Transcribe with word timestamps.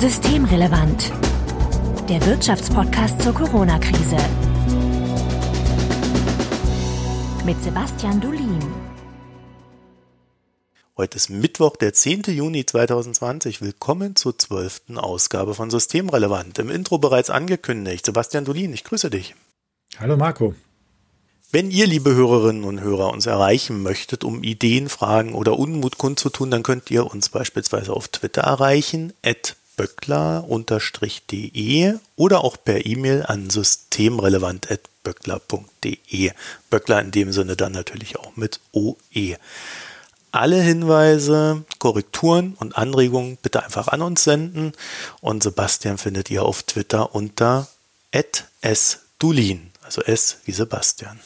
Systemrelevant. 0.00 1.12
Der 2.08 2.24
Wirtschaftspodcast 2.24 3.20
zur 3.20 3.34
Corona-Krise. 3.34 4.16
Mit 7.44 7.60
Sebastian 7.60 8.18
Dulin. 8.18 8.62
Heute 10.96 11.16
ist 11.16 11.28
Mittwoch, 11.28 11.76
der 11.76 11.92
10. 11.92 12.22
Juni 12.28 12.64
2020. 12.64 13.60
Willkommen 13.60 14.16
zur 14.16 14.38
zwölften 14.38 14.96
Ausgabe 14.96 15.54
von 15.54 15.68
Systemrelevant. 15.68 16.58
Im 16.58 16.70
Intro 16.70 16.96
bereits 16.96 17.28
angekündigt. 17.28 18.06
Sebastian 18.06 18.46
Dulin, 18.46 18.72
ich 18.72 18.84
grüße 18.84 19.10
dich. 19.10 19.34
Hallo 19.98 20.16
Marco. 20.16 20.54
Wenn 21.52 21.70
ihr, 21.70 21.86
liebe 21.86 22.14
Hörerinnen 22.14 22.64
und 22.64 22.80
Hörer, 22.80 23.12
uns 23.12 23.26
erreichen 23.26 23.82
möchtet, 23.82 24.24
um 24.24 24.44
Ideen, 24.44 24.88
Fragen 24.88 25.34
oder 25.34 25.58
Unmut 25.58 25.98
kundzutun, 25.98 26.50
dann 26.50 26.62
könnt 26.62 26.90
ihr 26.90 27.04
uns 27.04 27.28
beispielsweise 27.28 27.92
auf 27.92 28.08
Twitter 28.08 28.42
erreichen, 28.42 29.12
at 29.22 29.56
böckler-de 29.80 31.94
oder 32.16 32.44
auch 32.44 32.58
per 32.62 32.84
E-Mail 32.84 33.24
an 33.26 33.48
systemrelevant.böckler.de. 33.48 36.32
Böckler 36.68 37.00
in 37.00 37.10
dem 37.10 37.32
Sinne 37.32 37.56
dann 37.56 37.72
natürlich 37.72 38.18
auch 38.18 38.36
mit 38.36 38.60
OE. 38.72 39.36
Alle 40.32 40.60
Hinweise, 40.60 41.64
Korrekturen 41.78 42.52
und 42.60 42.76
Anregungen 42.76 43.38
bitte 43.40 43.64
einfach 43.64 43.88
an 43.88 44.02
uns 44.02 44.22
senden 44.22 44.74
und 45.22 45.42
Sebastian 45.42 45.96
findet 45.96 46.30
ihr 46.30 46.44
auf 46.44 46.62
Twitter 46.62 47.14
unter 47.14 47.68
@sdulin 48.62 49.70
also 49.82 50.02
S 50.02 50.40
wie 50.44 50.52
Sebastian. 50.52 51.18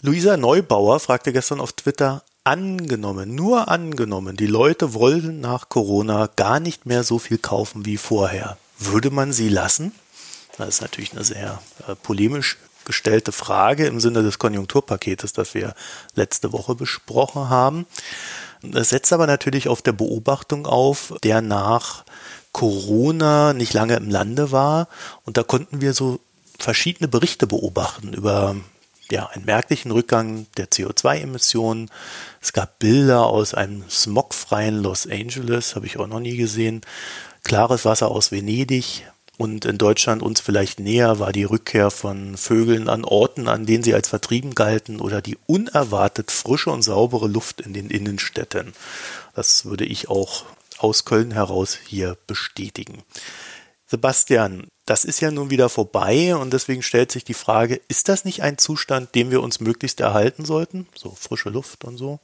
Luisa 0.00 0.36
Neubauer 0.36 1.00
fragte 1.00 1.32
gestern 1.32 1.60
auf 1.60 1.72
Twitter, 1.72 2.22
angenommen, 2.48 3.34
nur 3.34 3.68
angenommen, 3.68 4.34
die 4.38 4.46
Leute 4.46 4.94
wollen 4.94 5.40
nach 5.42 5.68
Corona 5.68 6.30
gar 6.34 6.60
nicht 6.60 6.86
mehr 6.86 7.04
so 7.04 7.18
viel 7.18 7.36
kaufen 7.36 7.84
wie 7.84 7.98
vorher. 7.98 8.56
Würde 8.78 9.10
man 9.10 9.34
sie 9.34 9.50
lassen? 9.50 9.92
Das 10.56 10.68
ist 10.68 10.80
natürlich 10.80 11.12
eine 11.12 11.24
sehr 11.24 11.60
äh, 11.86 11.94
polemisch 11.94 12.56
gestellte 12.86 13.32
Frage 13.32 13.86
im 13.86 14.00
Sinne 14.00 14.22
des 14.22 14.38
Konjunkturpaketes, 14.38 15.34
das 15.34 15.52
wir 15.52 15.74
letzte 16.14 16.54
Woche 16.54 16.74
besprochen 16.74 17.50
haben. 17.50 17.84
Es 18.72 18.88
setzt 18.88 19.12
aber 19.12 19.26
natürlich 19.26 19.68
auf 19.68 19.82
der 19.82 19.92
Beobachtung 19.92 20.64
auf, 20.64 21.12
der 21.22 21.42
nach 21.42 22.04
Corona 22.52 23.52
nicht 23.52 23.74
lange 23.74 23.96
im 23.96 24.08
Lande 24.08 24.52
war. 24.52 24.88
Und 25.26 25.36
da 25.36 25.42
konnten 25.42 25.82
wir 25.82 25.92
so 25.92 26.18
verschiedene 26.58 27.08
Berichte 27.08 27.46
beobachten 27.46 28.14
über 28.14 28.56
ja, 29.10 29.26
einen 29.26 29.44
merklichen 29.44 29.90
Rückgang 29.90 30.46
der 30.56 30.68
CO2-Emissionen. 30.68 31.90
Es 32.40 32.52
gab 32.52 32.78
Bilder 32.78 33.26
aus 33.26 33.54
einem 33.54 33.88
smogfreien 33.88 34.82
Los 34.82 35.06
Angeles, 35.06 35.74
habe 35.76 35.86
ich 35.86 35.98
auch 35.98 36.06
noch 36.06 36.20
nie 36.20 36.36
gesehen. 36.36 36.82
Klares 37.44 37.84
Wasser 37.84 38.10
aus 38.10 38.32
Venedig. 38.32 39.06
Und 39.38 39.64
in 39.64 39.78
Deutschland 39.78 40.20
uns 40.20 40.40
vielleicht 40.40 40.80
näher 40.80 41.20
war 41.20 41.32
die 41.32 41.44
Rückkehr 41.44 41.92
von 41.92 42.36
Vögeln 42.36 42.88
an 42.88 43.04
Orten, 43.04 43.46
an 43.46 43.66
denen 43.66 43.84
sie 43.84 43.94
als 43.94 44.08
vertrieben 44.08 44.56
galten, 44.56 45.00
oder 45.00 45.22
die 45.22 45.38
unerwartet 45.46 46.32
frische 46.32 46.70
und 46.70 46.82
saubere 46.82 47.28
Luft 47.28 47.60
in 47.60 47.72
den 47.72 47.88
Innenstädten. 47.88 48.72
Das 49.36 49.64
würde 49.64 49.84
ich 49.84 50.08
auch 50.08 50.44
aus 50.78 51.04
Köln 51.04 51.30
heraus 51.30 51.78
hier 51.86 52.16
bestätigen. 52.26 53.04
Sebastian, 53.90 54.66
das 54.86 55.04
ist 55.04 55.20
ja 55.20 55.30
nun 55.30 55.50
wieder 55.50 55.68
vorbei 55.68 56.36
und 56.36 56.52
deswegen 56.52 56.82
stellt 56.82 57.10
sich 57.10 57.24
die 57.24 57.34
Frage, 57.34 57.80
ist 57.88 58.08
das 58.08 58.24
nicht 58.24 58.42
ein 58.42 58.58
Zustand, 58.58 59.14
den 59.14 59.30
wir 59.30 59.42
uns 59.42 59.60
möglichst 59.60 60.00
erhalten 60.00 60.44
sollten? 60.44 60.86
So 60.94 61.10
frische 61.10 61.48
Luft 61.48 61.84
und 61.84 61.96
so? 61.96 62.20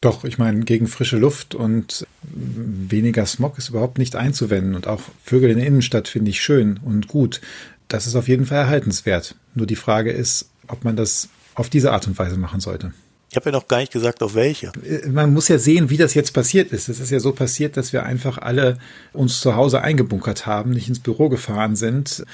Doch, 0.00 0.24
ich 0.24 0.38
meine, 0.38 0.60
gegen 0.60 0.86
frische 0.86 1.16
Luft 1.16 1.56
und 1.56 2.06
weniger 2.22 3.26
Smog 3.26 3.58
ist 3.58 3.68
überhaupt 3.68 3.98
nicht 3.98 4.14
einzuwenden. 4.14 4.76
Und 4.76 4.86
auch 4.86 5.00
Vögel 5.24 5.50
in 5.50 5.58
der 5.58 5.66
Innenstadt 5.66 6.06
finde 6.06 6.30
ich 6.30 6.40
schön 6.40 6.78
und 6.84 7.08
gut. 7.08 7.40
Das 7.88 8.06
ist 8.06 8.14
auf 8.14 8.28
jeden 8.28 8.46
Fall 8.46 8.58
erhaltenswert. 8.58 9.34
Nur 9.54 9.66
die 9.66 9.76
Frage 9.76 10.12
ist, 10.12 10.50
ob 10.68 10.84
man 10.84 10.94
das 10.94 11.28
auf 11.54 11.68
diese 11.68 11.92
Art 11.92 12.06
und 12.06 12.16
Weise 12.16 12.36
machen 12.36 12.60
sollte. 12.60 12.92
Ich 13.30 13.36
habe 13.36 13.50
ja 13.50 13.52
noch 13.52 13.68
gar 13.68 13.78
nicht 13.78 13.92
gesagt, 13.92 14.22
auf 14.22 14.34
welche. 14.34 14.72
Äh, 14.84 15.08
man 15.08 15.32
muss 15.32 15.48
ja 15.48 15.58
sehen, 15.58 15.90
wie 15.90 15.96
das 15.96 16.14
jetzt 16.14 16.32
passiert 16.32 16.72
ist. 16.72 16.88
Es 16.88 17.00
ist 17.00 17.10
ja 17.10 17.20
so 17.20 17.32
passiert, 17.32 17.76
dass 17.76 17.92
wir 17.92 18.04
einfach 18.04 18.38
alle 18.38 18.78
uns 19.12 19.40
zu 19.40 19.54
Hause 19.54 19.82
eingebunkert 19.82 20.46
haben, 20.46 20.70
nicht 20.70 20.88
ins 20.88 21.00
Büro 21.00 21.28
gefahren 21.28 21.76
sind, 21.76 22.24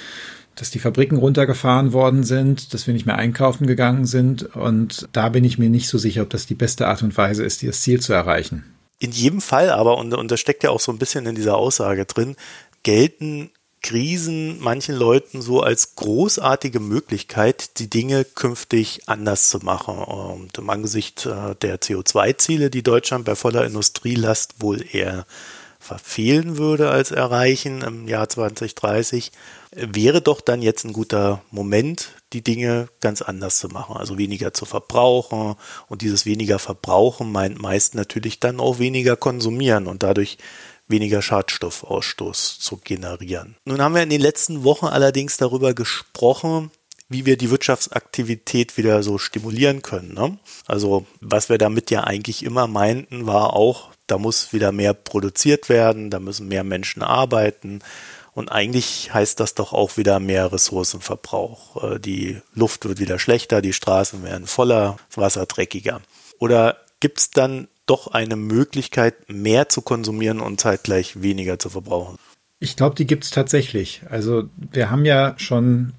dass 0.55 0.71
die 0.71 0.78
Fabriken 0.78 1.19
runtergefahren 1.19 1.93
worden 1.93 2.22
sind, 2.22 2.75
dass 2.75 2.87
wir 2.87 2.94
nicht 2.94 3.06
mehr 3.06 3.16
einkaufen 3.16 3.66
gegangen 3.66 4.06
sind. 4.06 4.55
Und 4.55 5.09
da 5.12 5.28
bin 5.28 5.44
ich 5.44 5.59
mir 5.59 5.69
nicht 5.69 5.88
so 5.88 5.99
sicher, 5.99 6.22
ob 6.22 6.31
das 6.31 6.47
die 6.47 6.55
beste 6.55 6.87
Art 6.87 7.03
und 7.03 7.16
Weise 7.16 7.44
ist, 7.44 7.62
das 7.62 7.81
Ziel 7.81 8.00
zu 8.00 8.12
erreichen. 8.12 8.65
In 9.00 9.11
jedem 9.11 9.41
Fall 9.41 9.71
aber, 9.71 9.99
und, 9.99 10.15
und 10.15 10.31
das 10.31 10.38
steckt 10.38 10.62
ja 10.62 10.71
auch 10.71 10.81
so 10.81 10.93
ein 10.93 10.99
bisschen 10.99 11.26
in 11.26 11.34
dieser 11.34 11.56
Aussage 11.56 12.05
drin, 12.06 12.37
gelten 12.84 13.50
Krisen 13.84 14.61
manchen 14.61 14.97
Leuten 14.97 15.43
so 15.43 15.61
als 15.61 15.95
großartige 15.95 16.81
Möglichkeit, 16.81 17.78
die 17.78 17.91
Dinge 17.91 18.25
künftig 18.25 19.03
anders 19.06 19.50
zu 19.50 19.59
machen. 19.59 19.99
Und 19.99 20.56
im 20.56 20.71
Angesicht 20.71 21.27
äh, 21.27 21.55
der 21.61 21.78
CO2-Ziele, 21.81 22.71
die 22.71 22.83
Deutschland 22.83 23.27
bei 23.27 23.34
voller 23.34 23.67
Industrielast 23.67 24.55
wohl 24.61 24.83
eher 24.91 25.27
verfehlen 25.78 26.56
würde 26.56 26.89
als 26.89 27.11
erreichen 27.11 27.83
im 27.83 28.09
Jahr 28.09 28.27
2030, 28.27 29.33
wäre 29.73 30.23
doch 30.23 30.41
dann 30.41 30.62
jetzt 30.62 30.84
ein 30.84 30.94
guter 30.94 31.43
Moment, 31.50 32.12
die 32.33 32.43
Dinge 32.43 32.89
ganz 33.00 33.21
anders 33.21 33.59
zu 33.59 33.69
machen, 33.69 33.99
also 33.99 34.17
weniger 34.17 34.55
zu 34.55 34.65
verbrauchen. 34.65 35.56
Und 35.89 36.00
dieses 36.00 36.25
weniger 36.25 36.59
Verbrauchen 36.59 37.31
meint 37.31 37.61
meist 37.61 37.94
natürlich 37.94 38.41
dann 38.41 38.61
auch 38.61 38.78
weniger 38.78 39.17
konsumieren 39.17 39.87
und 39.87 40.03
dadurch 40.03 40.39
weniger 40.87 41.22
Schadstoffausstoß 41.22 42.59
zu 42.59 42.77
generieren. 42.77 43.56
Nun 43.65 43.81
haben 43.81 43.95
wir 43.95 44.03
in 44.03 44.11
den 44.11 44.21
letzten 44.21 44.65
Wochen 44.65 44.87
allerdings 44.87 45.37
darüber 45.37 45.75
gesprochen, 45.75 46.71
wie 47.09 47.27
wir 47.27 47.37
die 47.37 47.50
Wirtschaftsaktivität 47.50 48.77
wieder 48.77 49.03
so 49.03 49.19
stimulieren 49.19 49.83
können. 49.83 50.15
Ne? 50.15 50.39
Also 50.67 51.06
was 51.21 51.49
wir 51.49 51.59
damit 51.59 51.91
ja 51.91 52.05
eigentlich 52.05 52.43
immer 52.43 52.67
meinten, 52.67 53.27
war 53.27 53.55
auch, 53.55 53.91
da 54.06 54.19
muss 54.19 54.53
wieder 54.53 54.73
mehr 54.73 54.94
produziert 54.94 55.69
werden, 55.69 56.11
da 56.11 56.19
müssen 56.19 56.49
mehr 56.49 56.65
Menschen 56.65 57.03
arbeiten. 57.03 57.81
Und 58.33 58.50
eigentlich 58.50 59.15
heißt 59.15 59.39
das 59.39 59.55
doch 59.55 59.73
auch 59.73 59.97
wieder 59.97 60.19
mehr 60.19 60.53
Ressourcenverbrauch. 60.53 61.94
Äh, 61.94 62.00
die 62.00 62.41
Luft 62.53 62.84
wird 62.84 62.99
wieder 62.99 63.19
schlechter, 63.19 63.62
die 63.62 63.73
Straßen 63.73 64.25
werden 64.25 64.47
voller, 64.47 64.97
das 65.09 65.19
Wasser 65.19 65.47
dreckiger. 65.47 66.00
Oder 66.39 66.78
gibt 67.00 67.21
es 67.21 67.31
dann 67.31 67.69
doch 67.87 68.09
eine 68.09 68.37
Möglichkeit, 68.37 69.15
mehr 69.28 69.69
zu 69.69 69.83
konsumieren 69.83 70.41
und 70.41 70.61
zeitgleich 70.61 71.22
weniger 71.22 71.59
zu 71.59 71.71
verbrauchen? 71.71 72.19
Ich 72.61 72.77
glaube, 72.77 72.97
die 72.97 73.06
gibt 73.06 73.25
es 73.25 73.31
tatsächlich. 73.31 74.03
Also 74.09 74.49
wir 74.56 74.91
haben 74.91 75.05
ja 75.05 75.34
schon 75.37 75.93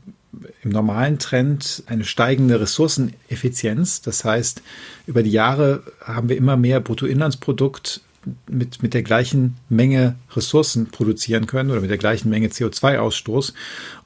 im 0.64 0.72
normalen 0.72 1.20
Trend 1.20 1.84
eine 1.86 2.04
steigende 2.04 2.60
Ressourceneffizienz. 2.60 4.02
Das 4.02 4.26
heißt, 4.26 4.62
über 5.08 5.24
die 5.24 5.32
Jahre 5.32 5.84
haben 6.04 6.30
wir 6.30 6.38
immer 6.38 6.58
mehr 6.58 6.80
Bruttoinlandsprodukt 6.80 8.02
mit, 8.48 8.82
mit 8.82 8.94
der 8.94 9.04
gleichen 9.04 9.58
Menge 9.70 10.16
Ressourcen 10.36 10.88
produzieren 10.88 11.46
können 11.46 11.72
oder 11.72 11.82
mit 11.82 11.90
der 11.90 11.98
gleichen 11.98 12.30
Menge 12.30 12.48
CO2-Ausstoß. 12.48 13.54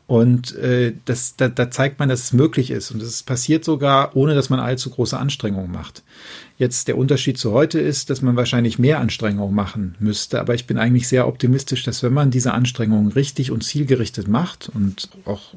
Und 0.08 0.56
äh, 0.56 0.94
das, 1.06 1.36
da, 1.36 1.50
da 1.50 1.70
zeigt 1.70 2.00
man, 2.00 2.10
dass 2.10 2.24
es 2.24 2.34
möglich 2.34 2.72
ist. 2.72 2.92
Und 2.92 3.02
es 3.02 3.22
passiert 3.22 3.64
sogar, 3.64 4.16
ohne 4.16 4.34
dass 4.34 4.50
man 4.50 4.60
allzu 4.60 4.90
große 4.90 5.18
Anstrengungen 5.18 5.72
macht. 5.72 6.04
Jetzt 6.60 6.90
der 6.90 6.98
Unterschied 6.98 7.38
zu 7.38 7.54
heute 7.54 7.80
ist, 7.80 8.10
dass 8.10 8.22
man 8.22 8.36
wahrscheinlich 8.36 8.78
mehr 8.78 9.00
Anstrengungen 9.00 9.56
machen 9.56 9.96
müsste. 10.00 10.42
Aber 10.42 10.56
ich 10.56 10.68
bin 10.68 10.78
eigentlich 10.78 11.08
sehr 11.08 11.26
optimistisch, 11.26 11.84
dass 11.84 12.04
wenn 12.04 12.12
man 12.12 12.32
diese 12.32 12.54
Anstrengungen 12.54 13.14
richtig 13.14 13.52
und 13.52 13.64
zielgerichtet 13.64 14.28
macht 14.28 14.68
und 14.68 15.08
auch 15.24 15.54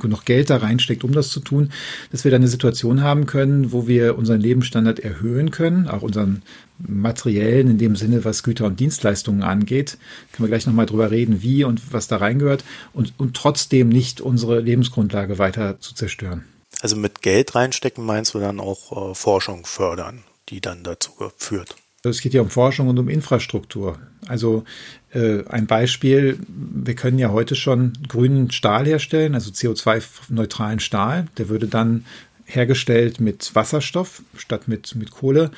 genug 0.00 0.24
Geld 0.24 0.48
da 0.48 0.56
reinsteckt, 0.56 1.04
um 1.04 1.12
das 1.12 1.28
zu 1.28 1.40
tun, 1.40 1.72
dass 2.10 2.24
wir 2.24 2.30
dann 2.30 2.40
eine 2.40 2.48
Situation 2.48 3.02
haben 3.02 3.26
können, 3.26 3.70
wo 3.70 3.86
wir 3.86 4.16
unseren 4.16 4.40
Lebensstandard 4.40 4.98
erhöhen 4.98 5.50
können, 5.50 5.88
auch 5.88 6.00
unseren 6.00 6.40
materiellen, 6.78 7.68
in 7.68 7.76
dem 7.76 7.94
Sinne, 7.94 8.24
was 8.24 8.42
Güter 8.42 8.64
und 8.64 8.80
Dienstleistungen 8.80 9.42
angeht. 9.42 9.98
Können 10.32 10.46
wir 10.46 10.50
gleich 10.50 10.66
nochmal 10.66 10.86
drüber 10.86 11.10
reden, 11.10 11.42
wie 11.42 11.64
und 11.64 11.92
was 11.92 12.08
da 12.08 12.16
reingehört 12.16 12.64
und, 12.94 13.12
und 13.18 13.36
trotzdem 13.36 13.90
nicht 13.90 14.22
unsere 14.22 14.60
Lebensgrundlage 14.60 15.38
weiter 15.38 15.80
zu 15.80 15.94
zerstören. 15.94 16.44
Also 16.80 16.96
mit 16.96 17.20
Geld 17.20 17.54
reinstecken 17.54 18.06
meinst 18.06 18.32
du 18.32 18.38
dann 18.38 18.58
auch 18.58 19.10
äh, 19.10 19.14
Forschung 19.14 19.66
fördern? 19.66 20.24
Die 20.48 20.60
dann 20.60 20.82
dazu 20.82 21.12
führt. 21.36 21.76
Es 22.02 22.20
geht 22.20 22.34
ja 22.34 22.42
um 22.42 22.50
Forschung 22.50 22.88
und 22.88 22.98
um 22.98 23.08
Infrastruktur. 23.08 23.98
Also 24.28 24.64
äh, 25.12 25.44
ein 25.48 25.66
Beispiel, 25.66 26.38
wir 26.48 26.94
können 26.94 27.18
ja 27.18 27.30
heute 27.30 27.56
schon 27.56 27.94
grünen 28.08 28.50
Stahl 28.50 28.86
herstellen, 28.86 29.34
also 29.34 29.50
CO2-neutralen 29.50 30.80
Stahl. 30.80 31.26
Der 31.38 31.48
würde 31.48 31.66
dann 31.66 32.04
hergestellt 32.44 33.20
mit 33.20 33.54
Wasserstoff 33.54 34.22
statt 34.36 34.68
mit, 34.68 34.94
mit 34.94 35.10
Kohle. 35.10 35.50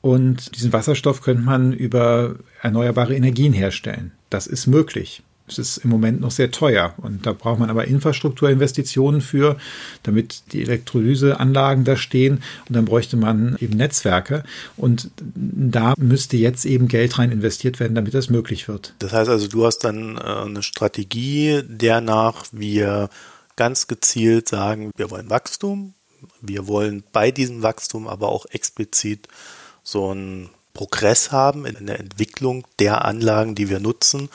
Und 0.00 0.56
diesen 0.56 0.72
Wasserstoff 0.72 1.22
könnte 1.22 1.44
man 1.44 1.72
über 1.72 2.34
erneuerbare 2.60 3.14
Energien 3.14 3.52
herstellen. 3.52 4.10
Das 4.30 4.48
ist 4.48 4.66
möglich. 4.66 5.22
Es 5.58 5.76
ist 5.76 5.84
im 5.84 5.90
Moment 5.90 6.20
noch 6.20 6.30
sehr 6.30 6.50
teuer. 6.50 6.94
Und 6.98 7.26
da 7.26 7.32
braucht 7.32 7.58
man 7.58 7.70
aber 7.70 7.86
Infrastrukturinvestitionen 7.86 9.20
für, 9.20 9.56
damit 10.02 10.52
die 10.52 10.62
Elektrolyseanlagen 10.62 11.84
da 11.84 11.96
stehen. 11.96 12.42
Und 12.68 12.76
dann 12.76 12.84
bräuchte 12.84 13.16
man 13.16 13.56
eben 13.60 13.76
Netzwerke. 13.76 14.44
Und 14.76 15.10
da 15.24 15.94
müsste 15.98 16.36
jetzt 16.36 16.64
eben 16.64 16.88
Geld 16.88 17.18
rein 17.18 17.30
investiert 17.30 17.80
werden, 17.80 17.94
damit 17.94 18.14
das 18.14 18.30
möglich 18.30 18.68
wird. 18.68 18.94
Das 18.98 19.12
heißt 19.12 19.30
also, 19.30 19.48
du 19.48 19.64
hast 19.64 19.80
dann 19.80 20.16
äh, 20.16 20.20
eine 20.20 20.62
Strategie, 20.62 21.62
der 21.64 22.00
nach 22.00 22.46
wir 22.52 23.08
ganz 23.56 23.86
gezielt 23.86 24.48
sagen, 24.48 24.90
wir 24.96 25.10
wollen 25.10 25.30
Wachstum, 25.30 25.94
wir 26.40 26.66
wollen 26.66 27.02
bei 27.12 27.30
diesem 27.30 27.62
Wachstum 27.62 28.08
aber 28.08 28.28
auch 28.28 28.46
explizit 28.46 29.28
so 29.82 30.10
einen 30.10 30.50
Progress 30.74 31.32
haben 31.32 31.66
in 31.66 31.86
der 31.86 32.00
Entwicklung 32.00 32.66
der 32.78 33.04
Anlagen, 33.04 33.54
die 33.54 33.68
wir 33.68 33.80
nutzen, 33.80 34.28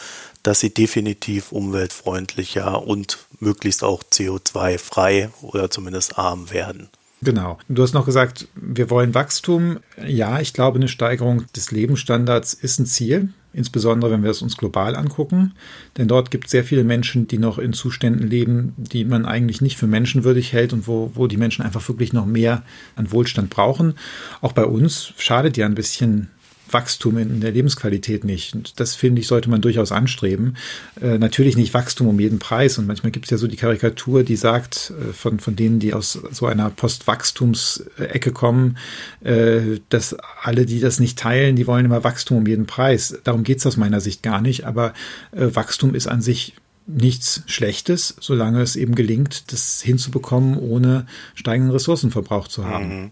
dass 0.43 0.59
sie 0.59 0.73
definitiv 0.73 1.51
umweltfreundlicher 1.51 2.85
und 2.85 3.17
möglichst 3.39 3.83
auch 3.83 4.03
CO2-frei 4.03 5.29
oder 5.41 5.69
zumindest 5.69 6.17
arm 6.17 6.51
werden. 6.51 6.89
Genau. 7.21 7.57
Du 7.67 7.81
hast 7.81 7.93
noch 7.93 8.05
gesagt, 8.05 8.47
wir 8.55 8.89
wollen 8.89 9.15
Wachstum. 9.15 9.79
Ja, 10.05 10.39
ich 10.39 10.53
glaube, 10.53 10.77
eine 10.77 10.87
Steigerung 10.87 11.45
des 11.55 11.71
Lebensstandards 11.71 12.53
ist 12.53 12.79
ein 12.79 12.85
Ziel, 12.85 13.33
insbesondere 13.57 14.11
wenn 14.11 14.23
wir 14.23 14.29
es 14.29 14.41
uns 14.41 14.55
global 14.55 14.95
angucken. 14.95 15.53
Denn 15.97 16.07
dort 16.07 16.31
gibt 16.31 16.45
es 16.45 16.51
sehr 16.51 16.63
viele 16.63 16.83
Menschen, 16.83 17.27
die 17.27 17.39
noch 17.39 17.57
in 17.57 17.73
Zuständen 17.73 18.27
leben, 18.27 18.73
die 18.77 19.03
man 19.03 19.25
eigentlich 19.25 19.61
nicht 19.61 19.77
für 19.77 19.87
menschenwürdig 19.87 20.53
hält 20.53 20.73
und 20.73 20.87
wo, 20.87 21.11
wo 21.15 21.27
die 21.27 21.37
Menschen 21.37 21.65
einfach 21.65 21.87
wirklich 21.89 22.13
noch 22.13 22.25
mehr 22.25 22.63
an 22.95 23.11
Wohlstand 23.11 23.49
brauchen. 23.49 23.95
Auch 24.41 24.53
bei 24.53 24.65
uns 24.65 25.13
schadet 25.17 25.57
ja 25.57 25.65
ein 25.65 25.75
bisschen 25.75 26.29
Wachstum 26.71 27.17
in 27.17 27.41
der 27.41 27.51
Lebensqualität 27.51 28.23
nicht. 28.23 28.55
Und 28.55 28.79
das 28.79 28.95
finde 28.95 29.21
ich, 29.21 29.27
sollte 29.27 29.49
man 29.49 29.61
durchaus 29.61 29.91
anstreben. 29.91 30.57
Äh, 31.01 31.17
natürlich 31.17 31.57
nicht 31.57 31.73
Wachstum 31.73 32.07
um 32.07 32.19
jeden 32.19 32.39
Preis. 32.39 32.77
Und 32.77 32.87
manchmal 32.87 33.11
gibt 33.11 33.25
es 33.25 33.31
ja 33.31 33.37
so 33.37 33.47
die 33.47 33.55
Karikatur, 33.55 34.23
die 34.23 34.35
sagt, 34.35 34.93
äh, 34.99 35.13
von, 35.13 35.39
von 35.39 35.55
denen, 35.55 35.79
die 35.79 35.93
aus 35.93 36.19
so 36.31 36.45
einer 36.45 36.69
Postwachstumsecke 36.69 38.31
kommen, 38.31 38.77
äh, 39.23 39.79
dass 39.89 40.15
alle, 40.41 40.65
die 40.65 40.79
das 40.79 40.99
nicht 40.99 41.17
teilen, 41.17 41.55
die 41.55 41.67
wollen 41.67 41.85
immer 41.85 42.03
Wachstum 42.03 42.37
um 42.37 42.47
jeden 42.47 42.65
Preis. 42.65 43.17
Darum 43.23 43.43
geht 43.43 43.59
es 43.59 43.65
aus 43.65 43.77
meiner 43.77 44.01
Sicht 44.01 44.23
gar 44.23 44.41
nicht. 44.41 44.65
Aber 44.65 44.93
äh, 45.31 45.47
Wachstum 45.53 45.95
ist 45.95 46.07
an 46.07 46.21
sich 46.21 46.53
nichts 46.87 47.43
Schlechtes, 47.47 48.15
solange 48.19 48.61
es 48.61 48.75
eben 48.75 48.95
gelingt, 48.95 49.51
das 49.51 49.81
hinzubekommen, 49.81 50.57
ohne 50.57 51.05
steigenden 51.35 51.71
Ressourcenverbrauch 51.71 52.47
zu 52.47 52.65
haben. 52.65 53.01
Mhm. 53.01 53.11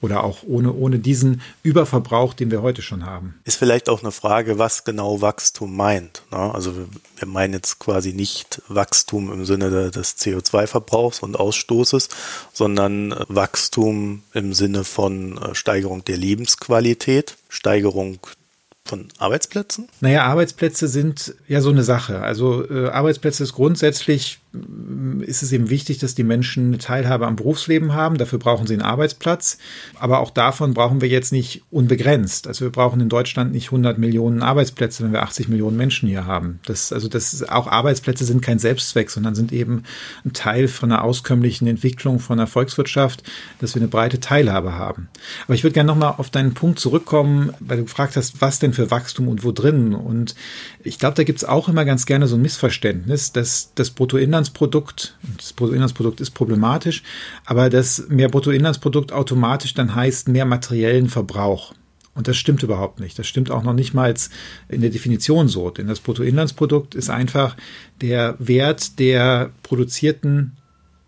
Oder 0.00 0.22
auch 0.22 0.44
ohne, 0.46 0.72
ohne 0.72 0.98
diesen 0.98 1.40
Überverbrauch, 1.62 2.34
den 2.34 2.50
wir 2.50 2.62
heute 2.62 2.82
schon 2.82 3.04
haben. 3.04 3.34
Ist 3.44 3.56
vielleicht 3.56 3.88
auch 3.88 4.02
eine 4.02 4.12
Frage, 4.12 4.58
was 4.58 4.84
genau 4.84 5.20
Wachstum 5.20 5.74
meint. 5.74 6.22
Ne? 6.30 6.38
Also 6.38 6.74
wir 7.16 7.28
meinen 7.28 7.54
jetzt 7.54 7.78
quasi 7.78 8.12
nicht 8.12 8.62
Wachstum 8.68 9.32
im 9.32 9.44
Sinne 9.44 9.90
des 9.90 10.16
CO2-Verbrauchs 10.18 11.20
und 11.20 11.38
Ausstoßes, 11.38 12.08
sondern 12.52 13.14
Wachstum 13.28 14.22
im 14.34 14.54
Sinne 14.54 14.84
von 14.84 15.38
äh, 15.38 15.54
Steigerung 15.54 16.04
der 16.04 16.16
Lebensqualität, 16.16 17.36
Steigerung 17.48 18.18
von 18.88 19.08
Arbeitsplätzen? 19.18 19.88
Naja, 20.00 20.24
Arbeitsplätze 20.24 20.88
sind 20.88 21.34
ja 21.46 21.60
so 21.60 21.70
eine 21.70 21.82
Sache. 21.82 22.22
Also 22.22 22.68
äh, 22.68 22.88
Arbeitsplätze 22.88 23.42
ist 23.42 23.52
grundsätzlich 23.52 24.40
ist 25.20 25.42
es 25.42 25.52
eben 25.52 25.68
wichtig, 25.68 25.98
dass 25.98 26.14
die 26.14 26.24
Menschen 26.24 26.68
eine 26.68 26.78
Teilhabe 26.78 27.26
am 27.26 27.36
Berufsleben 27.36 27.92
haben. 27.92 28.16
Dafür 28.16 28.38
brauchen 28.38 28.66
sie 28.66 28.74
einen 28.74 28.82
Arbeitsplatz. 28.82 29.58
Aber 29.98 30.20
auch 30.20 30.30
davon 30.30 30.72
brauchen 30.72 31.02
wir 31.02 31.08
jetzt 31.08 31.32
nicht 31.32 31.62
unbegrenzt. 31.70 32.46
Also 32.46 32.64
wir 32.64 32.72
brauchen 32.72 33.00
in 33.00 33.10
Deutschland 33.10 33.52
nicht 33.52 33.66
100 33.66 33.98
Millionen 33.98 34.42
Arbeitsplätze, 34.42 35.04
wenn 35.04 35.12
wir 35.12 35.22
80 35.22 35.48
Millionen 35.48 35.76
Menschen 35.76 36.08
hier 36.08 36.24
haben. 36.24 36.60
Das, 36.64 36.92
also 36.92 37.08
das 37.08 37.42
auch 37.48 37.66
Arbeitsplätze 37.66 38.24
sind 38.24 38.40
kein 38.40 38.58
Selbstzweck, 38.58 39.10
sondern 39.10 39.34
sind 39.34 39.52
eben 39.52 39.82
ein 40.24 40.32
Teil 40.32 40.66
von 40.66 40.90
einer 40.90 41.04
auskömmlichen 41.04 41.68
Entwicklung 41.68 42.18
von 42.18 42.38
einer 42.38 42.46
Volkswirtschaft, 42.46 43.22
dass 43.60 43.74
wir 43.74 43.82
eine 43.82 43.88
breite 43.88 44.18
Teilhabe 44.18 44.74
haben. 44.74 45.08
Aber 45.44 45.54
ich 45.54 45.62
würde 45.62 45.74
gerne 45.74 45.88
nochmal 45.88 46.14
auf 46.16 46.30
deinen 46.30 46.54
Punkt 46.54 46.78
zurückkommen, 46.78 47.52
weil 47.60 47.78
du 47.78 47.84
gefragt 47.84 48.16
hast, 48.16 48.40
was 48.40 48.58
denn 48.60 48.72
für 48.72 48.90
Wachstum 48.90 49.28
und 49.28 49.44
wo 49.44 49.52
drin. 49.52 49.94
Und 49.94 50.34
ich 50.82 50.98
glaube, 50.98 51.16
da 51.16 51.24
gibt 51.24 51.38
es 51.38 51.44
auch 51.44 51.68
immer 51.68 51.84
ganz 51.84 52.06
gerne 52.06 52.26
so 52.26 52.36
ein 52.36 52.42
Missverständnis, 52.42 53.32
dass 53.32 53.72
das 53.74 53.90
Bruttoinlands 53.90 54.37
Bruttoinlandsprodukt, 54.38 55.16
das 55.36 55.52
Bruttoinlandsprodukt 55.52 56.20
ist 56.20 56.30
problematisch, 56.30 57.02
aber 57.44 57.70
dass 57.70 58.08
mehr 58.08 58.28
Bruttoinlandsprodukt 58.28 59.12
automatisch 59.12 59.74
dann 59.74 59.94
heißt 59.94 60.28
mehr 60.28 60.44
materiellen 60.44 61.08
Verbrauch. 61.08 61.74
Und 62.14 62.26
das 62.26 62.36
stimmt 62.36 62.62
überhaupt 62.64 62.98
nicht. 62.98 63.18
Das 63.18 63.28
stimmt 63.28 63.50
auch 63.50 63.62
noch 63.62 63.74
nicht 63.74 63.94
mal 63.94 64.12
in 64.68 64.80
der 64.80 64.90
Definition 64.90 65.46
so. 65.48 65.70
Denn 65.70 65.86
das 65.86 66.00
Bruttoinlandsprodukt 66.00 66.96
ist 66.96 67.10
einfach 67.10 67.56
der 68.00 68.34
Wert 68.40 68.98
der 68.98 69.50
produzierten 69.62 70.56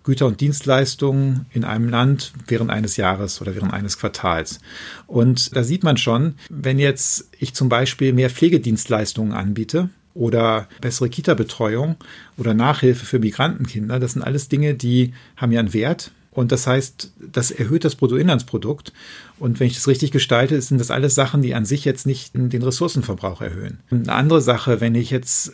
Güter 0.05 0.26
und 0.26 0.41
Dienstleistungen 0.41 1.47
in 1.53 1.65
einem 1.65 1.88
Land 1.88 2.33
während 2.47 2.71
eines 2.71 2.97
Jahres 2.97 3.41
oder 3.41 3.55
während 3.55 3.73
eines 3.73 3.99
Quartals. 3.99 4.61
Und 5.06 5.55
da 5.56 5.65
sieht 5.65 5.83
man 5.83 5.97
schon, 5.97 6.35
wenn 6.49 6.79
jetzt 6.79 7.29
ich 7.38 7.55
zum 7.55 7.69
Beispiel 7.69 8.12
mehr 8.12 8.31
Pflegedienstleistungen 8.31 9.33
anbiete, 9.33 9.91
oder 10.15 10.69
bessere 10.81 11.09
Kita-Betreuung 11.09 11.97
oder 12.37 12.55
Nachhilfe 12.55 13.07
für 13.07 13.19
Migrantenkinder. 13.19 14.01
Das 14.01 14.12
sind 14.12 14.23
alles 14.23 14.49
Dinge, 14.49 14.75
die 14.75 15.12
haben 15.37 15.53
ja 15.53 15.61
einen 15.61 15.73
Wert. 15.73 16.12
Und 16.33 16.53
das 16.53 16.67
heißt, 16.67 17.12
das 17.33 17.51
erhöht 17.51 17.85
das 17.85 17.97
Bruttoinlandsprodukt. 17.97 18.93
Und 19.41 19.59
wenn 19.59 19.67
ich 19.67 19.75
das 19.75 19.89
richtig 19.89 20.12
gestalte, 20.12 20.61
sind 20.61 20.79
das 20.79 20.93
alles 20.93 21.17
Sachen, 21.17 21.43
die 21.43 21.55
an 21.55 21.65
sich 21.65 21.85
jetzt 21.85 22.07
nicht 22.07 22.35
den 22.35 22.62
Ressourcenverbrauch 22.62 23.41
erhöhen. 23.41 23.79
Eine 23.91 24.12
andere 24.12 24.41
Sache, 24.41 24.81
wenn 24.81 24.95
ich 24.95 25.11
jetzt 25.11 25.53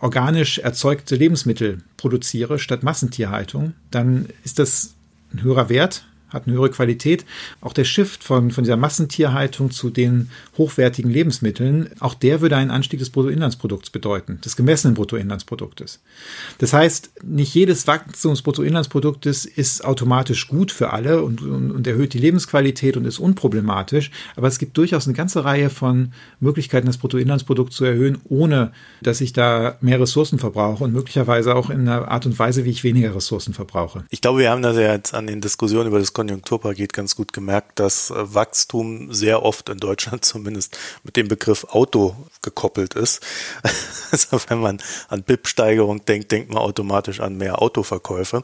organisch 0.00 0.58
erzeugte 0.58 1.14
Lebensmittel 1.14 1.78
produziere 1.96 2.58
statt 2.58 2.82
Massentierhaltung, 2.82 3.74
dann 3.92 4.26
ist 4.44 4.58
das 4.58 4.94
ein 5.32 5.42
höherer 5.42 5.68
Wert 5.68 6.04
hat 6.30 6.46
eine 6.46 6.56
höhere 6.56 6.70
Qualität. 6.70 7.24
Auch 7.60 7.72
der 7.72 7.84
Shift 7.84 8.22
von, 8.22 8.50
von 8.50 8.64
dieser 8.64 8.76
Massentierhaltung 8.76 9.70
zu 9.70 9.90
den 9.90 10.30
hochwertigen 10.56 11.10
Lebensmitteln, 11.10 11.90
auch 12.00 12.14
der 12.14 12.40
würde 12.40 12.56
einen 12.56 12.70
Anstieg 12.70 12.98
des 12.98 13.10
Bruttoinlandsprodukts 13.10 13.90
bedeuten, 13.90 14.40
des 14.44 14.56
gemessenen 14.56 14.94
Bruttoinlandsproduktes. 14.94 16.00
Das 16.58 16.72
heißt, 16.72 17.10
nicht 17.24 17.54
jedes 17.54 17.86
Wachstum 17.86 18.32
des 18.32 18.42
Bruttoinlandsproduktes 18.42 19.46
ist 19.46 19.84
automatisch 19.84 20.48
gut 20.48 20.72
für 20.72 20.92
alle 20.92 21.22
und, 21.22 21.42
und, 21.42 21.70
und 21.70 21.86
erhöht 21.86 22.14
die 22.14 22.18
Lebensqualität 22.18 22.96
und 22.96 23.04
ist 23.04 23.18
unproblematisch, 23.18 24.10
aber 24.36 24.48
es 24.48 24.58
gibt 24.58 24.76
durchaus 24.76 25.06
eine 25.06 25.16
ganze 25.16 25.44
Reihe 25.44 25.70
von 25.70 26.12
Möglichkeiten, 26.40 26.86
das 26.86 26.98
Bruttoinlandsprodukt 26.98 27.72
zu 27.72 27.84
erhöhen, 27.84 28.18
ohne 28.24 28.72
dass 29.00 29.20
ich 29.20 29.32
da 29.32 29.76
mehr 29.80 30.00
Ressourcen 30.00 30.38
verbrauche 30.38 30.84
und 30.84 30.92
möglicherweise 30.92 31.54
auch 31.54 31.70
in 31.70 31.80
einer 31.80 32.08
Art 32.08 32.26
und 32.26 32.38
Weise, 32.38 32.64
wie 32.64 32.70
ich 32.70 32.84
weniger 32.84 33.14
Ressourcen 33.14 33.54
verbrauche. 33.54 34.04
Ich 34.10 34.20
glaube, 34.20 34.40
wir 34.40 34.50
haben 34.50 34.62
das 34.62 34.76
ja 34.76 34.92
jetzt 34.92 35.14
an 35.14 35.26
den 35.26 35.40
Diskussionen 35.40 35.88
über 35.88 35.98
das 35.98 36.12
Konjunkturpaket 36.18 36.92
ganz 36.92 37.14
gut 37.14 37.32
gemerkt, 37.32 37.78
dass 37.78 38.10
äh, 38.10 38.34
Wachstum 38.34 39.12
sehr 39.12 39.44
oft 39.44 39.68
in 39.68 39.78
Deutschland 39.78 40.24
zumindest 40.24 40.76
mit 41.04 41.14
dem 41.14 41.28
Begriff 41.28 41.62
Auto 41.70 42.16
gekoppelt 42.42 42.94
ist. 42.94 43.24
Also 44.10 44.40
wenn 44.48 44.60
man 44.60 44.80
an 45.08 45.22
BIP-Steigerung 45.22 46.06
denkt, 46.06 46.32
denkt 46.32 46.48
man 46.48 46.62
automatisch 46.62 47.20
an 47.20 47.36
mehr 47.36 47.60
Autoverkäufe. 47.60 48.42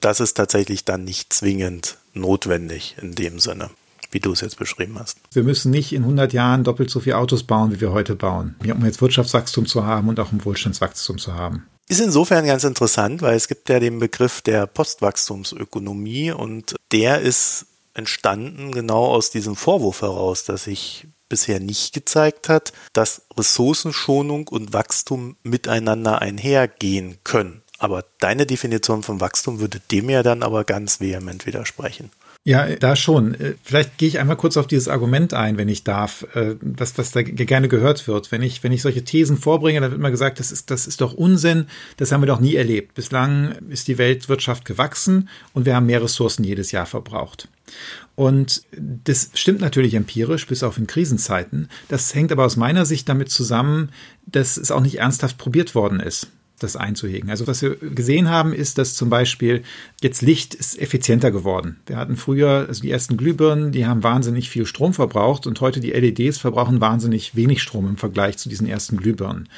Das 0.00 0.20
ist 0.20 0.34
tatsächlich 0.34 0.84
dann 0.84 1.02
nicht 1.02 1.32
zwingend 1.32 1.96
notwendig 2.14 2.94
in 3.02 3.16
dem 3.16 3.40
Sinne 3.40 3.70
wie 4.12 4.20
du 4.20 4.32
es 4.32 4.42
jetzt 4.42 4.58
beschrieben 4.58 4.98
hast. 4.98 5.18
Wir 5.32 5.42
müssen 5.42 5.70
nicht 5.70 5.92
in 5.94 6.02
100 6.02 6.34
Jahren 6.34 6.64
doppelt 6.64 6.90
so 6.90 7.00
viele 7.00 7.16
Autos 7.16 7.44
bauen, 7.44 7.72
wie 7.72 7.80
wir 7.80 7.92
heute 7.92 8.14
bauen, 8.14 8.54
um 8.62 8.84
jetzt 8.84 9.00
Wirtschaftswachstum 9.00 9.64
zu 9.64 9.86
haben 9.86 10.08
und 10.08 10.20
auch 10.20 10.30
um 10.32 10.44
Wohlstandswachstum 10.44 11.16
zu 11.16 11.34
haben. 11.34 11.66
Ist 11.88 12.00
insofern 12.00 12.46
ganz 12.46 12.64
interessant, 12.64 13.22
weil 13.22 13.36
es 13.36 13.48
gibt 13.48 13.68
ja 13.68 13.80
den 13.80 13.98
Begriff 13.98 14.40
der 14.40 14.66
Postwachstumsökonomie 14.66 16.30
und 16.32 16.76
der 16.92 17.20
ist 17.20 17.66
entstanden 17.94 18.72
genau 18.72 19.06
aus 19.06 19.30
diesem 19.30 19.56
Vorwurf 19.56 20.02
heraus, 20.02 20.44
dass 20.44 20.64
sich 20.64 21.06
bisher 21.28 21.60
nicht 21.60 21.94
gezeigt 21.94 22.48
hat, 22.48 22.72
dass 22.92 23.22
Ressourcenschonung 23.36 24.48
und 24.48 24.72
Wachstum 24.72 25.36
miteinander 25.42 26.20
einhergehen 26.20 27.18
können. 27.24 27.62
Aber 27.78 28.04
deine 28.20 28.46
Definition 28.46 29.02
von 29.02 29.20
Wachstum 29.20 29.58
würde 29.58 29.80
dem 29.90 30.08
ja 30.08 30.22
dann 30.22 30.42
aber 30.42 30.64
ganz 30.64 31.00
vehement 31.00 31.46
widersprechen. 31.46 32.10
Ja, 32.44 32.74
da 32.74 32.96
schon. 32.96 33.34
Äh, 33.34 33.54
vielleicht 33.62 33.98
gehe 33.98 34.08
ich 34.08 34.18
einmal 34.18 34.36
kurz 34.36 34.56
auf 34.56 34.66
dieses 34.66 34.88
Argument 34.88 35.32
ein, 35.32 35.58
wenn 35.58 35.68
ich 35.68 35.84
darf, 35.84 36.26
äh, 36.34 36.56
was, 36.60 36.98
was 36.98 37.12
da 37.12 37.22
gerne 37.22 37.68
gehört 37.68 38.08
wird. 38.08 38.32
Wenn 38.32 38.42
ich, 38.42 38.64
wenn 38.64 38.72
ich 38.72 38.82
solche 38.82 39.04
Thesen 39.04 39.36
vorbringe, 39.36 39.80
dann 39.80 39.92
wird 39.92 40.00
immer 40.00 40.10
gesagt, 40.10 40.40
das 40.40 40.50
ist, 40.50 40.70
das 40.72 40.88
ist 40.88 41.00
doch 41.00 41.12
Unsinn, 41.12 41.66
das 41.98 42.10
haben 42.10 42.20
wir 42.20 42.26
doch 42.26 42.40
nie 42.40 42.56
erlebt. 42.56 42.94
Bislang 42.94 43.52
ist 43.68 43.86
die 43.86 43.96
Weltwirtschaft 43.96 44.64
gewachsen 44.64 45.28
und 45.52 45.66
wir 45.66 45.76
haben 45.76 45.86
mehr 45.86 46.02
Ressourcen 46.02 46.42
jedes 46.42 46.72
Jahr 46.72 46.86
verbraucht. 46.86 47.48
Und 48.16 48.62
das 48.76 49.30
stimmt 49.34 49.60
natürlich 49.60 49.94
empirisch, 49.94 50.46
bis 50.48 50.64
auf 50.64 50.78
in 50.78 50.88
Krisenzeiten. 50.88 51.68
Das 51.88 52.12
hängt 52.12 52.32
aber 52.32 52.44
aus 52.44 52.56
meiner 52.56 52.84
Sicht 52.84 53.08
damit 53.08 53.30
zusammen, 53.30 53.90
dass 54.26 54.56
es 54.56 54.72
auch 54.72 54.80
nicht 54.80 54.98
ernsthaft 54.98 55.38
probiert 55.38 55.76
worden 55.76 56.00
ist. 56.00 56.26
Das 56.62 56.76
einzuhegen. 56.76 57.30
Also 57.30 57.46
was 57.46 57.62
wir 57.62 57.76
gesehen 57.76 58.28
haben, 58.28 58.52
ist, 58.52 58.78
dass 58.78 58.94
zum 58.94 59.10
Beispiel 59.10 59.62
jetzt 60.02 60.22
Licht 60.22 60.54
ist 60.54 60.78
effizienter 60.78 61.30
geworden. 61.30 61.80
Wir 61.86 61.96
hatten 61.96 62.16
früher, 62.16 62.66
also 62.68 62.82
die 62.82 62.90
ersten 62.90 63.16
Glühbirnen, 63.16 63.72
die 63.72 63.86
haben 63.86 64.02
wahnsinnig 64.02 64.50
viel 64.50 64.66
Strom 64.66 64.94
verbraucht 64.94 65.46
und 65.46 65.60
heute 65.60 65.80
die 65.80 65.90
LEDs 65.90 66.38
verbrauchen 66.38 66.80
wahnsinnig 66.80 67.36
wenig 67.36 67.62
Strom 67.62 67.88
im 67.88 67.96
Vergleich 67.96 68.38
zu 68.38 68.48
diesen 68.48 68.66
ersten 68.66 68.96
Glühbirnen. 68.96 69.48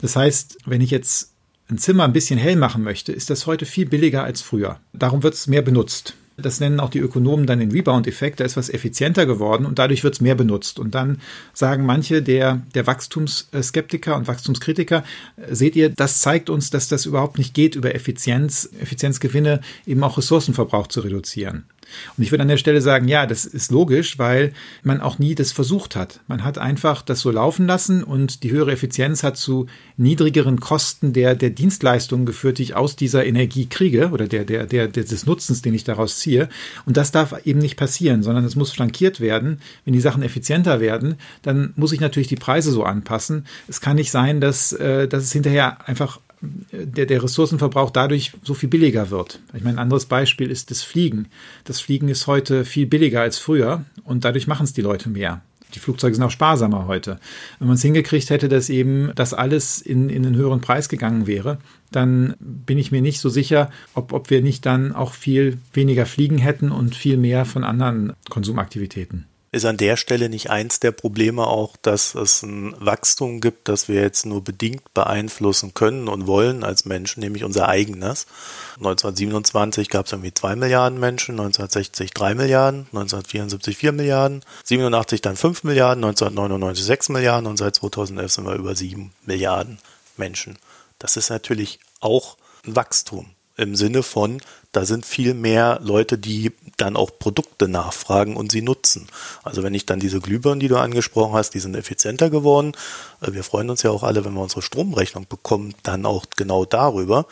Das 0.00 0.16
heißt, 0.16 0.58
wenn 0.66 0.80
ich 0.80 0.90
jetzt 0.90 1.32
ein 1.70 1.78
Zimmer 1.78 2.04
ein 2.04 2.12
bisschen 2.12 2.38
hell 2.38 2.56
machen 2.56 2.82
möchte, 2.82 3.12
ist 3.12 3.30
das 3.30 3.46
heute 3.46 3.66
viel 3.66 3.86
billiger 3.86 4.24
als 4.24 4.42
früher. 4.42 4.80
Darum 4.92 5.22
wird 5.22 5.34
es 5.34 5.46
mehr 5.46 5.62
benutzt. 5.62 6.14
Das 6.36 6.58
nennen 6.58 6.80
auch 6.80 6.90
die 6.90 6.98
Ökonomen 6.98 7.46
dann 7.46 7.60
den 7.60 7.70
Rebound-Effekt. 7.70 8.40
Da 8.40 8.44
ist 8.44 8.56
was 8.56 8.68
effizienter 8.68 9.24
geworden 9.26 9.66
und 9.66 9.78
dadurch 9.78 10.02
wird 10.02 10.14
es 10.14 10.20
mehr 10.20 10.34
benutzt. 10.34 10.78
Und 10.78 10.94
dann 10.94 11.20
sagen 11.52 11.86
manche 11.86 12.22
der, 12.22 12.62
der 12.74 12.86
Wachstumsskeptiker 12.86 14.16
und 14.16 14.26
Wachstumskritiker, 14.26 15.04
seht 15.48 15.76
ihr, 15.76 15.90
das 15.90 16.20
zeigt 16.20 16.50
uns, 16.50 16.70
dass 16.70 16.88
das 16.88 17.06
überhaupt 17.06 17.38
nicht 17.38 17.54
geht, 17.54 17.76
über 17.76 17.94
Effizienz, 17.94 18.68
Effizienzgewinne 18.80 19.60
eben 19.86 20.02
auch 20.02 20.18
Ressourcenverbrauch 20.18 20.88
zu 20.88 21.00
reduzieren. 21.00 21.64
Und 22.16 22.24
ich 22.24 22.30
würde 22.30 22.42
an 22.42 22.48
der 22.48 22.56
Stelle 22.56 22.80
sagen, 22.80 23.08
ja, 23.08 23.26
das 23.26 23.44
ist 23.44 23.70
logisch, 23.70 24.18
weil 24.18 24.52
man 24.82 25.00
auch 25.00 25.18
nie 25.18 25.34
das 25.34 25.52
versucht 25.52 25.96
hat. 25.96 26.20
Man 26.26 26.44
hat 26.44 26.58
einfach 26.58 27.02
das 27.02 27.20
so 27.20 27.30
laufen 27.30 27.66
lassen 27.66 28.02
und 28.02 28.42
die 28.42 28.50
höhere 28.50 28.72
Effizienz 28.72 29.22
hat 29.22 29.36
zu 29.36 29.66
niedrigeren 29.96 30.60
Kosten 30.60 31.12
der, 31.12 31.34
der 31.34 31.50
Dienstleistungen 31.50 32.26
geführt, 32.26 32.58
die 32.58 32.64
ich 32.64 32.76
aus 32.76 32.96
dieser 32.96 33.24
Energie 33.24 33.66
kriege 33.66 34.10
oder 34.10 34.28
der, 34.28 34.44
der, 34.44 34.66
der, 34.66 34.88
des 34.88 35.26
Nutzens, 35.26 35.62
den 35.62 35.74
ich 35.74 35.84
daraus 35.84 36.18
ziehe. 36.18 36.48
Und 36.86 36.96
das 36.96 37.12
darf 37.12 37.34
eben 37.44 37.60
nicht 37.60 37.76
passieren, 37.76 38.22
sondern 38.22 38.44
es 38.44 38.56
muss 38.56 38.72
flankiert 38.72 39.20
werden. 39.20 39.60
Wenn 39.84 39.94
die 39.94 40.00
Sachen 40.00 40.22
effizienter 40.22 40.80
werden, 40.80 41.16
dann 41.42 41.72
muss 41.76 41.92
ich 41.92 42.00
natürlich 42.00 42.28
die 42.28 42.36
Preise 42.36 42.70
so 42.70 42.84
anpassen. 42.84 43.46
Es 43.68 43.80
kann 43.80 43.96
nicht 43.96 44.10
sein, 44.10 44.40
dass, 44.40 44.72
äh, 44.72 45.08
dass 45.08 45.24
es 45.24 45.32
hinterher 45.32 45.88
einfach 45.88 46.20
der, 46.40 47.06
der 47.06 47.22
Ressourcenverbrauch 47.22 47.90
dadurch 47.90 48.32
so 48.42 48.54
viel 48.54 48.68
billiger 48.68 49.10
wird. 49.10 49.40
Ich 49.54 49.64
meine, 49.64 49.76
ein 49.76 49.82
anderes 49.82 50.06
Beispiel 50.06 50.50
ist 50.50 50.70
das 50.70 50.82
Fliegen. 50.82 51.28
Das 51.64 51.80
Fliegen 51.80 52.08
ist 52.08 52.26
heute 52.26 52.64
viel 52.64 52.86
billiger 52.86 53.20
als 53.20 53.38
früher 53.38 53.84
und 54.04 54.24
dadurch 54.24 54.46
machen 54.46 54.64
es 54.64 54.72
die 54.72 54.82
Leute 54.82 55.08
mehr. 55.08 55.42
Die 55.74 55.80
Flugzeuge 55.80 56.14
sind 56.14 56.22
auch 56.22 56.30
sparsamer 56.30 56.86
heute. 56.86 57.18
Wenn 57.58 57.68
man 57.68 57.76
es 57.76 57.82
hingekriegt 57.82 58.30
hätte, 58.30 58.48
dass 58.48 58.70
eben 58.70 59.10
das 59.16 59.34
alles 59.34 59.80
in, 59.82 60.08
in 60.08 60.24
einen 60.24 60.36
höheren 60.36 60.60
Preis 60.60 60.88
gegangen 60.88 61.26
wäre, 61.26 61.58
dann 61.90 62.34
bin 62.38 62.78
ich 62.78 62.92
mir 62.92 63.02
nicht 63.02 63.20
so 63.20 63.28
sicher, 63.28 63.70
ob, 63.94 64.12
ob 64.12 64.30
wir 64.30 64.40
nicht 64.40 64.66
dann 64.66 64.94
auch 64.94 65.12
viel 65.12 65.58
weniger 65.72 66.06
fliegen 66.06 66.38
hätten 66.38 66.70
und 66.70 66.94
viel 66.94 67.16
mehr 67.16 67.44
von 67.44 67.64
anderen 67.64 68.12
Konsumaktivitäten. 68.30 69.26
Ist 69.54 69.66
an 69.66 69.76
der 69.76 69.96
Stelle 69.96 70.28
nicht 70.28 70.50
eins 70.50 70.80
der 70.80 70.90
Probleme 70.90 71.46
auch, 71.46 71.76
dass 71.76 72.16
es 72.16 72.42
ein 72.42 72.74
Wachstum 72.80 73.40
gibt, 73.40 73.68
das 73.68 73.86
wir 73.86 74.02
jetzt 74.02 74.26
nur 74.26 74.42
bedingt 74.42 74.92
beeinflussen 74.94 75.74
können 75.74 76.08
und 76.08 76.26
wollen 76.26 76.64
als 76.64 76.86
Menschen, 76.86 77.20
nämlich 77.20 77.44
unser 77.44 77.68
eigenes? 77.68 78.26
1927 78.78 79.90
gab 79.90 80.06
es 80.06 80.12
irgendwie 80.12 80.34
zwei 80.34 80.56
Milliarden 80.56 80.98
Menschen, 80.98 81.38
1960 81.38 82.10
drei 82.10 82.34
Milliarden, 82.34 82.88
1974 82.90 83.76
vier 83.76 83.92
Milliarden, 83.92 84.42
87 84.64 85.20
dann 85.20 85.36
fünf 85.36 85.62
Milliarden, 85.62 86.02
1999 86.02 86.84
sechs 86.84 87.08
Milliarden 87.08 87.46
und 87.46 87.56
seit 87.56 87.76
2011 87.76 88.32
sind 88.32 88.46
wir 88.46 88.56
über 88.56 88.74
sieben 88.74 89.12
Milliarden 89.24 89.78
Menschen. 90.16 90.58
Das 90.98 91.16
ist 91.16 91.30
natürlich 91.30 91.78
auch 92.00 92.36
ein 92.66 92.74
Wachstum 92.74 93.30
im 93.56 93.76
Sinne 93.76 94.02
von, 94.02 94.40
da 94.72 94.84
sind 94.84 95.06
viel 95.06 95.34
mehr 95.34 95.78
Leute, 95.80 96.18
die 96.18 96.50
dann 96.76 96.96
auch 96.96 97.18
Produkte 97.18 97.68
nachfragen 97.68 98.36
und 98.36 98.52
sie 98.52 98.62
nutzen. 98.62 99.06
Also 99.42 99.62
wenn 99.62 99.74
ich 99.74 99.86
dann 99.86 100.00
diese 100.00 100.20
Glühbirnen, 100.20 100.60
die 100.60 100.68
du 100.68 100.76
angesprochen 100.76 101.34
hast, 101.34 101.50
die 101.50 101.60
sind 101.60 101.76
effizienter 101.76 102.30
geworden. 102.30 102.72
Äh, 103.20 103.32
wir 103.32 103.44
freuen 103.44 103.70
uns 103.70 103.82
ja 103.82 103.90
auch 103.90 104.02
alle, 104.02 104.24
wenn 104.24 104.34
wir 104.34 104.42
unsere 104.42 104.62
Stromrechnung 104.62 105.26
bekommen, 105.28 105.74
dann 105.82 106.06
auch 106.06 106.26
genau 106.36 106.64
darüber. 106.64 107.26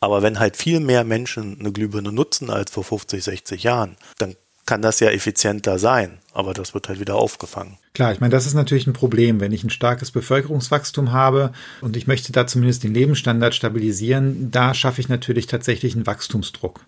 Aber 0.00 0.22
wenn 0.22 0.38
halt 0.38 0.56
viel 0.56 0.80
mehr 0.80 1.04
Menschen 1.04 1.58
eine 1.58 1.72
Glühbirne 1.72 2.12
nutzen 2.12 2.50
als 2.50 2.70
vor 2.70 2.84
50, 2.84 3.22
60 3.22 3.62
Jahren, 3.64 3.96
dann 4.18 4.36
kann 4.68 4.82
das 4.82 5.00
ja 5.00 5.08
effizienter 5.08 5.78
sein, 5.78 6.18
aber 6.34 6.52
das 6.52 6.74
wird 6.74 6.90
halt 6.90 7.00
wieder 7.00 7.14
aufgefangen. 7.14 7.78
Klar, 7.94 8.12
ich 8.12 8.20
meine, 8.20 8.32
das 8.32 8.44
ist 8.44 8.52
natürlich 8.52 8.86
ein 8.86 8.92
Problem, 8.92 9.40
wenn 9.40 9.50
ich 9.50 9.64
ein 9.64 9.70
starkes 9.70 10.10
Bevölkerungswachstum 10.10 11.10
habe 11.10 11.52
und 11.80 11.96
ich 11.96 12.06
möchte 12.06 12.32
da 12.32 12.46
zumindest 12.46 12.84
den 12.84 12.92
Lebensstandard 12.92 13.54
stabilisieren, 13.54 14.50
da 14.50 14.74
schaffe 14.74 15.00
ich 15.00 15.08
natürlich 15.08 15.46
tatsächlich 15.46 15.94
einen 15.94 16.06
Wachstumsdruck. 16.06 16.84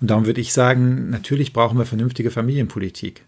Und 0.00 0.10
darum 0.10 0.26
würde 0.26 0.40
ich 0.40 0.52
sagen, 0.52 1.10
natürlich 1.10 1.52
brauchen 1.52 1.78
wir 1.78 1.86
vernünftige 1.86 2.30
Familienpolitik. 2.30 3.24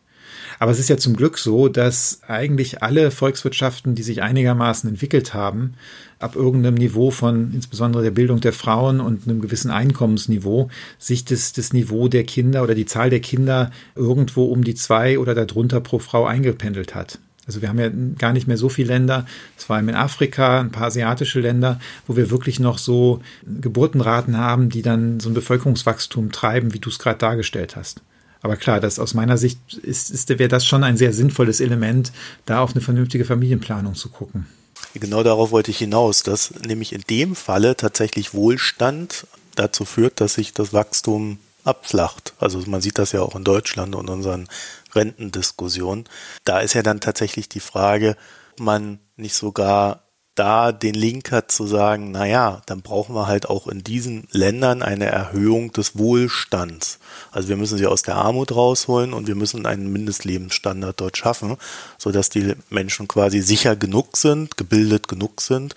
Aber 0.59 0.71
es 0.71 0.79
ist 0.79 0.89
ja 0.89 0.97
zum 0.97 1.17
Glück 1.17 1.39
so, 1.39 1.69
dass 1.69 2.21
eigentlich 2.27 2.83
alle 2.83 3.11
Volkswirtschaften, 3.11 3.95
die 3.95 4.03
sich 4.03 4.23
einigermaßen 4.23 4.89
entwickelt 4.89 5.35
haben, 5.35 5.75
ab 6.19 6.35
irgendeinem 6.35 6.77
Niveau 6.77 7.11
von 7.11 7.53
insbesondere 7.53 8.03
der 8.03 8.11
Bildung 8.11 8.41
der 8.41 8.53
Frauen 8.53 9.01
und 9.01 9.29
einem 9.29 9.41
gewissen 9.41 9.71
Einkommensniveau 9.71 10.71
sich 10.99 11.25
das, 11.25 11.53
das 11.53 11.73
Niveau 11.73 12.09
der 12.09 12.25
Kinder 12.25 12.63
oder 12.63 12.75
die 12.75 12.87
Zahl 12.87 13.11
der 13.11 13.21
Kinder 13.21 13.71
irgendwo 13.95 14.47
um 14.47 14.65
die 14.65 14.75
zwei 14.75 15.19
oder 15.19 15.35
darunter 15.35 15.81
pro 15.81 15.99
Frau 15.99 16.25
eingependelt 16.25 16.95
hat. 16.95 17.19
Also 17.47 17.63
wir 17.63 17.69
haben 17.69 17.79
ja 17.79 17.91
gar 18.19 18.33
nicht 18.33 18.49
mehr 18.49 18.57
so 18.57 18.69
viele 18.69 18.89
Länder, 18.89 19.27
vor 19.57 19.77
allem 19.77 19.89
in 19.89 19.95
Afrika, 19.95 20.61
ein 20.61 20.73
paar 20.73 20.87
asiatische 20.87 21.41
Länder, 21.41 21.81
wo 22.07 22.17
wir 22.17 22.31
wirklich 22.31 22.59
noch 22.59 22.79
so 22.79 23.21
Geburtenraten 23.45 24.37
haben, 24.37 24.69
die 24.69 24.83
dann 24.83 25.21
so 25.21 25.31
ein 25.31 25.35
Bevölkerungswachstum 25.35 26.33
treiben, 26.33 26.75
wie 26.75 26.81
du 26.81 26.91
es 26.91 26.99
gerade 26.99 27.19
dargestellt 27.19 27.77
hast. 27.77 28.03
Aber 28.43 28.57
klar, 28.57 28.81
das 28.81 28.99
aus 28.99 29.15
meiner 29.15 29.39
Sicht 29.39 29.59
ist, 29.83 30.11
ist, 30.11 30.29
wäre 30.29 30.49
das 30.49 30.67
schon 30.67 30.85
ein 30.85 30.97
sehr 30.97 31.13
sinnvolles 31.13 31.61
Element, 31.61 32.13
da 32.45 32.61
auf 32.61 32.73
eine 32.73 32.81
vernünftige 32.81 33.25
Familienplanung 33.25 33.95
zu 33.95 34.09
gucken. 34.09 34.47
Genau 34.95 35.23
darauf 35.23 35.51
wollte 35.51 35.71
ich 35.71 35.79
hinaus, 35.79 36.23
dass 36.23 36.53
nämlich 36.67 36.93
in 36.93 37.03
dem 37.09 37.35
Falle 37.35 37.77
tatsächlich 37.77 38.35
Wohlstand 38.35 39.27
dazu 39.55 39.85
führt, 39.85 40.21
dass 40.21 40.35
sich 40.35 40.53
das 40.53 40.73
Wachstum 40.73 41.39
abflacht. 41.65 42.35
Also 42.39 42.63
man 42.67 42.81
sieht 42.81 42.99
das 42.99 43.13
ja 43.13 43.21
auch 43.21 43.35
in 43.35 43.45
Deutschland 43.45 43.95
und 43.95 44.09
unseren 44.09 44.49
Rentendiskussionen. 44.97 46.05
Da 46.45 46.61
ist 46.61 46.75
ja 46.75 46.83
dann 46.83 47.01
tatsächlich 47.01 47.49
die 47.49 47.61
Frage, 47.61 48.17
ob 48.53 48.61
man 48.61 48.99
nicht 49.17 49.35
sogar 49.35 50.07
da 50.37 50.71
den 50.71 50.95
Link 50.95 51.33
hat 51.33 51.51
zu 51.51 51.67
sagen, 51.67 52.13
naja, 52.13 52.61
dann 52.67 52.83
brauchen 52.83 53.15
wir 53.15 53.27
halt 53.27 53.49
auch 53.49 53.67
in 53.67 53.83
diesen 53.83 54.29
Ländern 54.31 54.83
eine 54.83 55.07
Erhöhung 55.07 55.73
des 55.73 55.99
Wohlstands. 55.99 56.99
Also 57.33 57.49
wir 57.49 57.57
müssen 57.57 57.79
sie 57.79 57.87
aus 57.87 58.03
der 58.03 58.17
Armut 58.17 58.55
rausholen 58.55 59.15
und 59.15 59.27
wir 59.27 59.35
müssen 59.35 59.65
einen 59.65 59.91
Mindestlebensstandard 59.91 61.01
dort 61.01 61.17
schaffen, 61.17 61.57
sodass 61.97 62.29
die 62.29 62.55
Menschen 62.69 63.09
quasi 63.09 63.41
sicher 63.41 63.77
genug 63.77 64.19
sind, 64.19 64.59
gebildet 64.59 65.09
genug 65.09 65.41
sind 65.41 65.75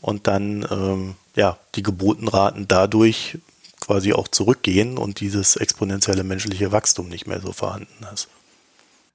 und 0.00 0.28
dann 0.28 0.66
ähm, 0.70 1.16
ja 1.34 1.58
die 1.74 1.82
Geburtenraten 1.82 2.68
dadurch 2.68 3.38
quasi 3.80 4.12
auch 4.12 4.28
zurückgehen 4.28 4.98
und 4.98 5.18
dieses 5.20 5.56
exponentielle 5.56 6.24
menschliche 6.24 6.70
Wachstum 6.70 7.08
nicht 7.08 7.26
mehr 7.26 7.40
so 7.40 7.52
vorhanden 7.52 8.06
ist. 8.14 8.28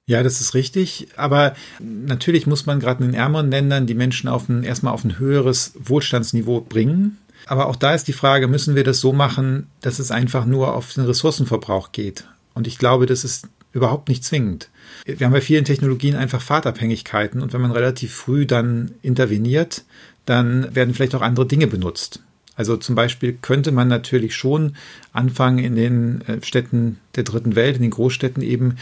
Ja, 0.06 0.22
das 0.22 0.40
ist 0.40 0.54
richtig. 0.54 1.08
Aber 1.16 1.54
natürlich 1.80 2.46
muss 2.46 2.66
man 2.66 2.80
gerade 2.80 3.04
in 3.04 3.12
den 3.12 3.20
ärmeren 3.20 3.50
Ländern 3.50 3.86
die 3.86 3.94
Menschen 3.94 4.28
auf 4.28 4.48
ein, 4.48 4.64
erstmal 4.64 4.92
auf 4.92 5.04
ein 5.04 5.18
höheres 5.18 5.72
Wohlstandsniveau 5.78 6.60
bringen. 6.60 7.18
Aber 7.46 7.66
auch 7.66 7.76
da 7.76 7.94
ist 7.94 8.08
die 8.08 8.12
Frage, 8.12 8.48
müssen 8.48 8.74
wir 8.74 8.84
das 8.84 9.00
so 9.00 9.12
machen, 9.12 9.68
dass 9.80 9.98
es 9.98 10.10
einfach 10.10 10.44
nur 10.44 10.74
auf 10.74 10.92
den 10.94 11.04
Ressourcenverbrauch 11.04 11.92
geht? 11.92 12.26
Und 12.54 12.66
ich 12.66 12.78
glaube, 12.78 13.06
das 13.06 13.24
ist 13.24 13.48
überhaupt 13.72 14.08
nicht 14.08 14.24
zwingend. 14.24 14.68
Wir 15.04 15.26
haben 15.26 15.32
bei 15.32 15.40
vielen 15.40 15.64
Technologien 15.64 16.14
einfach 16.14 16.42
Fahrtabhängigkeiten 16.42 17.40
und 17.40 17.52
wenn 17.52 17.62
man 17.62 17.72
relativ 17.72 18.12
früh 18.14 18.46
dann 18.46 18.92
interveniert, 19.02 19.84
dann 20.26 20.74
werden 20.74 20.94
vielleicht 20.94 21.14
auch 21.14 21.22
andere 21.22 21.46
Dinge 21.46 21.66
benutzt. 21.66 22.20
Also 22.54 22.76
zum 22.76 22.94
Beispiel 22.94 23.38
könnte 23.40 23.72
man 23.72 23.88
natürlich 23.88 24.34
schon 24.36 24.76
anfangen, 25.12 25.58
in 25.58 25.74
den 25.74 26.20
äh, 26.22 26.38
Städten 26.42 26.98
der 27.16 27.24
dritten 27.24 27.54
Welt, 27.56 27.76
in 27.76 27.82
den 27.82 27.90
Großstädten 27.90 28.42
eben 28.42 28.76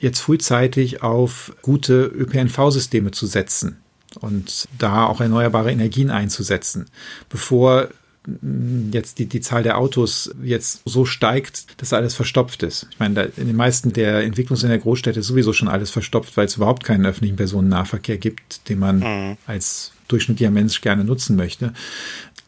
jetzt 0.00 0.20
frühzeitig 0.20 1.02
auf 1.02 1.54
gute 1.62 2.04
ÖPNV-Systeme 2.04 3.10
zu 3.10 3.26
setzen 3.26 3.78
und 4.20 4.68
da 4.78 5.06
auch 5.06 5.20
erneuerbare 5.20 5.70
Energien 5.70 6.10
einzusetzen, 6.10 6.86
bevor 7.28 7.88
mm, 8.26 8.90
jetzt 8.92 9.18
die, 9.18 9.26
die 9.26 9.40
Zahl 9.40 9.64
der 9.64 9.78
Autos 9.78 10.32
jetzt 10.42 10.82
so 10.84 11.04
steigt, 11.04 11.80
dass 11.80 11.92
alles 11.92 12.14
verstopft 12.14 12.62
ist. 12.62 12.86
Ich 12.92 13.00
meine, 13.00 13.14
da, 13.14 13.22
in 13.22 13.48
den 13.48 13.56
meisten 13.56 13.92
der 13.92 14.24
Entwicklungs- 14.24 14.66
der 14.66 14.78
Großstädte 14.78 15.20
ist 15.20 15.26
sowieso 15.26 15.52
schon 15.52 15.68
alles 15.68 15.90
verstopft, 15.90 16.36
weil 16.36 16.46
es 16.46 16.56
überhaupt 16.56 16.84
keinen 16.84 17.04
öffentlichen 17.04 17.36
Personennahverkehr 17.36 18.18
gibt, 18.18 18.68
den 18.68 18.78
man 18.78 18.98
mhm. 19.00 19.36
als 19.46 19.92
durchschnittlicher 20.08 20.50
Mensch 20.50 20.80
gerne 20.80 21.04
nutzen 21.04 21.36
möchte. 21.36 21.74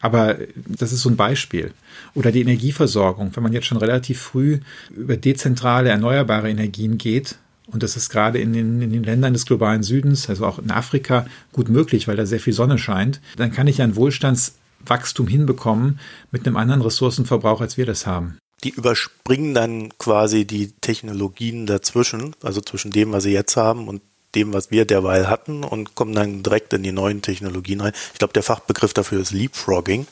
Aber 0.01 0.39
das 0.55 0.93
ist 0.93 1.03
so 1.03 1.11
ein 1.11 1.17
Beispiel. 1.17 1.73
Oder 2.15 2.33
die 2.33 2.41
Energieversorgung. 2.41 3.35
Wenn 3.35 3.43
man 3.43 3.53
jetzt 3.53 3.67
schon 3.67 3.79
relativ 3.79 4.21
früh 4.21 4.61
über 4.91 5.17
dezentrale 5.17 5.91
erneuerbare 5.91 6.51
Energien 6.51 6.99
geht, 6.99 7.37
und 7.71 7.83
das 7.83 7.97
ist 7.97 8.11
gerade 8.11 8.39
in 8.39 8.53
den, 8.53 8.83
in 8.83 8.91
den 8.91 9.05
Ländern 9.05 9.33
des 9.33 9.47
globalen 9.47 9.83
Südens, 9.83 10.29
also 10.29 10.47
auch 10.47 10.59
in 10.59 10.71
Afrika, 10.71 11.27
gut 11.53 11.69
möglich, 11.69 12.09
weil 12.09 12.17
da 12.17 12.27
sehr 12.27 12.41
viel 12.41 12.53
Sonne 12.53 12.79
scheint, 12.79 13.21
dann 13.37 13.53
kann 13.53 13.69
ich 13.69 13.81
ein 13.81 13.97
Wohlstandswachstum 13.97 15.29
hinbekommen 15.29 16.01
mit 16.33 16.47
einem 16.47 16.57
anderen 16.57 16.83
Ressourcenverbrauch, 16.83 17.61
als 17.61 17.77
wir 17.77 17.87
das 17.87 18.07
haben. 18.07 18.39
Die 18.65 18.71
überspringen 18.71 19.55
dann 19.55 19.91
quasi 19.99 20.45
die 20.45 20.73
Technologien 20.81 21.67
dazwischen, 21.67 22.35
also 22.43 22.61
zwischen 22.61 22.91
dem, 22.91 23.13
was 23.13 23.23
sie 23.23 23.33
jetzt 23.33 23.57
haben 23.57 23.89
und 23.89 24.03
dem, 24.35 24.53
was 24.53 24.71
wir 24.71 24.85
derweil 24.85 25.29
hatten 25.29 25.65
und 25.65 25.95
kommen 25.95 26.15
dann 26.15 26.43
direkt 26.43 26.73
in 26.73 26.83
die 26.83 26.93
neuen 26.93 27.23
Technologien 27.23 27.81
rein. 27.81 27.93
Ich 28.13 28.19
glaube, 28.19 28.33
der 28.33 28.43
Fachbegriff 28.43 28.95
dafür 28.95 29.21
ist 29.21 29.33
Leapfrogging. 29.33 30.07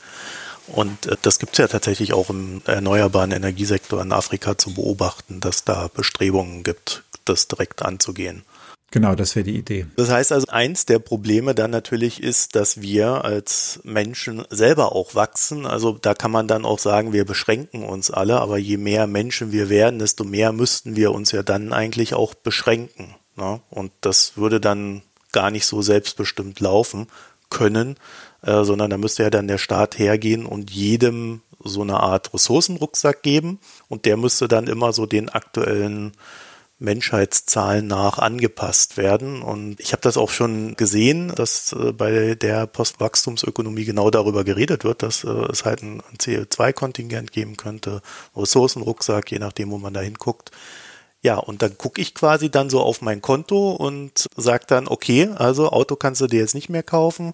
Und 0.67 1.07
äh, 1.07 1.17
das 1.21 1.39
gibt 1.39 1.53
es 1.53 1.57
ja 1.57 1.67
tatsächlich 1.67 2.13
auch 2.13 2.29
im 2.29 2.61
erneuerbaren 2.65 3.31
Energiesektor 3.31 4.01
in 4.01 4.11
Afrika 4.11 4.57
zu 4.57 4.73
beobachten, 4.73 5.39
dass 5.39 5.63
da 5.63 5.89
Bestrebungen 5.93 6.63
gibt, 6.63 7.03
das 7.25 7.47
direkt 7.47 7.81
anzugehen. 7.81 8.43
Genau, 8.91 9.13
das 9.13 9.35
wäre 9.35 9.43
die 9.43 9.57
Idee. 9.57 9.85
Das 9.97 10.09
heißt 10.09 10.31
also, 10.31 10.47
eins 10.49 10.85
der 10.85 10.97
Probleme 10.97 11.53
dann 11.53 11.69
natürlich 11.69 12.23
ist, 12.23 12.55
dass 12.55 12.81
wir 12.81 13.23
als 13.23 13.79
Menschen 13.83 14.43
selber 14.49 14.95
auch 14.95 15.13
wachsen. 15.13 15.67
Also 15.67 15.91
da 15.93 16.15
kann 16.15 16.31
man 16.31 16.47
dann 16.47 16.65
auch 16.65 16.79
sagen, 16.79 17.13
wir 17.13 17.23
beschränken 17.23 17.83
uns 17.83 18.09
alle, 18.09 18.39
aber 18.39 18.57
je 18.57 18.77
mehr 18.77 19.05
Menschen 19.05 19.51
wir 19.51 19.69
werden, 19.69 19.99
desto 19.99 20.23
mehr 20.23 20.51
müssten 20.53 20.95
wir 20.95 21.11
uns 21.11 21.31
ja 21.31 21.43
dann 21.43 21.71
eigentlich 21.71 22.15
auch 22.15 22.33
beschränken. 22.33 23.15
Ne? 23.39 23.61
Und 23.69 23.91
das 24.01 24.37
würde 24.37 24.59
dann 24.59 25.01
gar 25.31 25.51
nicht 25.51 25.65
so 25.65 25.81
selbstbestimmt 25.81 26.59
laufen 26.59 27.07
können, 27.49 27.95
äh, 28.41 28.63
sondern 28.63 28.89
da 28.89 28.97
müsste 28.97 29.23
ja 29.23 29.29
dann 29.29 29.47
der 29.47 29.57
Staat 29.57 29.97
hergehen 29.97 30.45
und 30.45 30.71
jedem 30.71 31.41
so 31.63 31.81
eine 31.81 31.99
Art 31.99 32.33
Ressourcenrucksack 32.33 33.21
geben 33.21 33.59
und 33.87 34.05
der 34.05 34.17
müsste 34.17 34.47
dann 34.47 34.67
immer 34.67 34.93
so 34.93 35.05
den 35.05 35.29
aktuellen 35.29 36.13
Menschheitszahlen 36.79 37.85
nach 37.85 38.17
angepasst 38.17 38.95
werden. 38.95 39.41
Und 39.41 39.79
ich 39.81 39.91
habe 39.91 40.01
das 40.01 40.15
auch 40.15 40.29
schon 40.29 40.75
gesehen, 40.75 41.33
dass 41.35 41.73
äh, 41.73 41.91
bei 41.91 42.35
der 42.35 42.67
Postwachstumsökonomie 42.67 43.83
genau 43.83 44.09
darüber 44.09 44.45
geredet 44.45 44.85
wird, 44.85 45.03
dass 45.03 45.25
äh, 45.25 45.29
es 45.51 45.65
halt 45.65 45.83
ein, 45.83 46.01
ein 46.11 46.17
CO2-Kontingent 46.17 47.33
geben 47.33 47.57
könnte, 47.57 48.01
Ressourcenrucksack, 48.35 49.31
je 49.31 49.39
nachdem, 49.39 49.71
wo 49.71 49.77
man 49.77 49.93
da 49.93 49.99
hinguckt. 49.99 50.51
Ja, 51.21 51.37
und 51.37 51.61
dann 51.61 51.77
gucke 51.77 51.99
ich 52.01 52.15
quasi 52.15 52.49
dann 52.49 52.69
so 52.69 52.79
auf 52.79 53.01
mein 53.01 53.21
Konto 53.21 53.71
und 53.71 54.27
sage 54.37 54.63
dann, 54.67 54.87
okay, 54.87 55.29
also 55.35 55.69
Auto 55.69 55.97
kannst 55.97 56.21
du 56.21 56.27
dir 56.27 56.39
jetzt 56.39 56.55
nicht 56.55 56.69
mehr 56.69 56.83
kaufen, 56.83 57.33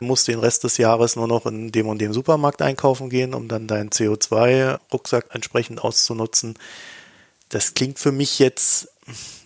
musst 0.00 0.26
den 0.26 0.38
Rest 0.38 0.64
des 0.64 0.78
Jahres 0.78 1.16
nur 1.16 1.28
noch 1.28 1.44
in 1.44 1.70
dem 1.70 1.86
und 1.86 1.98
dem 1.98 2.14
Supermarkt 2.14 2.62
einkaufen 2.62 3.10
gehen, 3.10 3.34
um 3.34 3.46
dann 3.46 3.66
deinen 3.66 3.90
CO2-Rucksack 3.90 5.26
entsprechend 5.34 5.84
auszunutzen 5.84 6.56
das 7.50 7.74
klingt 7.74 7.98
für 7.98 8.12
mich 8.12 8.38
jetzt 8.38 8.88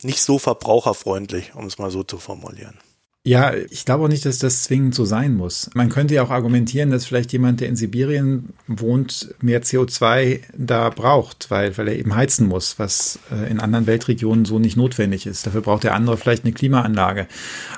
nicht 0.02 0.22
so 0.22 0.38
verbraucherfreundlich, 0.38 1.54
um 1.54 1.66
es 1.66 1.78
mal 1.78 1.90
so 1.90 2.04
zu 2.04 2.18
formulieren. 2.18 2.78
Ja, 3.26 3.54
ich 3.54 3.86
glaube 3.86 4.04
auch 4.04 4.08
nicht, 4.08 4.26
dass 4.26 4.38
das 4.38 4.64
zwingend 4.64 4.94
so 4.94 5.06
sein 5.06 5.34
muss. 5.34 5.70
Man 5.72 5.88
könnte 5.88 6.12
ja 6.12 6.22
auch 6.22 6.28
argumentieren, 6.28 6.90
dass 6.90 7.06
vielleicht 7.06 7.32
jemand, 7.32 7.62
der 7.62 7.70
in 7.70 7.76
Sibirien 7.76 8.50
wohnt, 8.66 9.34
mehr 9.40 9.62
CO2 9.62 10.40
da 10.54 10.90
braucht, 10.90 11.50
weil, 11.50 11.74
weil 11.78 11.88
er 11.88 11.96
eben 11.96 12.14
heizen 12.14 12.46
muss, 12.46 12.78
was 12.78 13.18
äh, 13.32 13.50
in 13.50 13.60
anderen 13.60 13.86
Weltregionen 13.86 14.44
so 14.44 14.58
nicht 14.58 14.76
notwendig 14.76 15.24
ist. 15.24 15.46
Dafür 15.46 15.62
braucht 15.62 15.84
der 15.84 15.94
andere 15.94 16.18
vielleicht 16.18 16.44
eine 16.44 16.52
Klimaanlage. 16.52 17.26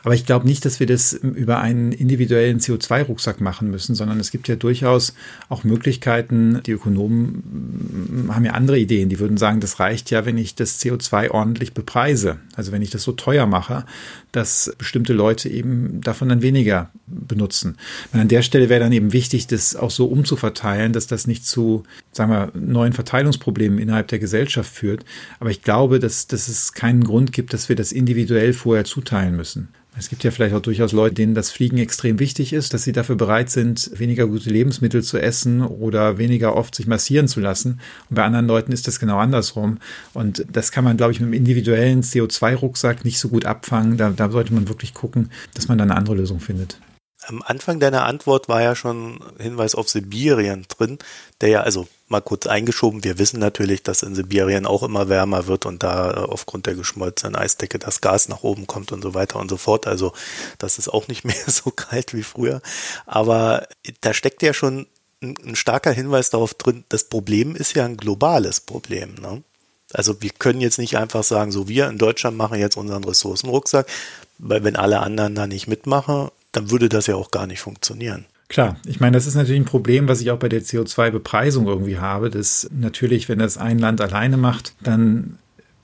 Aber 0.02 0.14
ich 0.14 0.26
glaube 0.26 0.48
nicht, 0.48 0.64
dass 0.64 0.80
wir 0.80 0.88
das 0.88 1.12
über 1.12 1.60
einen 1.60 1.92
individuellen 1.92 2.58
CO2-Rucksack 2.58 3.40
machen 3.40 3.70
müssen, 3.70 3.94
sondern 3.94 4.18
es 4.18 4.32
gibt 4.32 4.48
ja 4.48 4.56
durchaus 4.56 5.14
auch 5.48 5.62
Möglichkeiten. 5.62 6.60
Die 6.66 6.72
Ökonomen 6.72 8.28
haben 8.32 8.44
ja 8.44 8.54
andere 8.54 8.80
Ideen. 8.80 9.10
Die 9.10 9.20
würden 9.20 9.36
sagen, 9.36 9.60
das 9.60 9.78
reicht 9.78 10.10
ja, 10.10 10.26
wenn 10.26 10.38
ich 10.38 10.56
das 10.56 10.80
CO2 10.80 11.30
ordentlich 11.30 11.72
bepreise. 11.72 12.38
Also 12.56 12.72
wenn 12.72 12.82
ich 12.82 12.90
das 12.90 13.04
so 13.04 13.12
teuer 13.12 13.46
mache, 13.46 13.84
dass 14.32 14.74
bestimmte 14.76 15.12
Leute 15.12 15.35
eben 15.44 16.00
davon 16.00 16.28
dann 16.28 16.42
weniger 16.42 16.90
benutzen. 17.06 17.76
Und 18.12 18.20
an 18.20 18.28
der 18.28 18.42
Stelle 18.42 18.68
wäre 18.68 18.80
dann 18.80 18.92
eben 18.92 19.12
wichtig, 19.12 19.46
das 19.46 19.76
auch 19.76 19.90
so 19.90 20.06
umzuverteilen, 20.06 20.92
dass 20.92 21.06
das 21.06 21.26
nicht 21.26 21.46
zu, 21.46 21.84
sagen 22.12 22.30
wir, 22.30 22.50
neuen 22.54 22.92
Verteilungsproblemen 22.92 23.78
innerhalb 23.78 24.08
der 24.08 24.18
Gesellschaft 24.18 24.72
führt. 24.72 25.04
Aber 25.38 25.50
ich 25.50 25.62
glaube, 25.62 25.98
dass, 25.98 26.26
dass 26.26 26.48
es 26.48 26.72
keinen 26.72 27.04
Grund 27.04 27.32
gibt, 27.32 27.52
dass 27.52 27.68
wir 27.68 27.76
das 27.76 27.92
individuell 27.92 28.52
vorher 28.52 28.84
zuteilen 28.84 29.36
müssen. 29.36 29.68
Es 29.98 30.10
gibt 30.10 30.24
ja 30.24 30.30
vielleicht 30.30 30.54
auch 30.54 30.60
durchaus 30.60 30.92
Leute, 30.92 31.14
denen 31.14 31.34
das 31.34 31.50
Fliegen 31.50 31.78
extrem 31.78 32.18
wichtig 32.18 32.52
ist, 32.52 32.74
dass 32.74 32.84
sie 32.84 32.92
dafür 32.92 33.16
bereit 33.16 33.48
sind, 33.48 33.90
weniger 33.98 34.26
gute 34.26 34.50
Lebensmittel 34.50 35.02
zu 35.02 35.18
essen 35.18 35.62
oder 35.62 36.18
weniger 36.18 36.54
oft 36.54 36.74
sich 36.74 36.86
massieren 36.86 37.28
zu 37.28 37.40
lassen. 37.40 37.80
Und 38.10 38.16
bei 38.16 38.24
anderen 38.24 38.46
Leuten 38.46 38.72
ist 38.72 38.86
das 38.86 39.00
genau 39.00 39.16
andersrum. 39.18 39.78
Und 40.12 40.44
das 40.52 40.70
kann 40.70 40.84
man, 40.84 40.98
glaube 40.98 41.12
ich, 41.12 41.20
mit 41.20 41.28
einem 41.28 41.34
individuellen 41.34 42.02
CO2-Rucksack 42.02 43.04
nicht 43.04 43.18
so 43.18 43.30
gut 43.30 43.46
abfangen. 43.46 43.96
Da, 43.96 44.10
da 44.10 44.30
sollte 44.30 44.52
man 44.52 44.68
wirklich 44.68 44.92
gucken, 44.92 45.30
dass 45.54 45.68
man 45.68 45.78
da 45.78 45.84
eine 45.84 45.96
andere 45.96 46.16
Lösung 46.16 46.40
findet. 46.40 46.78
Am 47.28 47.42
Anfang 47.42 47.80
deiner 47.80 48.04
Antwort 48.04 48.48
war 48.48 48.62
ja 48.62 48.74
schon 48.74 49.20
Hinweis 49.38 49.74
auf 49.74 49.88
Sibirien 49.88 50.66
drin, 50.68 50.98
der 51.40 51.48
ja, 51.48 51.60
also 51.62 51.88
mal 52.08 52.20
kurz 52.20 52.46
eingeschoben, 52.46 53.02
wir 53.02 53.18
wissen 53.18 53.40
natürlich, 53.40 53.82
dass 53.82 54.02
in 54.02 54.14
Sibirien 54.14 54.64
auch 54.64 54.82
immer 54.82 55.08
wärmer 55.08 55.46
wird 55.46 55.66
und 55.66 55.82
da 55.82 56.10
äh, 56.10 56.14
aufgrund 56.18 56.66
der 56.66 56.74
geschmolzenen 56.74 57.34
Eisdecke 57.34 57.78
das 57.78 58.00
Gas 58.00 58.28
nach 58.28 58.42
oben 58.42 58.66
kommt 58.66 58.92
und 58.92 59.02
so 59.02 59.14
weiter 59.14 59.40
und 59.40 59.48
so 59.50 59.56
fort. 59.56 59.86
Also 59.86 60.12
das 60.58 60.78
ist 60.78 60.88
auch 60.88 61.08
nicht 61.08 61.24
mehr 61.24 61.34
so 61.46 61.70
kalt 61.70 62.14
wie 62.14 62.22
früher. 62.22 62.60
Aber 63.06 63.66
da 64.00 64.14
steckt 64.14 64.42
ja 64.42 64.54
schon 64.54 64.86
ein, 65.20 65.34
ein 65.44 65.56
starker 65.56 65.92
Hinweis 65.92 66.30
darauf 66.30 66.54
drin, 66.54 66.84
das 66.88 67.04
Problem 67.04 67.56
ist 67.56 67.74
ja 67.74 67.84
ein 67.84 67.96
globales 67.96 68.60
Problem. 68.60 69.14
Ne? 69.14 69.42
Also 69.92 70.20
wir 70.22 70.30
können 70.30 70.60
jetzt 70.60 70.78
nicht 70.78 70.96
einfach 70.96 71.24
sagen, 71.24 71.52
so 71.52 71.68
wir 71.68 71.88
in 71.88 71.98
Deutschland 71.98 72.36
machen 72.36 72.58
jetzt 72.58 72.76
unseren 72.76 73.04
Ressourcenrucksack, 73.04 73.86
weil 74.38 74.62
wenn 74.62 74.76
alle 74.76 75.00
anderen 75.00 75.34
da 75.34 75.46
nicht 75.46 75.66
mitmachen, 75.66 76.30
dann 76.56 76.70
würde 76.70 76.88
das 76.88 77.06
ja 77.06 77.14
auch 77.16 77.30
gar 77.30 77.46
nicht 77.46 77.60
funktionieren. 77.60 78.24
Klar, 78.48 78.76
ich 78.86 79.00
meine, 79.00 79.16
das 79.16 79.26
ist 79.26 79.34
natürlich 79.34 79.60
ein 79.60 79.66
Problem, 79.66 80.08
was 80.08 80.20
ich 80.20 80.30
auch 80.30 80.38
bei 80.38 80.48
der 80.48 80.62
CO2-Bepreisung 80.62 81.66
irgendwie 81.66 81.98
habe, 81.98 82.30
dass 82.30 82.68
natürlich, 82.72 83.28
wenn 83.28 83.40
das 83.40 83.58
ein 83.58 83.78
Land 83.78 84.00
alleine 84.00 84.36
macht, 84.36 84.74
dann 84.82 85.38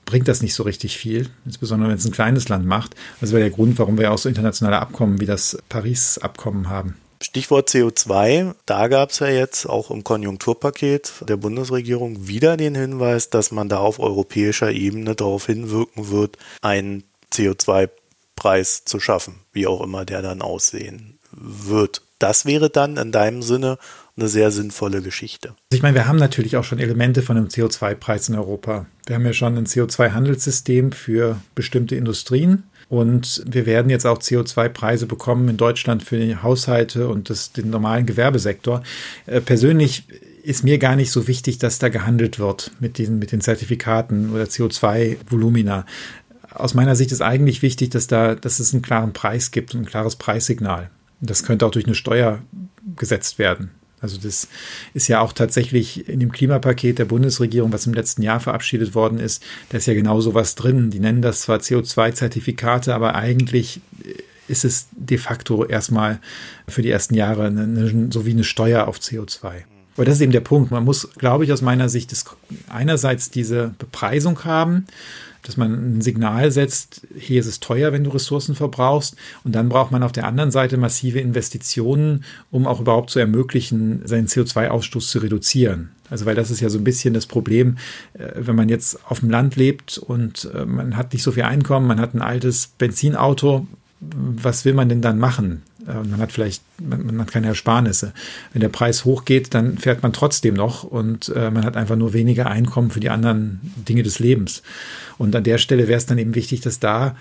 bringt 0.05 0.27
das 0.27 0.41
nicht 0.41 0.53
so 0.53 0.63
richtig 0.63 0.97
viel, 0.97 1.29
insbesondere 1.45 1.89
wenn 1.89 1.97
es 1.97 2.05
ein 2.05 2.11
kleines 2.11 2.49
Land 2.49 2.65
macht. 2.65 2.95
Das 3.21 3.31
wäre 3.31 3.41
der 3.41 3.51
Grund, 3.51 3.77
warum 3.79 3.97
wir 3.97 4.11
auch 4.11 4.17
so 4.17 4.29
internationale 4.29 4.79
Abkommen 4.79 5.19
wie 5.19 5.25
das 5.25 5.57
Paris-Abkommen 5.69 6.69
haben. 6.69 6.95
Stichwort 7.21 7.69
CO2, 7.69 8.53
da 8.65 8.87
gab 8.87 9.11
es 9.11 9.19
ja 9.19 9.27
jetzt 9.27 9.65
auch 9.65 9.91
im 9.91 10.03
Konjunkturpaket 10.03 11.23
der 11.27 11.37
Bundesregierung 11.37 12.27
wieder 12.27 12.57
den 12.57 12.75
Hinweis, 12.75 13.29
dass 13.29 13.51
man 13.51 13.69
da 13.69 13.77
auf 13.77 13.99
europäischer 13.99 14.71
Ebene 14.71 15.15
darauf 15.15 15.45
hinwirken 15.45 16.09
wird, 16.09 16.37
einen 16.61 17.03
CO2 17.31 17.89
Preis 18.35 18.83
zu 18.85 18.99
schaffen, 18.99 19.35
wie 19.51 19.67
auch 19.67 19.81
immer 19.81 20.05
der 20.05 20.21
dann 20.21 20.41
aussehen 20.41 21.19
wird. 21.31 22.01
Das 22.19 22.45
wäre 22.45 22.69
dann 22.69 22.97
in 22.97 23.11
deinem 23.11 23.41
Sinne 23.41 23.77
eine 24.15 24.27
sehr 24.27 24.51
sinnvolle 24.51 25.01
Geschichte. 25.01 25.55
Ich 25.71 25.81
meine, 25.81 25.95
wir 25.95 26.07
haben 26.07 26.19
natürlich 26.19 26.55
auch 26.57 26.63
schon 26.63 26.79
Elemente 26.79 27.21
von 27.21 27.35
einem 27.35 27.47
CO2-Preis 27.47 28.29
in 28.29 28.35
Europa. 28.35 28.85
Wir 29.07 29.15
haben 29.15 29.25
ja 29.25 29.33
schon 29.33 29.57
ein 29.57 29.65
CO2-Handelssystem 29.65 30.93
für 30.93 31.41
bestimmte 31.55 31.95
Industrien. 31.95 32.63
Und 32.89 33.43
wir 33.47 33.65
werden 33.65 33.89
jetzt 33.89 34.05
auch 34.05 34.19
CO2-Preise 34.19 35.07
bekommen 35.07 35.49
in 35.49 35.57
Deutschland 35.57 36.03
für 36.03 36.17
die 36.17 36.35
Haushalte 36.35 37.07
und 37.07 37.29
das, 37.29 37.51
den 37.51 37.71
normalen 37.71 38.05
Gewerbesektor. 38.05 38.83
Äh, 39.25 39.41
persönlich 39.41 40.03
ist 40.43 40.63
mir 40.63 40.77
gar 40.77 40.95
nicht 40.95 41.09
so 41.09 41.27
wichtig, 41.27 41.57
dass 41.57 41.79
da 41.79 41.89
gehandelt 41.89 42.37
wird 42.37 42.71
mit 42.79 42.97
diesen, 42.97 43.17
mit 43.17 43.31
den 43.31 43.41
Zertifikaten 43.41 44.31
oder 44.31 44.43
CO2-Volumina 44.43 45.85
aus 46.55 46.73
meiner 46.73 46.95
Sicht 46.95 47.11
ist 47.11 47.21
eigentlich 47.21 47.61
wichtig, 47.61 47.89
dass 47.89 48.07
da, 48.07 48.35
dass 48.35 48.59
es 48.59 48.73
einen 48.73 48.81
klaren 48.81 49.13
Preis 49.13 49.51
gibt, 49.51 49.73
ein 49.73 49.85
klares 49.85 50.15
Preissignal. 50.15 50.89
Das 51.19 51.43
könnte 51.43 51.65
auch 51.65 51.71
durch 51.71 51.85
eine 51.85 51.95
Steuer 51.95 52.41
gesetzt 52.95 53.39
werden. 53.39 53.71
Also 54.01 54.17
das 54.17 54.49
ist 54.93 55.07
ja 55.07 55.21
auch 55.21 55.31
tatsächlich 55.31 56.09
in 56.09 56.19
dem 56.19 56.33
Klimapaket 56.33 56.99
der 56.99 57.05
Bundesregierung, 57.05 57.71
was 57.71 57.87
im 57.87 57.93
letzten 57.93 58.21
Jahr 58.21 58.41
verabschiedet 58.41 58.95
worden 58.95 59.17
ist, 59.17 59.41
da 59.69 59.77
ist 59.77 59.87
ja 59.87 59.93
genau 59.93 60.19
sowas 60.19 60.55
drin. 60.55 60.91
Die 60.91 60.99
nennen 60.99 61.21
das 61.21 61.43
zwar 61.43 61.59
CO2-Zertifikate, 61.59 62.93
aber 62.93 63.15
eigentlich 63.15 63.79
ist 64.49 64.65
es 64.65 64.87
de 64.91 65.17
facto 65.17 65.63
erstmal 65.63 66.19
für 66.67 66.81
die 66.81 66.89
ersten 66.89 67.13
Jahre 67.13 67.45
eine, 67.45 67.63
eine, 67.63 68.09
so 68.11 68.25
wie 68.25 68.31
eine 68.31 68.43
Steuer 68.43 68.89
auf 68.89 68.99
CO2. 68.99 69.63
Aber 69.95 70.05
das 70.05 70.15
ist 70.15 70.21
eben 70.21 70.33
der 70.33 70.41
Punkt. 70.41 70.71
Man 70.71 70.83
muss, 70.83 71.09
glaube 71.17 71.45
ich, 71.45 71.53
aus 71.53 71.61
meiner 71.61 71.87
Sicht 71.87 72.13
einerseits 72.67 73.29
diese 73.29 73.73
Bepreisung 73.77 74.43
haben, 74.43 74.85
dass 75.43 75.57
man 75.57 75.97
ein 75.97 76.01
Signal 76.01 76.51
setzt, 76.51 77.01
hier 77.17 77.39
ist 77.39 77.47
es 77.47 77.59
teuer, 77.59 77.91
wenn 77.91 78.03
du 78.03 78.09
Ressourcen 78.09 78.55
verbrauchst. 78.55 79.15
Und 79.43 79.53
dann 79.53 79.69
braucht 79.69 79.91
man 79.91 80.03
auf 80.03 80.11
der 80.11 80.25
anderen 80.25 80.51
Seite 80.51 80.77
massive 80.77 81.19
Investitionen, 81.19 82.23
um 82.49 82.65
auch 82.65 82.79
überhaupt 82.79 83.09
zu 83.09 83.19
ermöglichen, 83.19 84.01
seinen 84.05 84.27
CO2-Ausstoß 84.27 85.09
zu 85.09 85.19
reduzieren. 85.19 85.91
Also 86.09 86.25
weil 86.25 86.35
das 86.35 86.51
ist 86.51 86.61
ja 86.61 86.69
so 86.69 86.77
ein 86.77 86.83
bisschen 86.83 87.13
das 87.13 87.25
Problem, 87.25 87.77
äh, 88.13 88.31
wenn 88.35 88.55
man 88.55 88.69
jetzt 88.69 88.99
auf 89.09 89.19
dem 89.19 89.29
Land 89.29 89.55
lebt 89.55 89.97
und 89.97 90.49
äh, 90.53 90.65
man 90.65 90.95
hat 90.95 91.13
nicht 91.13 91.23
so 91.23 91.31
viel 91.31 91.43
Einkommen, 91.43 91.87
man 91.87 91.99
hat 91.99 92.13
ein 92.13 92.21
altes 92.21 92.67
Benzinauto, 92.77 93.67
was 93.99 94.65
will 94.65 94.73
man 94.73 94.89
denn 94.89 95.01
dann 95.01 95.17
machen? 95.17 95.63
Äh, 95.87 96.07
man 96.07 96.17
hat 96.19 96.31
vielleicht, 96.31 96.63
man 96.79 97.19
hat 97.19 97.31
keine 97.31 97.47
Ersparnisse. 97.47 98.13
Wenn 98.51 98.61
der 98.61 98.69
Preis 98.69 99.05
hochgeht, 99.05 99.53
dann 99.53 99.77
fährt 99.77 100.03
man 100.03 100.13
trotzdem 100.13 100.53
noch 100.53 100.83
und 100.83 101.33
man 101.33 101.63
hat 101.63 101.77
einfach 101.77 101.95
nur 101.95 102.13
weniger 102.13 102.47
Einkommen 102.47 102.91
für 102.91 102.99
die 102.99 103.09
anderen 103.09 103.59
Dinge 103.87 104.03
des 104.03 104.19
Lebens. 104.19 104.63
Und 105.17 105.35
an 105.35 105.43
der 105.43 105.57
Stelle 105.57 105.87
wäre 105.87 105.97
es 105.97 106.05
dann 106.05 106.17
eben 106.17 106.35
wichtig, 106.35 106.61
dass 106.61 106.79
da 106.79 107.15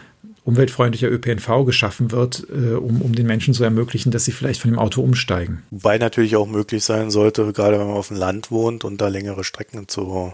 umweltfreundlicher 0.45 1.11
ÖPNV 1.11 1.65
geschaffen 1.65 2.11
wird, 2.11 2.47
äh, 2.51 2.75
um, 2.75 3.01
um 3.01 3.15
den 3.15 3.27
Menschen 3.27 3.55
zu 3.55 3.65
ermöglichen, 3.65 4.11
dass 4.11 4.25
sie 4.25 4.33
vielleicht 4.33 4.61
von 4.61 4.71
dem 4.71 4.79
Auto 4.79 5.03
umsteigen. 5.03 5.63
Wobei 5.71 5.99
natürlich 5.99 6.37
auch 6.37 6.49
möglich 6.49 6.85
sein 6.85 7.11
sollte, 7.11 7.53
gerade 7.53 7.79
wenn 7.79 7.87
man 7.87 7.97
auf 7.97 8.09
dem 8.09 8.17
Land 8.17 8.51
wohnt 8.51 8.85
und 8.85 9.01
da 9.01 9.09
längere 9.09 9.45
Strecken 9.45 9.87
zu, 9.89 10.33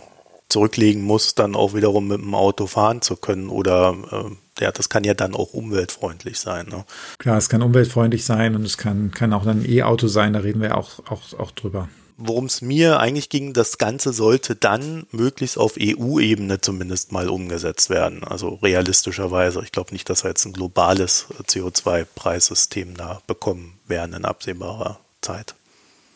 zurücklegen 0.49 1.03
muss, 1.03 1.35
dann 1.35 1.55
auch 1.55 1.75
wiederum 1.75 2.09
mit 2.09 2.21
dem 2.21 2.35
Auto 2.35 2.67
fahren 2.67 3.03
zu 3.03 3.17
können 3.17 3.49
oder 3.49 3.95
äh, 4.11 4.35
ja, 4.61 4.73
das 4.73 4.88
kann 4.88 5.05
ja 5.05 5.14
dann 5.14 5.35
auch 5.35 5.53
umweltfreundlich 5.53 6.38
sein. 6.38 6.66
Ne? 6.66 6.85
Klar, 7.18 7.38
es 7.38 7.49
kann 7.49 7.62
umweltfreundlich 7.62 8.25
sein 8.25 8.55
und 8.55 8.64
es 8.64 8.79
kann, 8.79 9.11
kann 9.11 9.33
auch 9.33 9.44
dann 9.44 9.62
ein 9.62 9.71
E-Auto 9.71 10.09
sein, 10.09 10.33
da 10.33 10.40
reden 10.40 10.61
wir 10.61 10.77
auch, 10.77 11.01
auch, 11.09 11.38
auch 11.38 11.51
drüber 11.51 11.88
worum 12.18 12.47
es 12.47 12.61
mir 12.61 12.99
eigentlich 12.99 13.31
ging, 13.31 13.53
das 13.53 13.79
Ganze 13.79 14.12
sollte 14.12 14.57
dann 14.57 15.07
möglichst 15.12 15.57
auf 15.57 15.77
EU-Ebene 15.81 16.61
zumindest 16.61 17.12
mal 17.12 17.29
umgesetzt 17.29 17.90
werden. 17.90 18.25
Also 18.25 18.55
realistischerweise. 18.57 19.62
Ich 19.62 19.73
glaube 19.73 19.92
nicht, 19.92 20.11
dass 20.11 20.25
wir 20.25 20.31
jetzt 20.31 20.44
ein 20.44 20.53
globales 20.53 21.27
CO2-Preissystem 21.44 22.97
da 22.97 23.23
bekommen 23.27 23.79
werden 23.87 24.14
in 24.14 24.25
absehbarer 24.25 24.99
Zeit. 25.23 25.55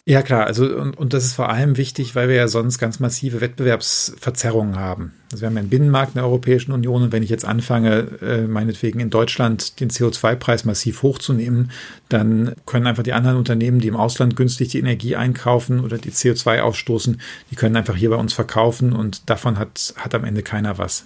Ja, 0.04 0.22
klar. 0.22 0.46
Also, 0.46 0.64
und, 0.64 0.98
und 0.98 1.12
das 1.12 1.24
ist 1.24 1.34
vor 1.34 1.48
allem 1.48 1.76
wichtig, 1.76 2.16
weil 2.16 2.28
wir 2.28 2.34
ja 2.34 2.48
sonst 2.48 2.78
ganz 2.78 2.98
massive 2.98 3.40
Wettbewerbsverzerrungen 3.40 4.76
haben. 4.76 5.12
Also 5.30 5.42
wir 5.42 5.46
haben 5.46 5.54
ja 5.54 5.60
einen 5.60 5.68
Binnenmarkt 5.68 6.10
in 6.10 6.14
der 6.16 6.24
Europäischen 6.24 6.72
Union 6.72 7.04
und 7.04 7.12
wenn 7.12 7.22
ich 7.22 7.30
jetzt 7.30 7.44
anfange, 7.44 8.08
äh, 8.20 8.48
meinetwegen 8.48 8.98
in 8.98 9.10
Deutschland 9.10 9.78
den 9.78 9.90
CO2-Preis 9.90 10.64
massiv 10.64 11.02
hochzunehmen, 11.04 11.70
dann 12.08 12.56
können 12.66 12.88
einfach 12.88 13.04
die 13.04 13.12
anderen 13.12 13.36
Unternehmen, 13.36 13.78
die 13.78 13.86
im 13.86 13.96
Ausland 13.96 14.34
günstig 14.34 14.70
die 14.70 14.80
Energie 14.80 15.14
einkaufen 15.14 15.78
oder 15.78 15.98
die 15.98 16.10
CO2 16.10 16.60
ausstoßen, 16.62 17.20
die 17.52 17.54
können 17.54 17.76
einfach 17.76 17.96
hier 17.96 18.10
bei 18.10 18.16
uns 18.16 18.32
verkaufen 18.32 18.92
und 18.92 19.30
davon 19.30 19.56
hat, 19.56 19.94
hat 19.96 20.16
am 20.16 20.24
Ende 20.24 20.42
keiner 20.42 20.78
was. 20.78 21.04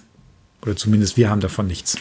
Oder 0.63 0.75
zumindest 0.75 1.17
wir 1.17 1.29
haben 1.29 1.41
davon 1.41 1.67
nichts. 1.67 1.99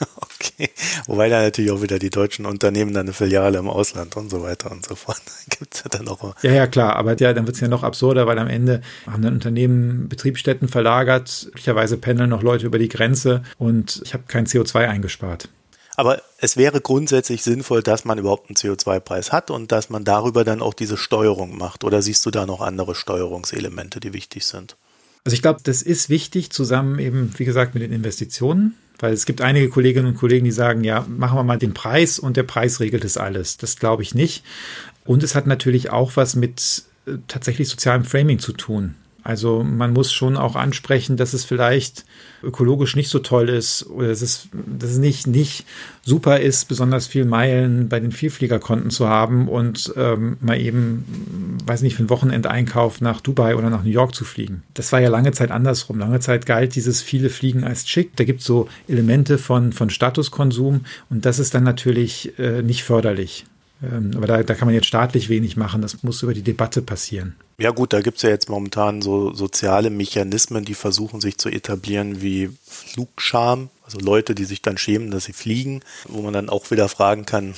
Okay. 0.40 0.70
Wobei 1.06 1.28
da 1.28 1.42
natürlich 1.42 1.70
auch 1.70 1.82
wieder 1.82 1.98
die 1.98 2.08
deutschen 2.08 2.46
Unternehmen 2.46 2.94
dann 2.94 3.06
eine 3.06 3.12
Filiale 3.12 3.58
im 3.58 3.68
Ausland 3.68 4.16
und 4.16 4.30
so 4.30 4.42
weiter 4.42 4.70
und 4.70 4.84
so 4.84 4.94
fort. 4.94 5.20
Gibt 5.48 5.74
es 5.74 5.82
ja 5.84 5.90
dann 5.90 6.08
auch. 6.08 6.34
Ja, 6.42 6.52
ja, 6.52 6.66
klar. 6.66 6.96
Aber 6.96 7.16
ja, 7.18 7.32
dann 7.32 7.46
wird 7.46 7.56
es 7.56 7.60
ja 7.60 7.68
noch 7.68 7.82
absurder, 7.82 8.26
weil 8.26 8.38
am 8.38 8.48
Ende 8.48 8.80
haben 9.06 9.22
dann 9.22 9.34
Unternehmen 9.34 10.08
Betriebsstätten 10.08 10.68
verlagert. 10.68 11.44
Möglicherweise 11.46 11.98
pendeln 11.98 12.30
noch 12.30 12.42
Leute 12.42 12.66
über 12.66 12.78
die 12.78 12.88
Grenze 12.88 13.42
und 13.58 14.00
ich 14.04 14.14
habe 14.14 14.24
kein 14.28 14.46
CO2 14.46 14.88
eingespart. 14.88 15.48
Aber 15.96 16.22
es 16.38 16.56
wäre 16.56 16.80
grundsätzlich 16.80 17.42
sinnvoll, 17.42 17.82
dass 17.82 18.06
man 18.06 18.18
überhaupt 18.18 18.48
einen 18.48 18.56
CO2-Preis 18.56 19.32
hat 19.32 19.50
und 19.50 19.72
dass 19.72 19.90
man 19.90 20.04
darüber 20.04 20.44
dann 20.44 20.62
auch 20.62 20.72
diese 20.72 20.96
Steuerung 20.96 21.58
macht. 21.58 21.84
Oder 21.84 22.00
siehst 22.00 22.24
du 22.24 22.30
da 22.30 22.46
noch 22.46 22.62
andere 22.62 22.94
Steuerungselemente, 22.94 24.00
die 24.00 24.14
wichtig 24.14 24.46
sind? 24.46 24.76
Also 25.24 25.34
ich 25.34 25.42
glaube, 25.42 25.60
das 25.62 25.82
ist 25.82 26.08
wichtig, 26.08 26.50
zusammen 26.50 26.98
eben, 26.98 27.34
wie 27.36 27.44
gesagt, 27.44 27.74
mit 27.74 27.82
den 27.82 27.92
Investitionen. 27.92 28.76
Weil 29.00 29.12
es 29.12 29.26
gibt 29.26 29.40
einige 29.40 29.68
Kolleginnen 29.68 30.06
und 30.06 30.16
Kollegen, 30.16 30.44
die 30.44 30.50
sagen, 30.50 30.84
ja, 30.84 31.06
machen 31.08 31.38
wir 31.38 31.42
mal 31.42 31.58
den 31.58 31.74
Preis 31.74 32.18
und 32.18 32.36
der 32.36 32.42
Preis 32.42 32.80
regelt 32.80 33.04
es 33.04 33.16
alles. 33.16 33.56
Das 33.56 33.76
glaube 33.76 34.02
ich 34.02 34.14
nicht. 34.14 34.44
Und 35.04 35.22
es 35.22 35.34
hat 35.34 35.46
natürlich 35.46 35.90
auch 35.90 36.16
was 36.16 36.36
mit 36.36 36.84
äh, 37.06 37.12
tatsächlich 37.26 37.68
sozialem 37.68 38.04
Framing 38.04 38.38
zu 38.38 38.52
tun. 38.52 38.94
Also 39.22 39.62
man 39.62 39.92
muss 39.92 40.12
schon 40.12 40.36
auch 40.36 40.56
ansprechen, 40.56 41.16
dass 41.16 41.32
es 41.32 41.44
vielleicht 41.44 42.04
ökologisch 42.42 42.96
nicht 42.96 43.10
so 43.10 43.18
toll 43.18 43.48
ist 43.48 43.86
oder 43.86 44.08
dass 44.08 44.22
es, 44.22 44.48
dass 44.52 44.90
es 44.90 44.98
nicht, 44.98 45.26
nicht 45.26 45.66
super 46.02 46.40
ist, 46.40 46.68
besonders 46.68 47.06
viel 47.06 47.24
Meilen 47.24 47.88
bei 47.88 48.00
den 48.00 48.12
Vielfliegerkonten 48.12 48.90
zu 48.90 49.08
haben 49.08 49.48
und 49.48 49.92
ähm, 49.96 50.38
mal 50.40 50.58
eben, 50.58 51.58
weiß 51.66 51.82
nicht, 51.82 51.94
für 51.94 52.00
einen 52.00 52.10
Wochenendeinkauf 52.10 53.00
nach 53.00 53.20
Dubai 53.20 53.56
oder 53.56 53.70
nach 53.70 53.84
New 53.84 53.90
York 53.90 54.14
zu 54.14 54.24
fliegen. 54.24 54.62
Das 54.74 54.92
war 54.92 55.00
ja 55.00 55.10
lange 55.10 55.32
Zeit 55.32 55.50
andersrum. 55.50 55.98
Lange 55.98 56.20
Zeit 56.20 56.46
galt 56.46 56.74
dieses 56.74 57.02
viele 57.02 57.28
Fliegen 57.28 57.64
als 57.64 57.88
schick. 57.88 58.16
Da 58.16 58.24
gibt 58.24 58.40
es 58.40 58.46
so 58.46 58.68
Elemente 58.88 59.38
von, 59.38 59.72
von 59.72 59.90
Statuskonsum 59.90 60.86
und 61.10 61.26
das 61.26 61.38
ist 61.38 61.54
dann 61.54 61.64
natürlich 61.64 62.38
äh, 62.38 62.62
nicht 62.62 62.84
förderlich. 62.84 63.44
Ähm, 63.82 64.12
aber 64.16 64.26
da, 64.26 64.42
da 64.42 64.54
kann 64.54 64.66
man 64.66 64.74
jetzt 64.74 64.86
staatlich 64.86 65.28
wenig 65.28 65.56
machen. 65.56 65.82
Das 65.82 66.02
muss 66.02 66.22
über 66.22 66.34
die 66.34 66.42
Debatte 66.42 66.82
passieren. 66.82 67.36
Ja 67.58 67.70
gut, 67.70 67.92
da 67.92 68.00
gibt 68.00 68.18
es 68.18 68.22
ja 68.22 68.30
jetzt 68.30 68.48
momentan 68.48 69.02
so 69.02 69.34
soziale 69.34 69.90
Mechanismen, 69.90 70.64
die 70.64 70.74
versuchen 70.74 71.20
sich 71.20 71.36
zu 71.38 71.48
etablieren 71.48 72.22
wie 72.22 72.50
Flugscham, 72.64 73.68
also 73.84 73.98
Leute, 73.98 74.34
die 74.34 74.44
sich 74.44 74.62
dann 74.62 74.78
schämen, 74.78 75.10
dass 75.10 75.24
sie 75.24 75.32
fliegen, 75.32 75.82
wo 76.06 76.22
man 76.22 76.32
dann 76.32 76.48
auch 76.48 76.70
wieder 76.70 76.88
fragen 76.88 77.26
kann, 77.26 77.54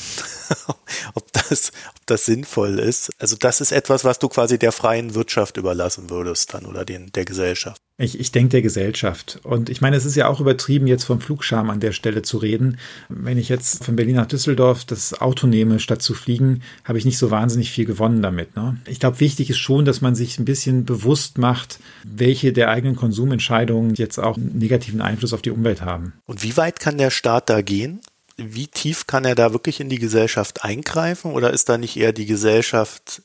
ob 1.14 1.32
das, 1.32 1.72
ob 1.94 2.06
das 2.06 2.24
sinnvoll 2.24 2.78
ist. 2.78 3.10
Also 3.18 3.36
das 3.36 3.60
ist 3.60 3.70
etwas, 3.70 4.04
was 4.04 4.18
du 4.18 4.28
quasi 4.28 4.58
der 4.58 4.72
freien 4.72 5.14
Wirtschaft 5.14 5.56
überlassen 5.56 6.10
würdest 6.10 6.54
dann 6.54 6.66
oder 6.66 6.84
den, 6.84 7.12
der 7.12 7.24
Gesellschaft. 7.24 7.81
Ich, 7.98 8.18
ich 8.18 8.32
denke 8.32 8.50
der 8.50 8.62
Gesellschaft. 8.62 9.40
Und 9.42 9.68
ich 9.68 9.80
meine, 9.80 9.96
es 9.96 10.04
ist 10.04 10.16
ja 10.16 10.26
auch 10.26 10.40
übertrieben, 10.40 10.86
jetzt 10.86 11.04
vom 11.04 11.20
Flugscham 11.20 11.70
an 11.70 11.80
der 11.80 11.92
Stelle 11.92 12.22
zu 12.22 12.38
reden. 12.38 12.78
Wenn 13.08 13.38
ich 13.38 13.48
jetzt 13.48 13.84
von 13.84 13.96
Berlin 13.96 14.16
nach 14.16 14.26
Düsseldorf 14.26 14.84
das 14.84 15.20
Auto 15.20 15.46
nehme, 15.46 15.78
statt 15.78 16.02
zu 16.02 16.14
fliegen, 16.14 16.62
habe 16.84 16.98
ich 16.98 17.04
nicht 17.04 17.18
so 17.18 17.30
wahnsinnig 17.30 17.70
viel 17.70 17.84
gewonnen 17.84 18.22
damit. 18.22 18.56
Ne? 18.56 18.78
Ich 18.86 18.98
glaube, 18.98 19.20
wichtig 19.20 19.50
ist 19.50 19.58
schon, 19.58 19.84
dass 19.84 20.00
man 20.00 20.14
sich 20.14 20.38
ein 20.38 20.46
bisschen 20.46 20.84
bewusst 20.84 21.38
macht, 21.38 21.80
welche 22.04 22.52
der 22.52 22.70
eigenen 22.70 22.96
Konsumentscheidungen 22.96 23.94
jetzt 23.94 24.18
auch 24.18 24.36
einen 24.36 24.58
negativen 24.58 25.02
Einfluss 25.02 25.34
auf 25.34 25.42
die 25.42 25.50
Umwelt 25.50 25.82
haben. 25.82 26.14
Und 26.24 26.42
wie 26.42 26.56
weit 26.56 26.80
kann 26.80 26.98
der 26.98 27.10
Staat 27.10 27.50
da 27.50 27.60
gehen? 27.60 28.00
Wie 28.38 28.66
tief 28.66 29.06
kann 29.06 29.26
er 29.26 29.34
da 29.34 29.52
wirklich 29.52 29.80
in 29.80 29.90
die 29.90 29.98
Gesellschaft 29.98 30.64
eingreifen? 30.64 31.32
Oder 31.32 31.52
ist 31.52 31.68
da 31.68 31.76
nicht 31.76 31.96
eher 31.96 32.12
die 32.12 32.26
Gesellschaft 32.26 33.22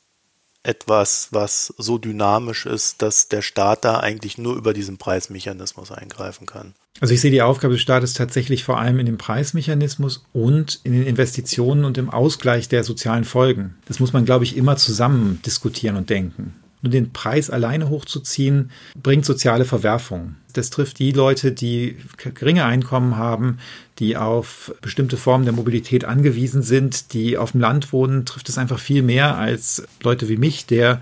etwas, 0.67 1.30
was 1.32 1.73
so 1.77 1.97
dynamisch 1.97 2.65
ist, 2.65 3.01
dass 3.01 3.30
der 3.30 3.41
Staat 3.41 3.86
da 3.86 3.99
eigentlich 3.99 4.38
nur 4.38 4.56
über 4.56 4.73
diesen 4.73 4.97
Preismechanismus 4.97 5.91
eingreifen 5.91 6.45
kann. 6.45 6.73
Also 6.99 7.13
ich 7.13 7.21
sehe 7.21 7.32
die 7.32 7.41
Aufgabe 7.41 7.73
des 7.75 7.82
Staates 7.82 8.13
tatsächlich 8.13 8.63
vor 8.63 8.80
allem 8.80 8.99
in 8.99 9.06
dem 9.06 9.17
Preismechanismus 9.17 10.25
und 10.34 10.80
in 10.84 10.93
den 10.93 11.06
Investitionen 11.06 11.86
und 11.86 11.97
im 11.97 12.10
Ausgleich 12.10 12.69
der 12.69 12.84
sozialen 12.84 13.23
Folgen. 13.23 13.75
Das 13.86 13.99
muss 13.99 14.13
man, 14.13 14.25
glaube 14.25 14.45
ich, 14.45 14.58
immer 14.58 14.77
zusammen 14.77 15.39
diskutieren 15.45 15.95
und 15.95 16.10
denken. 16.10 16.56
Nur 16.82 16.91
den 16.91 17.12
Preis 17.12 17.49
alleine 17.49 17.89
hochzuziehen, 17.89 18.71
bringt 19.01 19.25
soziale 19.25 19.65
Verwerfungen. 19.65 20.38
Das 20.57 20.71
trifft 20.71 20.97
die 20.97 21.11
Leute, 21.11 21.51
die 21.51 21.97
geringe 22.17 22.65
Einkommen 22.65 23.15
haben, 23.15 23.59
die 23.99 24.17
auf 24.17 24.73
bestimmte 24.81 25.15
Formen 25.15 25.45
der 25.45 25.53
Mobilität 25.53 26.03
angewiesen 26.03 26.63
sind, 26.63 27.13
die 27.13 27.37
auf 27.37 27.51
dem 27.51 27.61
Land 27.61 27.93
wohnen, 27.93 28.25
trifft 28.25 28.49
es 28.49 28.57
einfach 28.57 28.79
viel 28.79 29.03
mehr 29.03 29.37
als 29.37 29.87
Leute 30.01 30.27
wie 30.29 30.37
mich, 30.37 30.65
der 30.65 30.99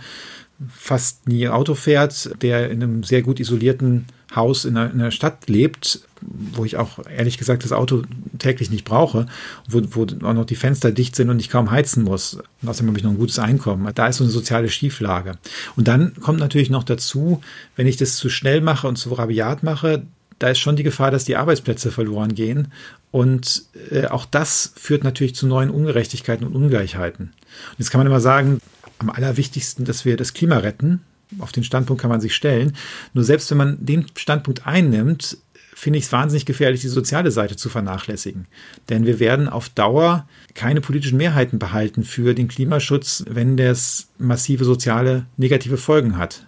fast 0.69 1.27
nie 1.27 1.47
Auto 1.47 1.73
fährt, 1.73 2.41
der 2.41 2.69
in 2.69 2.83
einem 2.83 3.03
sehr 3.03 3.21
gut 3.21 3.39
isolierten 3.39 4.05
Haus 4.35 4.65
in 4.65 4.75
einer, 4.75 4.91
in 4.91 4.99
einer, 4.99 5.11
Stadt 5.11 5.47
lebt, 5.47 6.01
wo 6.21 6.65
ich 6.65 6.75
auch 6.75 6.99
ehrlich 7.07 7.37
gesagt 7.37 7.63
das 7.63 7.71
Auto 7.71 8.03
täglich 8.37 8.69
nicht 8.69 8.85
brauche, 8.85 9.27
wo, 9.67 9.81
wo 9.91 10.03
auch 10.25 10.33
noch 10.33 10.45
die 10.45 10.55
Fenster 10.55 10.91
dicht 10.91 11.15
sind 11.15 11.29
und 11.29 11.39
ich 11.39 11.49
kaum 11.49 11.71
heizen 11.71 12.03
muss. 12.03 12.35
Und 12.61 12.69
außerdem 12.69 12.87
habe 12.89 12.97
ich 12.97 13.03
noch 13.03 13.11
ein 13.11 13.17
gutes 13.17 13.39
Einkommen. 13.39 13.89
Da 13.93 14.07
ist 14.07 14.17
so 14.17 14.23
eine 14.23 14.31
soziale 14.31 14.69
Schieflage. 14.69 15.37
Und 15.75 15.87
dann 15.87 16.15
kommt 16.21 16.39
natürlich 16.39 16.69
noch 16.69 16.83
dazu, 16.83 17.41
wenn 17.75 17.87
ich 17.87 17.97
das 17.97 18.17
zu 18.17 18.29
schnell 18.29 18.61
mache 18.61 18.87
und 18.87 18.97
zu 18.97 19.13
rabiat 19.13 19.63
mache, 19.63 20.03
da 20.39 20.49
ist 20.49 20.59
schon 20.59 20.75
die 20.75 20.83
Gefahr, 20.83 21.11
dass 21.11 21.25
die 21.25 21.37
Arbeitsplätze 21.37 21.91
verloren 21.91 22.35
gehen. 22.35 22.69
Und 23.11 23.63
äh, 23.91 24.07
auch 24.07 24.25
das 24.25 24.73
führt 24.75 25.03
natürlich 25.03 25.35
zu 25.35 25.47
neuen 25.47 25.69
Ungerechtigkeiten 25.69 26.45
und 26.45 26.55
Ungleichheiten. 26.55 27.27
Und 27.27 27.79
jetzt 27.79 27.89
kann 27.89 27.99
man 27.99 28.07
immer 28.07 28.19
sagen, 28.19 28.59
am 28.99 29.09
allerwichtigsten, 29.09 29.85
dass 29.85 30.05
wir 30.05 30.17
das 30.17 30.33
Klima 30.33 30.57
retten. 30.57 31.01
Auf 31.39 31.51
den 31.51 31.63
Standpunkt 31.63 32.01
kann 32.01 32.11
man 32.11 32.21
sich 32.21 32.35
stellen. 32.35 32.75
Nur 33.13 33.23
selbst 33.23 33.49
wenn 33.49 33.57
man 33.57 33.77
den 33.83 34.05
Standpunkt 34.15 34.67
einnimmt, 34.67 35.37
finde 35.75 35.99
ich 35.99 36.05
es 36.05 36.11
wahnsinnig 36.11 36.45
gefährlich, 36.45 36.81
die 36.81 36.87
soziale 36.87 37.31
Seite 37.31 37.55
zu 37.55 37.69
vernachlässigen. 37.69 38.47
Denn 38.89 39.05
wir 39.05 39.19
werden 39.19 39.49
auf 39.49 39.69
Dauer 39.69 40.27
keine 40.53 40.81
politischen 40.81 41.17
Mehrheiten 41.17 41.59
behalten 41.59 42.03
für 42.03 42.33
den 42.33 42.47
Klimaschutz, 42.47 43.25
wenn 43.29 43.57
das 43.57 44.07
massive 44.17 44.63
soziale 44.63 45.25
negative 45.37 45.77
Folgen 45.77 46.17
hat 46.17 46.47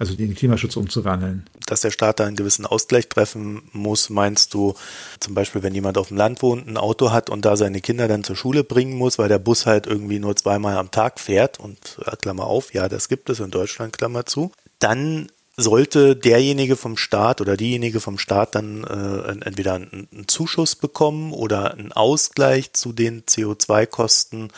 also 0.00 0.14
den 0.14 0.34
Klimaschutz 0.34 0.76
umzuwandeln. 0.76 1.44
Dass 1.66 1.82
der 1.82 1.90
Staat 1.90 2.20
da 2.20 2.24
einen 2.24 2.34
gewissen 2.34 2.64
Ausgleich 2.64 3.10
treffen 3.10 3.60
muss, 3.72 4.08
meinst 4.08 4.54
du 4.54 4.74
zum 5.20 5.34
Beispiel, 5.34 5.62
wenn 5.62 5.74
jemand 5.74 5.98
auf 5.98 6.08
dem 6.08 6.16
Land 6.16 6.40
wohnt, 6.40 6.66
ein 6.66 6.78
Auto 6.78 7.12
hat 7.12 7.28
und 7.28 7.44
da 7.44 7.54
seine 7.54 7.82
Kinder 7.82 8.08
dann 8.08 8.24
zur 8.24 8.34
Schule 8.34 8.64
bringen 8.64 8.96
muss, 8.96 9.18
weil 9.18 9.28
der 9.28 9.38
Bus 9.38 9.66
halt 9.66 9.86
irgendwie 9.86 10.18
nur 10.18 10.34
zweimal 10.34 10.78
am 10.78 10.90
Tag 10.90 11.20
fährt 11.20 11.60
und 11.60 11.98
äh, 12.06 12.16
Klammer 12.16 12.46
auf, 12.46 12.72
ja, 12.72 12.88
das 12.88 13.10
gibt 13.10 13.28
es 13.28 13.40
in 13.40 13.50
Deutschland, 13.50 13.98
Klammer 13.98 14.24
zu, 14.24 14.52
dann 14.78 15.30
sollte 15.60 16.16
derjenige 16.16 16.76
vom 16.76 16.96
Staat 16.96 17.40
oder 17.40 17.56
diejenige 17.56 18.00
vom 18.00 18.18
Staat 18.18 18.54
dann 18.54 18.84
äh, 18.84 19.46
entweder 19.46 19.74
einen, 19.74 20.08
einen, 20.12 20.28
Zuschuss 20.28 20.76
bekommen 20.76 21.32
oder 21.32 21.74
einen 21.74 21.92
Ausgleich 21.92 22.72
zu 22.72 22.92
den 22.92 23.22
CO2-Kosten 23.22 24.48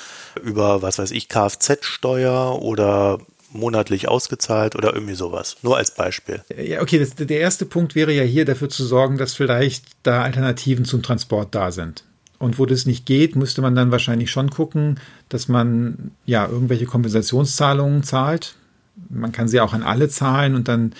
über, 0.43 0.83
was 0.83 0.99
weiß 0.99 1.11
ich, 1.11 1.29
Kfz-Steuer 1.29 2.61
oder 2.63 3.19
monatlich 3.51 4.09
ausgezahlt 4.09 4.77
oder 4.77 4.95
irgendwie 4.95 5.15
sowas. 5.15 5.57
Nur 5.63 5.77
als 5.77 5.95
Beispiel. 5.95 6.43
Ja, 6.57 6.81
okay, 6.81 6.99
das, 6.99 7.15
der 7.15 7.41
erste 7.41 7.67
Punkt 7.67 7.95
wäre 7.95 8.13
ja 8.13 8.23
hier 8.23 8.45
dafür 8.45 8.69
zu 8.69 8.85
sorgen, 8.85 9.19
dass 9.19 9.35
vielleicht 9.35 9.85
da 10.03 10.23
Alternativen 10.23 10.85
zum 10.85 11.03
Transport 11.03 11.55
da 11.55 11.71
sind. 11.71 12.05
Und 12.39 12.59
wo 12.59 12.67
das 12.67 12.87
nicht 12.87 13.07
geht, 13.07 13.37
müsste 13.37 13.61
man 13.61 13.75
dann 13.75 13.93
wahrscheinlich 13.93 14.31
schon 14.31 14.51
gucken, 14.51 14.99
dass 15.29 15.49
man 15.49 16.13
ja 16.25 16.47
irgendwelche 16.49 16.87
Kompensationszahlungen 16.87 18.03
zahlt 18.03 18.57
man 19.09 19.33
kann 19.33 19.49
sie 19.49 19.61
auch 19.61 19.73
an 19.73 19.83
alle 19.83 20.09
zahlen 20.09 20.55
und 20.55 20.69
dann 20.69 20.93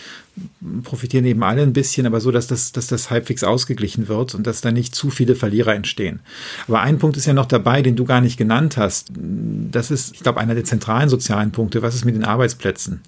profitieren 0.83 1.25
eben 1.25 1.43
alle 1.43 1.63
ein 1.63 1.73
bisschen, 1.73 2.07
aber 2.07 2.21
so, 2.21 2.31
dass 2.31 2.47
das, 2.47 2.73
dass 2.73 2.87
das 2.87 3.11
halbwegs 3.11 3.45
ausgeglichen 3.45 4.09
wird 4.09 4.35
und 4.35 4.47
dass 4.47 4.61
da 4.61 4.73
nicht 4.73 4.95
zu 4.95 5.11
viele 5.11 5.35
Verlierer 5.35 5.75
entstehen. 5.75 6.21
Aber 6.69 6.81
ein 6.81 6.99
Punkt 6.99 7.17
ist 7.17 7.27
ja 7.27 7.35
noch 7.35 7.47
dabei, 7.47 7.83
den 7.83 7.97
du 7.97 8.05
gar 8.05 8.21
nicht 8.21 8.37
genannt 8.39 8.77
hast. 8.77 9.13
Das 9.15 9.91
ist, 9.91 10.15
ich 10.15 10.21
glaube, 10.21 10.41
einer 10.41 10.55
der 10.55 10.65
zentralen 10.65 11.09
sozialen 11.09 11.53
Punkte. 11.53 11.83
Was 11.83 11.95
ist 11.95 12.05
mit 12.05 12.15
den 12.15 12.25
Arbeitsplätzen? 12.25 13.01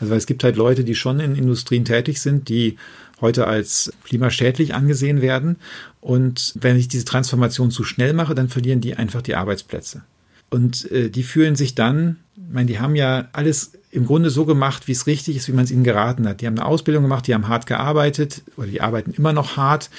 Also 0.00 0.14
es 0.14 0.26
gibt 0.26 0.44
halt 0.44 0.56
Leute, 0.56 0.84
die 0.84 0.94
schon 0.94 1.18
in 1.18 1.34
Industrien 1.34 1.84
tätig 1.84 2.20
sind, 2.20 2.48
die 2.48 2.76
heute 3.20 3.48
als 3.48 3.92
klimaschädlich 4.04 4.74
angesehen 4.74 5.20
werden. 5.20 5.56
Und 6.00 6.54
wenn 6.60 6.76
ich 6.76 6.86
diese 6.86 7.04
Transformation 7.04 7.72
zu 7.72 7.82
schnell 7.82 8.12
mache, 8.12 8.36
dann 8.36 8.48
verlieren 8.48 8.80
die 8.80 8.94
einfach 8.94 9.22
die 9.22 9.34
Arbeitsplätze. 9.34 10.02
Und 10.50 10.90
äh, 10.90 11.10
die 11.10 11.22
fühlen 11.22 11.56
sich 11.56 11.74
dann, 11.74 12.16
ich 12.36 12.54
meine, 12.54 12.66
die 12.66 12.78
haben 12.78 12.96
ja 12.96 13.28
alles 13.32 13.72
im 13.90 14.06
Grunde 14.06 14.30
so 14.30 14.44
gemacht, 14.44 14.86
wie 14.86 14.92
es 14.92 15.06
richtig 15.06 15.36
ist, 15.36 15.48
wie 15.48 15.52
man 15.52 15.64
es 15.64 15.70
ihnen 15.70 15.84
geraten 15.84 16.28
hat. 16.28 16.40
Die 16.40 16.46
haben 16.46 16.58
eine 16.58 16.66
Ausbildung 16.66 17.02
gemacht, 17.02 17.26
die 17.26 17.34
haben 17.34 17.48
hart 17.48 17.66
gearbeitet 17.66 18.42
oder 18.56 18.66
die 18.66 18.80
arbeiten 18.80 19.12
immer 19.12 19.32
noch 19.32 19.56
hart. 19.56 19.90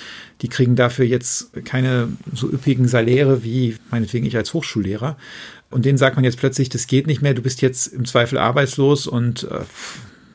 Die 0.41 0.47
kriegen 0.47 0.75
dafür 0.75 1.05
jetzt 1.05 1.51
keine 1.65 2.09
so 2.33 2.47
üppigen 2.49 2.87
Saläre 2.87 3.43
wie 3.43 3.77
meinetwegen 3.89 4.25
ich 4.25 4.37
als 4.37 4.53
Hochschullehrer. 4.53 5.17
Und 5.71 5.85
denen 5.85 5.97
sagt 5.97 6.15
man 6.15 6.25
jetzt 6.25 6.39
plötzlich, 6.39 6.69
das 6.69 6.87
geht 6.87 7.07
nicht 7.07 7.21
mehr, 7.21 7.33
du 7.33 7.41
bist 7.41 7.61
jetzt 7.61 7.87
im 7.87 8.05
Zweifel 8.05 8.37
arbeitslos 8.37 9.07
und 9.07 9.43
äh, 9.43 9.61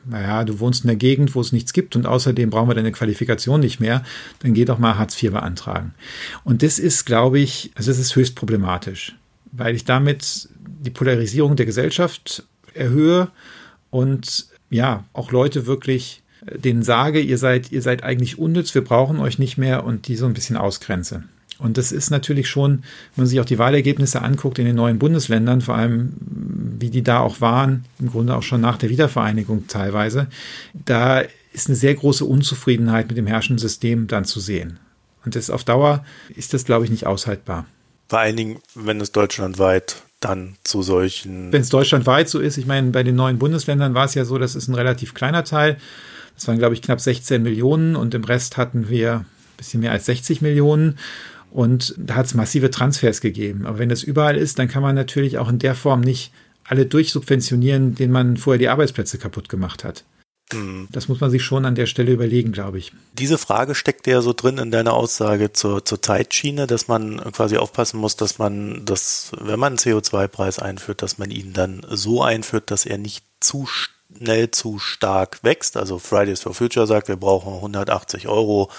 naja, 0.05 0.43
du 0.43 0.59
wohnst 0.59 0.83
in 0.83 0.87
der 0.87 0.95
Gegend, 0.95 1.35
wo 1.35 1.41
es 1.41 1.51
nichts 1.51 1.73
gibt 1.73 1.95
und 1.95 2.05
außerdem 2.05 2.49
brauchen 2.49 2.69
wir 2.69 2.75
deine 2.75 2.91
Qualifikation 2.91 3.59
nicht 3.59 3.79
mehr, 3.79 4.03
dann 4.39 4.53
geh 4.53 4.65
doch 4.65 4.77
mal 4.77 4.97
Hartz 4.97 5.21
IV 5.21 5.31
beantragen. 5.31 5.93
Und 6.43 6.61
das 6.61 6.79
ist, 6.79 7.05
glaube 7.05 7.39
ich, 7.39 7.71
also 7.75 7.89
das 7.91 7.99
ist 7.99 8.15
höchst 8.15 8.35
problematisch, 8.35 9.15
weil 9.57 9.75
ich 9.75 9.85
damit 9.85 10.49
die 10.55 10.89
Polarisierung 10.89 11.55
der 11.55 11.65
Gesellschaft 11.65 12.43
erhöhe 12.73 13.29
und 13.89 14.47
ja, 14.69 15.05
auch 15.13 15.31
Leute 15.31 15.65
wirklich 15.65 16.21
äh, 16.45 16.59
denen 16.59 16.83
sage, 16.83 17.19
ihr 17.19 17.37
seid, 17.37 17.71
ihr 17.71 17.81
seid 17.81 18.03
eigentlich 18.03 18.37
unnütz, 18.37 18.75
wir 18.75 18.83
brauchen 18.83 19.19
euch 19.19 19.39
nicht 19.39 19.57
mehr 19.57 19.83
und 19.83 20.07
die 20.07 20.15
so 20.15 20.25
ein 20.25 20.33
bisschen 20.33 20.57
ausgrenze. 20.57 21.23
Und 21.57 21.77
das 21.77 21.93
ist 21.93 22.09
natürlich 22.09 22.49
schon, 22.49 22.79
wenn 23.15 23.23
man 23.23 23.27
sich 23.27 23.39
auch 23.39 23.45
die 23.45 23.57
Wahlergebnisse 23.57 24.21
anguckt 24.21 24.59
in 24.59 24.65
den 24.65 24.75
neuen 24.75 24.99
Bundesländern, 24.99 25.61
vor 25.61 25.75
allem 25.75 26.13
wie 26.79 26.89
die 26.89 27.03
da 27.03 27.19
auch 27.19 27.39
waren, 27.39 27.85
im 27.99 28.09
Grunde 28.09 28.35
auch 28.35 28.43
schon 28.43 28.59
nach 28.59 28.77
der 28.77 28.89
Wiedervereinigung 28.89 29.67
teilweise, 29.67 30.27
da 30.73 31.23
ist 31.53 31.67
eine 31.67 31.77
sehr 31.77 31.95
große 31.95 32.25
Unzufriedenheit 32.25 33.07
mit 33.07 33.17
dem 33.17 33.27
herrschenden 33.27 33.59
System 33.59 34.07
dann 34.07 34.25
zu 34.25 34.41
sehen. 34.41 34.79
Und 35.23 35.35
das 35.35 35.49
auf 35.49 35.63
Dauer 35.63 36.03
ist 36.35 36.53
das, 36.53 36.65
glaube 36.65 36.83
ich, 36.83 36.91
nicht 36.91 37.07
aushaltbar. 37.07 37.65
Vor 38.07 38.19
allen 38.19 38.35
Dingen, 38.35 38.59
wenn 38.75 39.01
es 39.01 39.11
deutschlandweit 39.11 40.03
dann 40.19 40.55
zu 40.63 40.81
solchen. 40.81 41.51
Wenn 41.51 41.61
es 41.61 41.69
deutschlandweit 41.69 42.29
so 42.29 42.39
ist, 42.39 42.57
ich 42.57 42.65
meine, 42.65 42.91
bei 42.91 43.03
den 43.03 43.15
neuen 43.15 43.37
Bundesländern 43.37 43.93
war 43.93 44.05
es 44.05 44.15
ja 44.15 44.25
so, 44.25 44.37
das 44.37 44.55
ist 44.55 44.67
ein 44.67 44.75
relativ 44.75 45.13
kleiner 45.13 45.43
Teil. 45.43 45.77
Das 46.35 46.47
waren, 46.47 46.57
glaube 46.57 46.73
ich, 46.73 46.81
knapp 46.81 46.99
16 46.99 47.41
Millionen 47.41 47.95
und 47.95 48.13
im 48.13 48.23
Rest 48.23 48.57
hatten 48.57 48.89
wir 48.89 49.13
ein 49.13 49.25
bisschen 49.57 49.81
mehr 49.81 49.91
als 49.91 50.05
60 50.05 50.41
Millionen. 50.41 50.97
Und 51.51 51.95
da 51.97 52.15
hat 52.15 52.25
es 52.25 52.33
massive 52.33 52.69
Transfers 52.69 53.21
gegeben. 53.21 53.65
Aber 53.65 53.79
wenn 53.79 53.87
das 53.87 54.03
überall 54.03 54.35
ist, 54.35 54.59
dann 54.59 54.67
kann 54.67 54.81
man 54.81 54.95
natürlich 54.95 55.37
auch 55.37 55.47
in 55.47 55.59
der 55.59 55.75
Form 55.75 56.01
nicht 56.01 56.33
alle 56.65 56.85
durchsubventionieren, 56.85 57.95
denen 57.95 58.11
man 58.11 58.37
vorher 58.37 58.57
die 58.57 58.67
Arbeitsplätze 58.67 59.17
kaputt 59.17 59.47
gemacht 59.47 59.83
hat. 59.83 60.03
Hm. 60.51 60.87
Das 60.91 61.07
muss 61.07 61.19
man 61.19 61.31
sich 61.31 61.43
schon 61.43 61.65
an 61.65 61.75
der 61.75 61.87
Stelle 61.87 62.11
überlegen, 62.11 62.51
glaube 62.51 62.77
ich. 62.77 62.93
Diese 63.13 63.37
Frage 63.37 63.73
steckt 63.73 64.05
ja 64.05 64.21
so 64.21 64.33
drin 64.33 64.57
in 64.57 64.71
deiner 64.71 64.93
Aussage 64.93 65.53
zur, 65.53 65.83
zur 65.83 66.01
Zeitschiene, 66.01 66.67
dass 66.67 66.87
man 66.87 67.19
quasi 67.31 67.57
aufpassen 67.57 67.99
muss, 67.99 68.15
dass 68.15 68.37
man 68.37 68.85
das, 68.85 69.31
wenn 69.39 69.59
man 69.59 69.73
einen 69.73 69.79
CO2-Preis 69.79 70.59
einführt, 70.59 71.01
dass 71.01 71.17
man 71.17 71.31
ihn 71.31 71.53
dann 71.53 71.85
so 71.89 72.21
einführt, 72.21 72.69
dass 72.69 72.85
er 72.85 72.97
nicht 72.99 73.25
zu 73.39 73.65
schnell 73.65 74.51
zu 74.51 74.77
stark 74.77 75.43
wächst. 75.43 75.77
Also 75.77 75.97
Fridays 75.97 76.41
for 76.41 76.53
Future 76.53 76.85
sagt, 76.85 77.07
wir 77.07 77.17
brauchen 77.17 77.55
180 77.55 78.27
Euro 78.27 78.69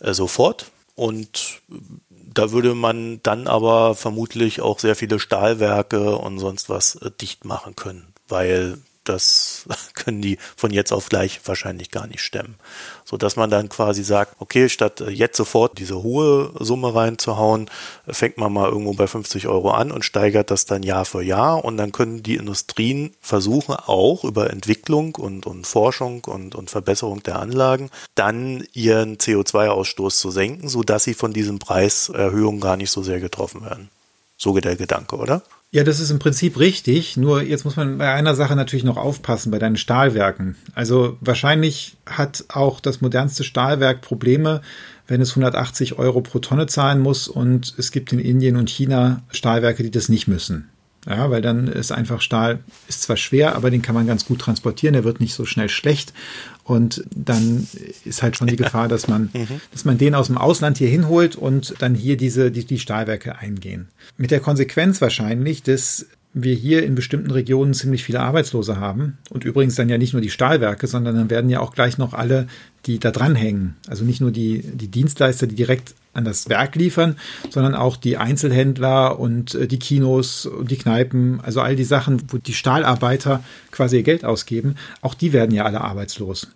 äh, 0.00 0.14
sofort. 0.14 0.70
Und 0.94 1.60
da 2.08 2.52
würde 2.52 2.74
man 2.74 3.20
dann 3.24 3.48
aber 3.48 3.96
vermutlich 3.96 4.60
auch 4.60 4.78
sehr 4.78 4.94
viele 4.94 5.18
Stahlwerke 5.18 6.16
und 6.16 6.38
sonst 6.38 6.68
was 6.68 6.94
äh, 6.96 7.10
dicht 7.10 7.44
machen 7.44 7.74
können, 7.74 8.06
weil 8.28 8.78
das 9.04 9.66
können 9.94 10.22
die 10.22 10.38
von 10.56 10.72
jetzt 10.72 10.92
auf 10.92 11.08
gleich 11.08 11.40
wahrscheinlich 11.44 11.90
gar 11.90 12.06
nicht 12.06 12.20
stemmen. 12.20 12.56
So 13.04 13.16
dass 13.16 13.36
man 13.36 13.50
dann 13.50 13.68
quasi 13.68 14.02
sagt, 14.02 14.36
okay, 14.38 14.68
statt 14.68 15.00
äh, 15.00 15.10
jetzt 15.10 15.36
sofort 15.36 15.78
diese 15.78 16.02
hohe 16.02 16.52
Summe 16.58 16.94
reinzuhauen, 16.94 17.70
fängt 18.08 18.38
man 18.38 18.52
mal 18.52 18.68
irgendwo 18.68 18.94
bei 18.94 19.06
50 19.06 19.46
Euro 19.46 19.70
an 19.70 19.92
und 19.92 20.04
steigert 20.04 20.50
das 20.50 20.64
dann 20.64 20.82
Jahr 20.82 21.04
für 21.04 21.22
Jahr 21.22 21.64
und 21.64 21.76
dann 21.76 21.92
können 21.92 22.22
die 22.22 22.36
Industrien 22.36 23.14
versuchen 23.20 23.74
auch 23.74 24.24
über 24.24 24.50
Entwicklung 24.50 25.14
und, 25.14 25.46
und 25.46 25.66
Forschung 25.66 26.24
und, 26.24 26.54
und 26.54 26.70
Verbesserung 26.70 27.22
der 27.22 27.38
Anlagen 27.38 27.90
dann 28.14 28.64
ihren 28.72 29.16
CO2-Ausstoß 29.18 30.18
zu 30.18 30.30
senken, 30.30 30.68
so 30.68 30.82
dass 30.82 31.04
sie 31.04 31.14
von 31.14 31.32
diesen 31.32 31.58
Preiserhöhungen 31.58 32.60
gar 32.60 32.76
nicht 32.76 32.90
so 32.90 33.02
sehr 33.02 33.20
getroffen 33.20 33.62
werden. 33.62 33.90
So 34.36 34.52
geht 34.52 34.64
der 34.64 34.76
Gedanke, 34.76 35.16
oder? 35.16 35.42
Ja, 35.74 35.82
das 35.82 35.98
ist 35.98 36.12
im 36.12 36.20
Prinzip 36.20 36.60
richtig. 36.60 37.16
Nur 37.16 37.42
jetzt 37.42 37.64
muss 37.64 37.74
man 37.74 37.98
bei 37.98 38.12
einer 38.12 38.36
Sache 38.36 38.54
natürlich 38.54 38.84
noch 38.84 38.96
aufpassen, 38.96 39.50
bei 39.50 39.58
deinen 39.58 39.76
Stahlwerken. 39.76 40.54
Also 40.72 41.16
wahrscheinlich 41.20 41.96
hat 42.06 42.44
auch 42.46 42.78
das 42.78 43.00
modernste 43.00 43.42
Stahlwerk 43.42 44.00
Probleme, 44.00 44.60
wenn 45.08 45.20
es 45.20 45.30
180 45.30 45.98
Euro 45.98 46.20
pro 46.20 46.38
Tonne 46.38 46.68
zahlen 46.68 47.00
muss 47.00 47.26
und 47.26 47.74
es 47.76 47.90
gibt 47.90 48.12
in 48.12 48.20
Indien 48.20 48.54
und 48.56 48.70
China 48.70 49.24
Stahlwerke, 49.32 49.82
die 49.82 49.90
das 49.90 50.08
nicht 50.08 50.28
müssen. 50.28 50.70
Ja, 51.06 51.30
weil 51.30 51.42
dann 51.42 51.68
ist 51.68 51.92
einfach 51.92 52.20
Stahl, 52.20 52.60
ist 52.88 53.02
zwar 53.02 53.16
schwer, 53.16 53.56
aber 53.56 53.70
den 53.70 53.82
kann 53.82 53.94
man 53.94 54.06
ganz 54.06 54.24
gut 54.24 54.40
transportieren, 54.40 54.94
der 54.94 55.04
wird 55.04 55.20
nicht 55.20 55.34
so 55.34 55.44
schnell 55.44 55.68
schlecht. 55.68 56.14
Und 56.62 57.04
dann 57.14 57.66
ist 58.04 58.22
halt 58.22 58.36
schon 58.36 58.46
die 58.46 58.56
Gefahr, 58.64 58.88
dass 58.88 59.06
man, 59.06 59.28
mhm. 59.32 59.60
dass 59.70 59.84
man 59.84 59.98
den 59.98 60.14
aus 60.14 60.28
dem 60.28 60.38
Ausland 60.38 60.78
hier 60.78 60.88
hinholt 60.88 61.36
und 61.36 61.74
dann 61.80 61.94
hier 61.94 62.16
diese, 62.16 62.50
die, 62.50 62.64
die 62.64 62.78
Stahlwerke 62.78 63.36
eingehen. 63.36 63.88
Mit 64.16 64.30
der 64.30 64.40
Konsequenz 64.40 65.00
wahrscheinlich, 65.00 65.62
dass 65.62 66.06
wir 66.32 66.54
hier 66.54 66.84
in 66.84 66.96
bestimmten 66.96 67.30
Regionen 67.30 67.74
ziemlich 67.74 68.02
viele 68.02 68.20
Arbeitslose 68.20 68.78
haben. 68.80 69.18
Und 69.30 69.44
übrigens 69.44 69.76
dann 69.76 69.88
ja 69.88 69.98
nicht 69.98 70.14
nur 70.14 70.22
die 70.22 70.30
Stahlwerke, 70.30 70.86
sondern 70.86 71.14
dann 71.14 71.30
werden 71.30 71.48
ja 71.48 71.60
auch 71.60 71.72
gleich 71.72 71.96
noch 71.96 72.12
alle, 72.12 72.48
die 72.86 72.98
da 72.98 73.10
dranhängen. 73.10 73.76
Also 73.88 74.04
nicht 74.04 74.20
nur 74.20 74.30
die, 74.30 74.62
die 74.62 74.88
Dienstleister, 74.88 75.46
die 75.46 75.54
direkt 75.54 75.94
an 76.14 76.24
das 76.24 76.48
Werk 76.48 76.76
liefern, 76.76 77.16
sondern 77.50 77.74
auch 77.74 77.96
die 77.96 78.16
Einzelhändler 78.16 79.18
und 79.18 79.54
äh, 79.54 79.66
die 79.66 79.78
Kinos 79.78 80.46
und 80.46 80.70
die 80.70 80.76
Kneipen, 80.76 81.40
also 81.42 81.60
all 81.60 81.76
die 81.76 81.84
Sachen, 81.84 82.22
wo 82.28 82.38
die 82.38 82.54
Stahlarbeiter 82.54 83.42
quasi 83.70 83.96
ihr 83.96 84.02
Geld 84.02 84.24
ausgeben, 84.24 84.76
auch 85.02 85.14
die 85.14 85.32
werden 85.32 85.54
ja 85.54 85.64
alle 85.64 85.80
arbeitslos. 85.80 86.48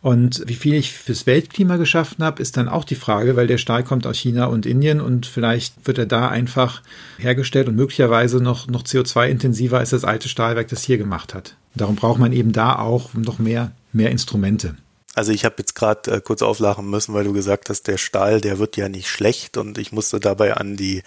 Und 0.00 0.42
wie 0.46 0.54
viel 0.54 0.74
ich 0.74 0.92
fürs 0.92 1.26
Weltklima 1.26 1.76
geschaffen 1.76 2.24
habe, 2.24 2.40
ist 2.40 2.56
dann 2.56 2.68
auch 2.68 2.84
die 2.84 2.94
Frage, 2.94 3.36
weil 3.36 3.46
der 3.46 3.58
Stahl 3.58 3.84
kommt 3.84 4.06
aus 4.06 4.16
China 4.16 4.46
und 4.46 4.66
Indien 4.66 5.00
und 5.00 5.26
vielleicht 5.26 5.86
wird 5.86 5.98
er 5.98 6.06
da 6.06 6.28
einfach 6.28 6.82
hergestellt 7.18 7.68
und 7.68 7.76
möglicherweise 7.76 8.42
noch, 8.42 8.66
noch 8.66 8.82
CO2-intensiver 8.82 9.78
als 9.78 9.90
das 9.90 10.04
alte 10.04 10.28
Stahlwerk 10.28 10.68
das 10.68 10.82
hier 10.82 10.98
gemacht 10.98 11.34
hat. 11.34 11.54
Darum 11.74 11.96
braucht 11.96 12.18
man 12.18 12.32
eben 12.32 12.52
da 12.52 12.78
auch 12.78 13.14
noch 13.14 13.38
mehr, 13.38 13.72
mehr 13.92 14.10
Instrumente. 14.10 14.74
Also 15.14 15.32
ich 15.32 15.44
habe 15.44 15.56
jetzt 15.58 15.74
gerade 15.74 16.10
äh, 16.10 16.20
kurz 16.22 16.40
auflachen 16.40 16.88
müssen, 16.88 17.12
weil 17.12 17.24
du 17.24 17.34
gesagt 17.34 17.68
hast, 17.68 17.86
der 17.86 17.98
Stahl, 17.98 18.40
der 18.40 18.58
wird 18.58 18.78
ja 18.78 18.88
nicht 18.88 19.08
schlecht 19.08 19.58
und 19.58 19.76
ich 19.76 19.92
musste 19.92 20.20
dabei 20.20 20.54
an 20.54 20.76
die 20.76 21.02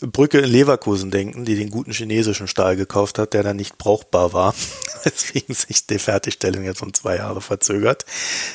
Brücke 0.00 0.40
in 0.40 0.50
Leverkusen 0.50 1.12
denken, 1.12 1.44
die 1.44 1.54
den 1.54 1.70
guten 1.70 1.92
chinesischen 1.92 2.48
Stahl 2.48 2.74
gekauft 2.74 3.18
hat, 3.18 3.32
der 3.32 3.44
dann 3.44 3.56
nicht 3.56 3.78
brauchbar 3.78 4.32
war, 4.32 4.54
weswegen 5.04 5.54
sich 5.54 5.86
die 5.86 6.00
Fertigstellung 6.00 6.64
jetzt 6.64 6.82
um 6.82 6.92
zwei 6.94 7.16
Jahre 7.16 7.40
verzögert. 7.40 8.04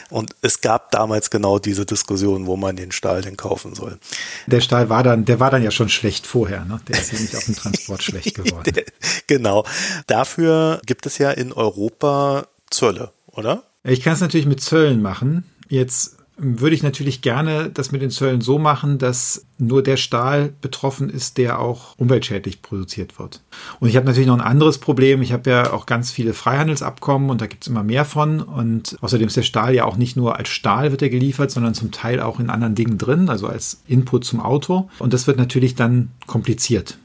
Und 0.10 0.36
es 0.42 0.60
gab 0.60 0.92
damals 0.92 1.30
genau 1.30 1.60
diese 1.60 1.86
Diskussion, 1.86 2.46
wo 2.46 2.58
man 2.58 2.76
den 2.76 2.92
Stahl 2.92 3.22
denn 3.22 3.38
kaufen 3.38 3.76
soll. 3.76 4.00
Der 4.48 4.60
Stahl 4.60 4.90
war 4.90 5.04
dann, 5.04 5.24
der 5.24 5.40
war 5.40 5.50
dann 5.50 5.64
ja 5.64 5.72
schon 5.72 5.88
schlecht 5.88 6.28
vorher, 6.28 6.66
ne? 6.66 6.82
Der 6.90 7.00
ist 7.00 7.14
ja 7.14 7.20
nicht 7.20 7.36
auf 7.38 7.46
dem 7.46 7.56
Transport 7.56 8.04
schlecht 8.04 8.36
geworden. 8.36 8.74
genau. 9.28 9.66
Dafür 10.08 10.82
gibt 10.86 11.06
es 11.06 11.18
ja 11.20 11.32
in 11.32 11.54
Europa 11.54 12.48
Zölle, 12.70 13.12
oder? 13.28 13.64
Ich 13.84 14.02
kann 14.02 14.14
es 14.14 14.22
natürlich 14.22 14.48
mit 14.48 14.62
Zöllen 14.62 15.02
machen. 15.02 15.46
Jetzt 15.70 16.18
würde 16.42 16.76
ich 16.76 16.84
natürlich 16.84 17.22
gerne 17.22 17.70
das 17.70 17.92
mit 17.92 18.02
den 18.02 18.12
Zöllen 18.12 18.40
so 18.40 18.60
machen, 18.60 18.98
dass 18.98 19.46
nur 19.58 19.84
der 19.84 19.98
Stahl 19.98 20.54
betroffen 20.62 21.10
ist, 21.10 21.38
der 21.38 21.60
auch 21.60 21.98
umweltschädlich 21.98 22.62
produziert 22.62 23.20
wird. 23.20 23.42
Und 23.80 23.90
ich 23.90 23.96
habe 23.98 24.06
natürlich 24.06 24.28
noch 24.28 24.38
ein 24.38 24.42
anderes 24.42 24.78
Problem. 24.78 25.22
Ich 25.22 25.34
habe 25.34 25.50
ja 25.50 25.74
auch 25.74 25.86
ganz 25.86 26.12
viele 26.12 26.34
Freihandelsabkommen 26.34 27.30
und 27.30 27.42
da 27.42 27.48
gibt 27.48 27.64
es 27.64 27.68
immer 27.68 27.84
mehr 27.84 28.06
von. 28.06 28.42
Und 28.42 28.98
außerdem 29.02 29.28
ist 29.28 29.38
der 29.38 29.44
Stahl 29.44 29.74
ja 29.76 29.86
auch 29.86 29.98
nicht 29.98 30.16
nur 30.16 30.38
als 30.38 30.50
Stahl 30.50 30.92
wird 30.92 31.02
er 31.02 31.10
geliefert, 31.10 31.52
sondern 31.52 31.74
zum 31.74 31.92
Teil 31.92 32.22
auch 32.22 32.40
in 32.40 32.50
anderen 32.50 32.76
Dingen 32.76 32.98
drin, 32.98 33.30
also 33.30 33.48
als 33.48 33.82
Input 33.88 34.24
zum 34.24 34.40
Auto. 34.40 34.90
Und 35.00 35.14
das 35.14 35.28
wird 35.28 35.38
natürlich 35.38 35.76
dann 35.76 36.12
kompliziert. 36.26 36.98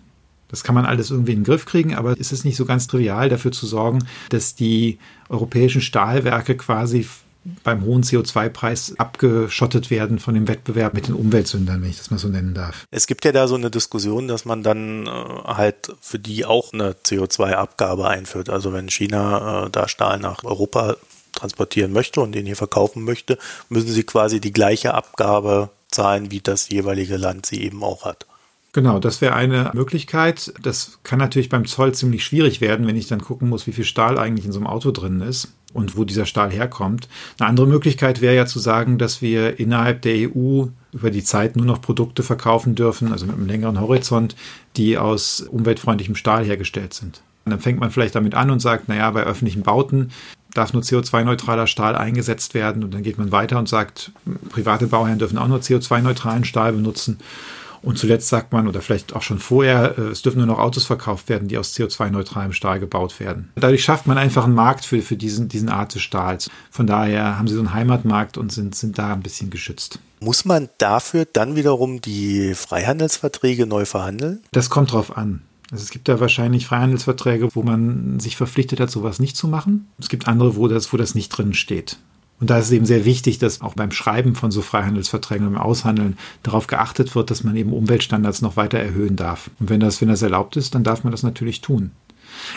Das 0.49 0.63
kann 0.63 0.77
man 0.77 0.87
alles 0.87 1.11
irgendwie 1.11 1.33
in 1.33 1.41
den 1.41 1.45
Griff 1.45 1.67
kriegen, 1.67 1.97
aber 1.97 2.17
ist 2.17 2.33
es 2.33 2.45
nicht 2.45 2.55
so 2.57 2.65
ganz 2.65 2.87
trivial, 2.87 3.29
dafür 3.29 3.51
zu 3.51 3.67
sorgen, 3.67 4.07
dass 4.29 4.55
die 4.55 4.99
europäischen 5.29 5.81
Stahlwerke 5.81 6.57
quasi 6.57 7.07
beim 7.63 7.85
hohen 7.85 8.03
CO2-Preis 8.03 8.95
abgeschottet 8.99 9.91
werden 9.91 10.19
von 10.19 10.35
dem 10.35 10.49
Wettbewerb 10.49 10.95
mit 10.95 11.09
den 11.09 11.15
Umweltsündern, 11.15 11.83
wenn 11.83 11.91
ich 11.91 11.99
das 11.99 12.11
mal 12.11 12.19
so 12.19 12.29
nennen 12.29 12.55
darf. 12.55 12.87
Es 12.91 13.07
gibt 13.07 13.25
ja 13.25 13.33
da 13.33 13.47
so 13.47 13.55
eine 13.55 13.71
Diskussion, 13.71 14.29
dass 14.29 14.45
man 14.45 14.63
dann 14.63 15.07
äh, 15.07 15.11
halt 15.11 15.93
für 16.01 16.19
die 16.19 16.45
auch 16.45 16.73
eine 16.73 16.93
CO2-Abgabe 16.93 18.09
einführt. 18.09 18.49
Also 18.49 18.73
wenn 18.73 18.89
China 18.89 19.67
äh, 19.67 19.71
da 19.71 19.89
Stahl 19.89 20.19
nach 20.21 20.43
Europa 20.45 20.97
transportieren 21.33 21.93
möchte 21.93 22.21
und 22.21 22.33
den 22.33 22.47
hier 22.47 22.57
verkaufen 22.57 23.03
möchte, 23.05 23.39
müssen 23.69 23.91
sie 23.91 24.05
quasi 24.05 24.41
die 24.41 24.53
gleiche 24.53 24.95
Abgabe 24.95 25.71
zahlen, 25.91 26.31
wie 26.31 26.41
das 26.41 26.69
jeweilige 26.69 27.17
Land 27.17 27.47
sie 27.47 27.63
eben 27.63 27.83
auch 27.85 28.05
hat. 28.05 28.27
Genau, 28.75 28.99
das 28.99 29.21
wäre 29.21 29.35
eine 29.35 29.71
Möglichkeit. 29.73 30.53
Das 30.61 30.99
kann 31.05 31.21
natürlich 31.21 31.49
beim 31.49 31.65
Zoll 31.65 31.95
ziemlich 31.95 32.25
schwierig 32.25 32.61
werden, 32.61 32.89
wenn 32.89 32.97
ich 32.97 33.07
dann 33.07 33.23
gucken 33.23 33.49
muss, 33.49 33.69
wie 33.69 33.73
viel 33.73 33.85
Stahl 33.85 34.19
eigentlich 34.19 34.47
in 34.47 34.53
so 34.53 34.59
einem 34.59 34.67
Auto 34.67 34.91
drin 34.91 35.21
ist. 35.23 35.55
und 35.73 35.97
wo 35.97 36.05
dieser 36.05 36.25
Stahl 36.25 36.51
herkommt. 36.51 37.09
Eine 37.39 37.49
andere 37.49 37.67
Möglichkeit 37.67 38.21
wäre 38.21 38.37
ja 38.37 38.47
zu 38.47 38.61
sagen, 38.61 38.97
dass 38.97 39.21
wir 39.21 39.59
innerhalb 39.59 40.03
der 40.03 40.31
EU 40.31 40.67
über 40.93 41.11
die 41.11 41.25
Zeit 41.25 41.57
nur 41.57 41.67
noch 41.67 41.83
Produkte 41.83 42.23
verkaufen 42.23 42.77
dürfen, 42.77 43.11
also 43.11 43.27
mit 43.27 43.35
einem 43.35 43.49
längeren 43.49 43.81
Horizont, 43.81 44.37
die 44.77 44.97
aus 44.97 45.41
umweltfreundlichem 45.41 46.15
Stahl 46.15 46.45
hergestellt 46.45 46.95
sind. 46.95 47.23
Und 47.45 47.51
dann 47.51 47.61
fängt 47.61 47.81
man 47.81 47.91
vielleicht 47.91 48.15
damit 48.15 48.35
an 48.35 48.51
und 48.51 48.61
sagt, 48.61 48.89
naja, 48.89 49.11
bei 49.11 49.25
öffentlichen 49.25 49.63
Bauten 49.63 50.11
darf 50.55 50.73
nur 50.73 50.83
CO2-neutraler 50.83 51.67
Stahl 51.67 51.97
eingesetzt 51.97 52.55
werden. 52.55 52.85
Und 52.85 52.95
dann 52.95 53.03
geht 53.03 53.19
man 53.19 53.33
weiter 53.33 53.59
und 53.59 53.69
sagt, 53.69 54.13
private 54.51 54.87
Bauherren 54.87 55.19
dürfen 55.19 55.39
auch 55.39 55.49
nur 55.49 55.59
CO2-neutralen 55.59 56.45
Stahl 56.45 56.73
benutzen. 56.73 57.19
Und 57.85 57.99
zuletzt 57.99 58.29
sagt 58.29 58.53
man, 58.53 58.67
oder 58.67 58.81
vielleicht 58.81 59.15
auch 59.15 59.21
schon 59.21 59.39
vorher, 59.39 59.99
äh, 59.99 60.03
es 60.03 60.23
dürfen 60.23 60.39
nur 60.39 60.47
noch 60.47 60.59
Autos 60.59 60.87
verkauft 60.87 61.29
werden, 61.29 61.49
die 61.49 61.59
aus 61.59 61.75
CO2-neutralem 61.75 62.53
Stahl 62.53 62.81
gebaut 62.81 63.21
werden. 63.21 63.53
Dadurch 63.57 63.85
schafft 63.85 64.07
man 64.07 64.17
einfach 64.17 64.45
einen 64.45 64.55
Markt 64.55 64.87
für, 64.87 65.03
für 65.03 65.17
diesen, 65.17 65.49
diesen 65.49 65.69
Art 65.69 65.95
des 65.95 66.01
Stahls. 66.01 66.51
Von 66.71 66.87
daher 66.87 67.39
haben 67.39 67.47
sie 67.47 67.55
so 67.55 67.61
einen 67.61 67.75
Heimatmarkt 67.75 68.39
und 68.39 68.51
sind, 68.53 68.75
sind 68.75 68.99
da 68.99 69.13
ein 69.13 69.23
bisschen 69.23 69.51
geschützt. 69.51 69.99
Muss 70.21 70.47
man 70.47 70.71
dafür 70.79 71.27
dann 71.31 71.57
wiederum 71.57 72.01
die 72.01 72.55
Freihandelsverträge 72.55 73.67
neu 73.67 73.85
verhandeln? 73.85 74.43
Das 74.53 74.71
kommt 74.71 74.93
drauf 74.93 75.19
an. 75.19 75.43
Also 75.71 75.83
es 75.83 75.91
gibt 75.91 76.09
da 76.09 76.21
wahrscheinlich 76.21 76.67
Freihandelsverträge, 76.67 77.55
wo 77.55 77.63
man 77.63 78.19
sich 78.19 78.37
verpflichtet 78.37 78.81
hat, 78.81 78.91
sowas 78.91 79.19
nicht 79.19 79.37
zu 79.37 79.47
machen. 79.47 79.89
Es 79.99 80.09
gibt 80.09 80.27
andere, 80.27 80.57
wo 80.57 80.69
das, 80.69 80.93
wo 80.93 80.97
das 80.97 81.15
nicht 81.15 81.29
drin 81.31 81.53
steht. 81.53 81.99
Und 82.41 82.51
da 82.51 82.59
ist 82.59 82.67
es 82.67 82.73
eben 82.73 82.87
sehr 82.87 83.05
wichtig, 83.05 83.39
dass 83.39 83.61
auch 83.61 83.75
beim 83.75 83.91
Schreiben 83.91 84.35
von 84.35 84.51
so 84.51 84.61
Freihandelsverträgen, 84.61 85.47
beim 85.53 85.61
Aushandeln 85.61 86.19
darauf 86.43 86.67
geachtet 86.67 87.15
wird, 87.15 87.31
dass 87.31 87.45
man 87.45 87.57
eben 87.57 87.73
Umweltstandards 87.73 88.43
noch 88.43 88.57
weiter 88.57 88.79
erhöhen 88.79 89.17
darf. 89.17 89.51
Und 89.61 89.71
wenn 89.71 89.81
das, 89.81 90.01
wenn 90.01 90.09
das 90.09 90.23
erlaubt 90.23 90.57
ist, 90.57 90.75
dann 90.75 90.85
darf 90.85 91.05
man 91.05 91.13
das 91.13 91.23
natürlich 91.23 91.61
tun. 91.61 91.93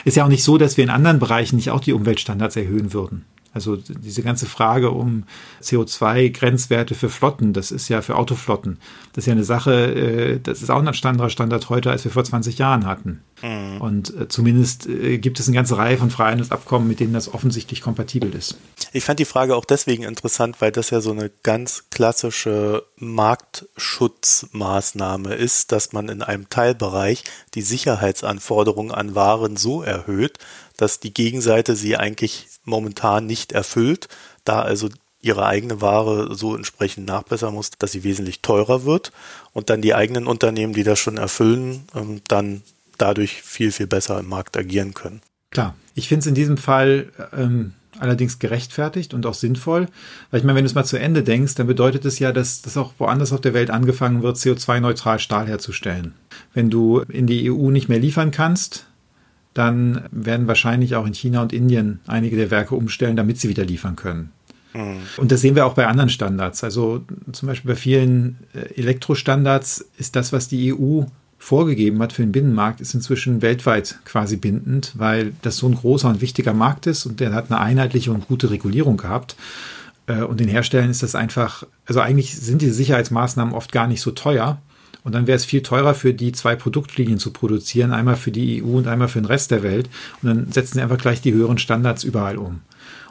Ist 0.04 0.18
ja 0.18 0.26
auch 0.26 0.30
nicht 0.30 0.44
so, 0.44 0.58
dass 0.58 0.78
wir 0.78 0.84
in 0.84 0.90
anderen 0.90 1.20
Bereichen 1.20 1.56
nicht 1.56 1.70
auch 1.70 1.80
die 1.80 1.94
Umweltstandards 1.94 2.56
erhöhen 2.56 2.94
würden. 2.94 3.26
Also 3.58 3.76
diese 3.76 4.22
ganze 4.22 4.46
Frage 4.46 4.92
um 4.92 5.24
CO2-Grenzwerte 5.64 6.94
für 6.94 7.10
Flotten, 7.10 7.54
das 7.54 7.72
ist 7.72 7.90
ja 7.90 8.04
für 8.04 8.16
Autoflotten, 8.16 8.78
das 9.14 9.24
ist 9.24 9.26
ja 9.26 9.34
eine 9.34 9.44
Sache, 9.44 9.74
äh, 9.74 10.40
das 10.40 10.62
ist 10.62 10.70
auch 10.70 10.78
ein 10.78 10.88
anderer 10.88 11.32
Standard 11.32 11.70
heute, 11.70 11.90
als 11.90 12.04
wir 12.04 12.12
vor 12.12 12.24
20 12.24 12.60
Jahren 12.60 12.86
hatten. 12.86 13.24
Mhm. 13.42 13.82
Und 13.82 14.16
äh, 14.16 14.28
zumindest 14.28 14.86
äh, 14.86 15.18
gibt 15.18 15.40
es 15.40 15.48
eine 15.48 15.56
ganze 15.56 15.76
Reihe 15.76 15.98
von 15.98 16.12
Freihandelsabkommen, 16.12 16.88
mit 16.88 17.00
denen 17.00 17.14
das 17.14 17.34
offensichtlich 17.34 17.82
kompatibel 17.82 18.36
ist. 18.36 18.60
Ich 18.94 19.06
fand 19.06 19.18
die 19.18 19.26
Frage 19.26 19.56
auch 19.56 19.66
deswegen 19.66 20.04
interessant, 20.04 20.58
weil 20.60 20.72
das 20.72 20.92
ja 20.92 21.02
so 21.02 21.10
eine 21.10 21.32
ganz 21.42 21.86
klassische 21.90 22.84
Marktschutzmaßnahme 22.98 25.34
ist, 25.34 25.72
dass 25.72 25.94
man 25.94 26.10
in 26.10 26.22
einem 26.22 26.48
Teilbereich 26.50 27.24
die 27.56 27.64
Sicherheitsanforderungen 27.64 28.92
an 28.92 29.16
Waren 29.16 29.58
so 29.58 29.82
erhöht, 29.82 30.38
dass 30.78 31.00
die 31.00 31.14
Gegenseite 31.14 31.76
sie 31.76 31.98
eigentlich 31.98 32.48
momentan 32.68 33.26
nicht 33.26 33.52
erfüllt, 33.52 34.08
da 34.44 34.62
also 34.62 34.90
ihre 35.22 35.46
eigene 35.46 35.82
Ware 35.82 36.36
so 36.36 36.56
entsprechend 36.56 37.08
nachbessern 37.08 37.54
muss, 37.54 37.72
dass 37.72 37.92
sie 37.92 38.04
wesentlich 38.04 38.42
teurer 38.42 38.86
wird 38.86 39.12
und 39.54 39.70
dann 39.70 39.82
die 39.82 39.96
eigenen 39.96 40.28
Unternehmen, 40.28 40.74
die 40.74 40.84
das 40.84 41.00
schon 41.00 41.18
erfüllen, 41.18 41.88
ähm, 41.96 42.22
dann 42.28 42.62
dadurch 42.98 43.42
viel, 43.42 43.72
viel 43.72 43.88
besser 43.88 44.20
im 44.20 44.28
Markt 44.28 44.58
agieren 44.58 44.94
können. 44.94 45.22
Klar, 45.52 45.76
ich 45.96 46.08
finde 46.08 46.22
es 46.22 46.28
in 46.28 46.36
diesem 46.36 46.58
Fall 46.58 47.12
ähm, 47.36 47.74
allerdings 48.00 48.40
gerechtfertigt 48.40 49.14
und 49.14 49.26
auch 49.26 49.34
sinnvoll, 49.34 49.88
weil 50.30 50.40
ich 50.40 50.44
meine, 50.44 50.58
wenn 50.58 50.66
du 50.66 50.70
es 50.70 50.76
mal 50.76 50.84
zu 50.86 50.98
Ende 50.98 51.24
denkst, 51.24 51.56
dann 51.56 51.68
bedeutet 51.68 52.06
es 52.06 52.20
ja, 52.20 52.32
dass, 52.32 52.62
dass 52.62 52.78
auch 52.78 52.94
woanders 52.98 53.34
auf 53.34 53.42
der 53.42 53.54
Welt 53.54 53.70
angefangen 53.70 54.24
wird, 54.24 54.38
CO2-neutral 54.38 55.20
Stahl 55.20 55.48
herzustellen. 55.48 56.14
Wenn 56.54 56.70
du 56.70 57.00
in 57.00 57.28
die 57.28 57.52
EU 57.52 57.72
nicht 57.72 57.90
mehr 57.90 58.00
liefern 58.00 58.32
kannst, 58.32 58.86
dann 59.58 60.04
werden 60.12 60.48
wahrscheinlich 60.48 60.96
auch 60.96 61.06
in 61.06 61.14
China 61.14 61.42
und 61.42 61.54
Indien 61.54 62.00
einige 62.08 62.36
der 62.36 62.52
Werke 62.52 62.76
umstellen, 62.76 63.16
damit 63.16 63.40
sie 63.40 63.50
wieder 63.50 63.66
liefern 63.66 63.96
können. 63.96 64.32
Mhm. 64.74 64.98
Und 65.18 65.32
das 65.32 65.42
sehen 65.42 65.56
wir 65.56 65.66
auch 65.66 65.74
bei 65.74 65.88
anderen 65.88 66.10
Standards. 66.10 66.64
Also 66.64 67.04
zum 67.32 67.48
Beispiel 67.48 67.72
bei 67.72 67.76
vielen 67.76 68.38
äh, 68.54 68.80
Elektrostandards 68.80 69.86
ist 69.98 70.16
das, 70.16 70.32
was 70.32 70.48
die 70.48 70.74
EU 70.74 71.04
vorgegeben 71.40 72.02
hat 72.02 72.14
für 72.14 72.24
den 72.24 72.32
Binnenmarkt, 72.32 72.82
ist 72.82 72.94
inzwischen 72.94 73.42
weltweit 73.42 74.00
quasi 74.06 74.38
bindend, 74.38 74.94
weil 74.98 75.34
das 75.44 75.58
so 75.58 75.68
ein 75.68 75.76
großer 75.76 76.10
und 76.10 76.22
wichtiger 76.22 76.54
Markt 76.54 76.88
ist 76.88 77.06
und 77.06 77.20
der 77.20 77.34
hat 77.34 77.52
eine 77.52 77.60
einheitliche 77.60 78.12
und 78.12 78.28
gute 78.28 78.50
Regulierung 78.50 78.98
gehabt. 78.98 79.36
Äh, 80.08 80.24
und 80.24 80.40
den 80.40 80.48
Herstellern 80.48 80.90
ist 80.90 81.04
das 81.04 81.16
einfach, 81.16 81.64
also 81.86 82.00
eigentlich 82.00 82.36
sind 82.36 82.62
diese 82.62 82.74
Sicherheitsmaßnahmen 82.74 83.54
oft 83.54 83.72
gar 83.72 83.88
nicht 83.88 84.02
so 84.02 84.12
teuer. 84.12 84.62
Und 85.08 85.16
dann 85.16 85.26
wäre 85.26 85.38
es 85.38 85.46
viel 85.46 85.62
teurer 85.62 85.94
für 85.94 86.14
die 86.14 86.34
zwei 86.34 86.58
Produktlinien 86.58 87.18
zu 87.18 87.32
produzieren, 87.32 87.94
einmal 87.94 88.18
für 88.18 88.30
die 88.30 88.62
EU 88.62 88.76
und 88.76 88.88
einmal 88.88 89.08
für 89.08 89.22
den 89.22 89.26
Rest 89.26 89.52
der 89.52 89.64
Welt. 89.64 89.90
Und 90.22 90.28
dann 90.28 90.52
setzen 90.52 90.74
sie 90.74 90.82
einfach 90.82 90.98
gleich 90.98 91.22
die 91.22 91.32
höheren 91.32 91.58
Standards 91.58 92.04
überall 92.04 92.38
um. 92.38 92.60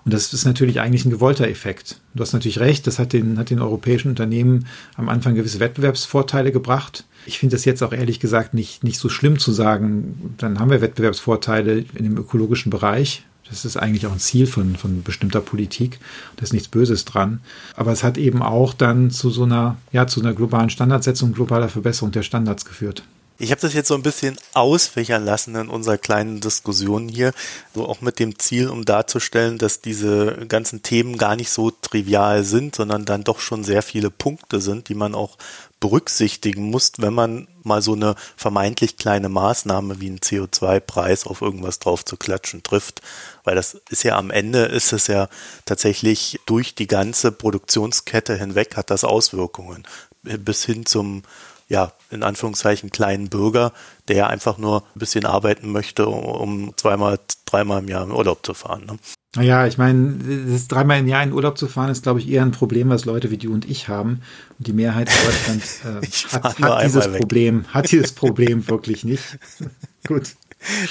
Und 0.05 0.13
das 0.13 0.31
ist 0.35 0.45
natürlich 0.45 0.79
eigentlich 0.79 1.07
ein 1.07 1.11
gewollter 1.11 1.49
Effekt. 1.49 2.03
Du 2.15 2.21
hast 2.21 2.35
natürlich 2.35 2.61
recht, 2.61 2.87
das 2.87 2.99
hat 2.99 3.15
den, 3.15 3.39
hat 3.39 3.49
den 3.49 3.63
europäischen 3.63 4.11
Unternehmen 4.11 4.67
am 4.97 5.09
Anfang 5.09 5.37
gewisse 5.37 5.59
Wettbewerbsvorteile 5.59 6.53
gebracht. 6.53 7.07
Ich 7.25 7.39
finde 7.39 7.57
das 7.57 7.65
jetzt 7.65 7.83
auch 7.83 7.95
ehrlich 7.95 8.21
gesagt 8.21 8.53
nicht, 8.53 8.85
nicht 8.85 8.99
so 8.99 9.09
schlimm 9.09 9.39
zu 9.39 9.53
sagen, 9.53 10.35
dann 10.37 10.61
haben 10.61 10.71
wir 10.71 10.83
Wettbewerbsvorteile 10.83 11.87
in 11.95 12.05
dem 12.05 12.19
ökologischen 12.19 12.69
Bereich. 12.69 13.25
Das 13.49 13.65
ist 13.65 13.77
eigentlich 13.77 14.07
auch 14.07 14.13
ein 14.13 14.19
Ziel 14.19 14.47
von, 14.47 14.77
von 14.77 15.03
bestimmter 15.03 15.41
Politik. 15.41 16.01
Da 16.37 16.43
ist 16.43 16.53
nichts 16.53 16.69
Böses 16.69 17.05
dran. 17.05 17.41
Aber 17.75 17.93
es 17.93 18.03
hat 18.03 18.19
eben 18.19 18.43
auch 18.43 18.75
dann 18.75 19.11
zu 19.11 19.31
so 19.31 19.45
einer, 19.45 19.77
ja, 19.93 20.07
zu 20.07 20.21
einer 20.21 20.33
globalen 20.33 20.71
Standardsetzung, 20.71 21.33
globaler 21.33 21.69
Verbesserung 21.69 22.13
der 22.13 22.23
Standards 22.23 22.65
geführt. 22.65 23.05
Ich 23.39 23.51
habe 23.51 23.61
das 23.61 23.75
jetzt 23.75 23.89
so 23.89 23.95
ein 23.95 24.03
bisschen 24.03 24.39
ausfächern 24.55 25.23
lassen 25.23 25.55
in 25.57 25.69
unserer 25.69 25.99
kleinen 25.99 26.41
Diskussion 26.41 27.07
hier, 27.07 27.33
so 27.75 27.87
auch 27.87 28.01
mit 28.01 28.19
dem 28.19 28.39
Ziel, 28.39 28.69
um 28.69 28.87
darzustellen, 28.87 29.59
dass 29.59 29.83
diese 29.83 30.47
ganzen 30.49 30.83
Themen 30.83 31.19
gar 31.19 31.37
nicht 31.37 31.51
so 31.51 31.71
trivial 31.71 32.45
sind, 32.45 32.75
sondern 32.75 33.05
dann 33.05 33.25
doch 33.25 33.41
schon 33.41 33.63
sehr 33.63 33.83
viele 33.83 34.11
Punkte 34.11 34.63
sind, 34.63 34.89
die 34.89 34.95
man 34.95 35.15
auch 35.15 35.37
berücksichtigen 35.81 36.71
muss, 36.71 36.93
wenn 36.99 37.13
man 37.13 37.49
mal 37.63 37.83
so 37.83 37.93
eine 37.93 38.15
vermeintlich 38.37 38.97
kleine 38.97 39.29
Maßnahme 39.29 40.01
wie 40.01 40.09
einen 40.09 40.19
CO2-Preis 40.19 41.27
auf 41.27 41.43
irgendwas 41.43 41.79
drauf 41.79 42.05
zu 42.05 42.17
klatschen 42.17 42.63
trifft. 42.63 43.03
Weil 43.45 43.57
das 43.57 43.75
ist 43.91 44.03
ja 44.03 44.17
am 44.17 44.31
Ende 44.31 44.65
ist 44.65 44.93
es 44.93 45.07
ja 45.07 45.29
tatsächlich 45.65 46.41
durch 46.47 46.75
die 46.75 46.87
ganze 46.87 47.33
Produktionskette 47.33 48.37
hinweg 48.37 48.77
hat 48.77 48.91
das 48.91 49.05
Auswirkungen. 49.05 49.87
Bis 50.23 50.65
hin 50.65 50.87
zum, 50.87 51.23
ja, 51.69 51.93
in 52.11 52.23
Anführungszeichen 52.23 52.91
kleinen 52.91 53.29
Bürger, 53.29 53.73
der 54.09 54.29
einfach 54.29 54.59
nur 54.59 54.83
ein 54.95 54.99
bisschen 54.99 55.27
arbeiten 55.27 55.71
möchte, 55.71 56.09
um 56.09 56.73
zweimal, 56.77 57.21
dreimal 57.45 57.81
im 57.81 57.89
Jahr 57.89 58.05
im 58.05 58.15
Urlaub 58.15 58.45
zu 58.45 58.55
fahren. 58.55 58.87
Ne? 58.87 58.99
Naja, 59.37 59.67
ich 59.67 59.79
meine, 59.79 60.15
das 60.51 60.67
dreimal 60.67 60.99
im 60.99 61.07
Jahr 61.07 61.23
in 61.23 61.33
Urlaub 61.33 61.59
zu 61.59 61.67
fahren, 61.67 61.91
ist, 61.91 62.03
glaube 62.03 62.21
ich, 62.21 62.29
eher 62.29 62.43
ein 62.43 62.53
Problem, 62.53 62.89
was 62.89 63.05
Leute 63.05 63.31
wie 63.31 63.37
du 63.37 63.53
und 63.53 63.69
ich 63.69 63.89
haben. 63.89 64.23
Und 64.59 64.67
die 64.67 64.73
Mehrheit 64.73 65.09
in 65.09 65.27
Deutschland 65.27 66.03
äh, 66.03 66.07
hat, 66.43 66.59
hat 66.59 66.85
dieses 66.85 67.13
Problem, 67.13 67.65
hat 67.69 67.91
dieses 67.91 68.13
Problem 68.13 68.67
wirklich 68.69 69.05
nicht. 69.05 69.39
Gut. 70.07 70.35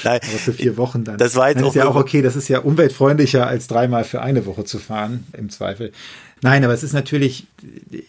Nein, 0.04 0.20
aber 0.22 0.38
für 0.38 0.54
vier 0.54 0.78
Wochen 0.78 1.04
dann. 1.04 1.18
Das 1.18 1.36
war 1.36 1.50
jetzt 1.50 1.64
auch 1.64 1.70
ist 1.70 1.76
ja 1.76 1.88
auch 1.88 1.96
okay. 1.96 2.22
Das 2.22 2.36
ist 2.36 2.48
ja 2.48 2.60
umweltfreundlicher 2.60 3.46
als 3.48 3.68
dreimal 3.68 4.04
für 4.04 4.22
eine 4.22 4.46
Woche 4.46 4.64
zu 4.64 4.80
fahren 4.80 5.26
im 5.34 5.50
Zweifel. 5.50 5.92
Nein, 6.42 6.64
aber 6.64 6.74
es 6.74 6.84
ist 6.84 6.94
natürlich, 6.94 7.48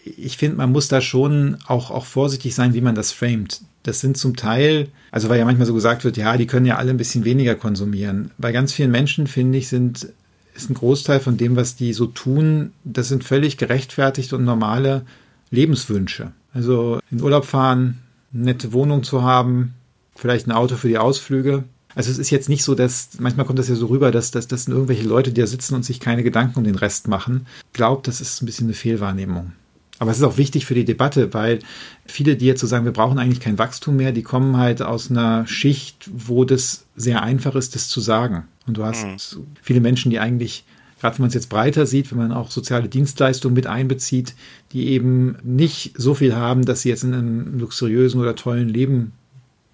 ich 0.05 0.37
finde, 0.37 0.59
man 0.59 0.71
muss 0.71 0.89
da 0.89 1.01
schon 1.01 1.57
auch, 1.67 1.91
auch 1.91 2.05
vorsichtig 2.05 2.55
sein, 2.55 2.75
wie 2.75 2.81
man 2.81 2.95
das 2.95 3.13
framet. 3.13 3.63
Das 3.83 4.01
sind 4.01 4.17
zum 4.17 4.37
Teil, 4.37 4.89
also 5.11 5.29
weil 5.29 5.39
ja 5.39 5.45
manchmal 5.45 5.67
so 5.67 5.75
gesagt 5.75 6.05
wird, 6.05 6.17
ja, 6.17 6.37
die 6.37 6.47
können 6.47 6.67
ja 6.67 6.77
alle 6.77 6.91
ein 6.91 6.97
bisschen 6.97 7.25
weniger 7.25 7.55
konsumieren. 7.55 8.33
Bei 8.37 8.53
ganz 8.53 8.73
vielen 8.73 8.91
Menschen, 8.91 9.27
finde 9.27 9.59
ich, 9.59 9.69
sind 9.69 10.13
ist 10.57 10.71
ein 10.71 10.75
Großteil 10.75 11.21
von 11.21 11.37
dem, 11.37 11.57
was 11.57 11.77
die 11.77 11.93
so 11.93 12.07
tun, 12.07 12.73
das 12.85 13.09
sind 13.09 13.25
völlig 13.25 13.57
gerechtfertigt 13.57 14.33
und 14.33 14.45
normale 14.45 15.05
Lebenswünsche. 15.51 16.33
Also 16.53 17.01
in 17.11 17.23
Urlaub 17.23 17.45
fahren, 17.45 17.99
eine 18.33 18.45
nette 18.45 18.73
Wohnung 18.73 19.03
zu 19.03 19.23
haben, 19.23 19.75
vielleicht 20.15 20.47
ein 20.47 20.53
Auto 20.53 20.77
für 20.77 20.89
die 20.89 20.99
Ausflüge. 20.99 21.65
Also 21.95 22.11
es 22.11 22.19
ist 22.19 22.31
jetzt 22.31 22.49
nicht 22.49 22.63
so, 22.63 22.75
dass, 22.75 23.11
manchmal 23.19 23.47
kommt 23.47 23.59
das 23.59 23.69
ja 23.69 23.75
so 23.75 23.87
rüber, 23.87 24.11
dass, 24.11 24.31
dass 24.31 24.49
das 24.49 24.65
sind 24.65 24.75
irgendwelche 24.75 25.07
Leute, 25.07 25.33
die 25.33 25.41
da 25.41 25.47
sitzen 25.47 25.75
und 25.75 25.85
sich 25.85 26.01
keine 26.01 26.23
Gedanken 26.23 26.59
um 26.59 26.65
den 26.65 26.75
Rest 26.75 27.09
machen. 27.09 27.47
Ich 27.69 27.73
glaube, 27.73 28.03
das 28.05 28.21
ist 28.21 28.43
ein 28.43 28.47
bisschen 28.47 28.67
eine 28.67 28.75
Fehlwahrnehmung. 28.75 29.53
Aber 29.99 30.11
es 30.11 30.19
ist 30.19 30.25
auch 30.25 30.37
wichtig 30.37 30.67
für 30.67 30.75
die 30.75 30.85
Debatte, 30.85 31.33
weil 31.33 31.61
viele, 32.05 32.37
die 32.37 32.47
jetzt 32.47 32.61
so 32.61 32.67
sagen, 32.67 32.85
wir 32.85 32.93
brauchen 32.93 33.19
eigentlich 33.19 33.41
kein 33.41 33.59
Wachstum 33.59 33.97
mehr, 33.97 34.13
die 34.13 34.23
kommen 34.23 34.59
halt 34.59 34.83
aus 34.83 35.11
einer 35.11 35.47
Schicht, 35.47 36.11
wo 36.13 36.45
das 36.45 36.85
sehr 36.97 37.23
einfach 37.23 37.55
ist, 37.55 37.75
das 37.75 37.89
zu 37.89 38.01
sagen. 38.01 38.45
Und 38.67 38.77
du 38.77 38.85
hast 38.85 39.05
mhm. 39.05 39.47
viele 39.63 39.81
Menschen, 39.81 40.11
die 40.11 40.19
eigentlich, 40.19 40.65
gerade 41.01 41.19
wenn 41.19 41.23
man 41.23 41.29
es 41.29 41.35
jetzt 41.35 41.49
breiter 41.49 41.87
sieht, 41.87 42.11
wenn 42.11 42.19
man 42.19 42.33
auch 42.33 42.51
soziale 42.51 42.89
Dienstleistungen 42.89 43.55
mit 43.55 43.67
einbezieht, 43.67 44.35
die 44.73 44.89
eben 44.89 45.39
nicht 45.43 45.93
so 45.97 46.15
viel 46.15 46.35
haben, 46.35 46.65
dass 46.65 46.83
sie 46.83 46.89
jetzt 46.89 47.05
in 47.05 47.15
einem 47.15 47.59
luxuriösen 47.59 48.21
oder 48.21 48.35
tollen 48.35 48.69
Leben 48.69 49.13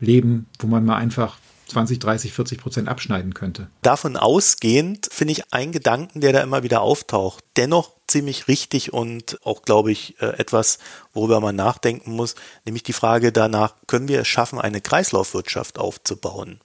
leben, 0.00 0.46
wo 0.58 0.66
man 0.66 0.84
mal 0.84 0.96
einfach 0.96 1.38
20, 1.72 1.98
30, 1.98 2.32
40 2.32 2.58
Prozent 2.58 2.88
abschneiden 2.88 3.34
könnte. 3.34 3.68
Davon 3.80 4.16
ausgehend 4.16 5.08
finde 5.10 5.32
ich 5.32 5.52
einen 5.52 5.72
Gedanken, 5.72 6.20
der 6.20 6.32
da 6.32 6.42
immer 6.42 6.62
wieder 6.62 6.82
auftaucht, 6.82 7.44
dennoch 7.56 7.92
ziemlich 8.06 8.46
richtig 8.46 8.92
und 8.92 9.38
auch, 9.42 9.62
glaube 9.62 9.90
ich, 9.90 10.20
äh, 10.20 10.38
etwas, 10.38 10.78
worüber 11.14 11.40
man 11.40 11.56
nachdenken 11.56 12.12
muss, 12.12 12.34
nämlich 12.66 12.82
die 12.82 12.92
Frage 12.92 13.32
danach, 13.32 13.74
können 13.86 14.08
wir 14.08 14.20
es 14.20 14.28
schaffen, 14.28 14.58
eine 14.58 14.80
Kreislaufwirtschaft 14.80 15.78
aufzubauen? 15.78 16.60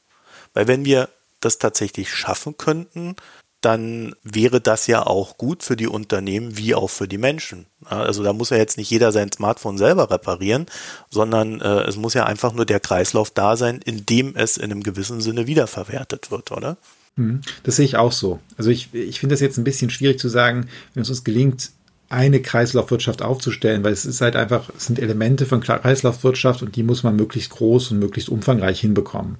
Weil 0.53 0.67
wenn 0.67 0.84
wir 0.84 1.09
das 1.39 1.57
tatsächlich 1.59 2.13
schaffen 2.13 2.57
könnten, 2.57 3.15
dann 3.61 4.15
wäre 4.23 4.61
das 4.61 4.88
ja 4.88 5.05
auch 5.05 5.38
gut 5.38 5.63
für 5.63 5.75
die 5.75 5.88
Unternehmen 5.88 6.57
wie 6.57 6.75
auch 6.75 6.89
für 6.89 7.07
die 7.07 7.17
Menschen. 7.17 7.65
Also 7.85 8.23
da 8.23 8.31
muss 8.31 8.51
ja 8.51 8.57
jetzt 8.57 8.77
nicht 8.77 8.89
jeder 8.89 9.11
sein 9.11 9.31
Smartphone 9.31 9.77
selber 9.77 10.11
reparieren, 10.11 10.67
sondern 11.09 11.59
äh, 11.61 11.81
es 11.81 11.95
muss 11.95 12.13
ja 12.13 12.25
einfach 12.25 12.53
nur 12.53 12.65
der 12.65 12.79
Kreislauf 12.79 13.31
da 13.31 13.57
sein, 13.57 13.79
in 13.83 14.05
dem 14.05 14.35
es 14.35 14.57
in 14.57 14.65
einem 14.65 14.83
gewissen 14.83 15.21
Sinne 15.21 15.47
wiederverwertet 15.47 16.29
wird, 16.29 16.51
oder? 16.51 16.77
Mhm. 17.15 17.41
Das 17.63 17.77
sehe 17.77 17.85
ich 17.85 17.97
auch 17.97 18.11
so. 18.11 18.39
Also 18.57 18.69
ich, 18.69 18.93
ich 18.93 19.19
finde 19.19 19.33
das 19.33 19.41
jetzt 19.41 19.57
ein 19.57 19.63
bisschen 19.63 19.89
schwierig 19.89 20.19
zu 20.19 20.29
sagen, 20.29 20.67
wenn 20.93 21.01
es 21.01 21.09
uns 21.09 21.23
gelingt, 21.23 21.71
eine 22.09 22.41
Kreislaufwirtschaft 22.41 23.21
aufzustellen, 23.21 23.83
weil 23.83 23.91
es 23.91 24.05
ist 24.05 24.21
halt 24.21 24.35
einfach, 24.35 24.69
es 24.77 24.85
sind 24.85 24.99
Elemente 24.99 25.45
von 25.45 25.59
Kreislaufwirtschaft 25.59 26.61
und 26.61 26.75
die 26.75 26.83
muss 26.83 27.03
man 27.03 27.15
möglichst 27.15 27.49
groß 27.49 27.91
und 27.91 27.99
möglichst 27.99 28.29
umfangreich 28.29 28.79
hinbekommen. 28.79 29.38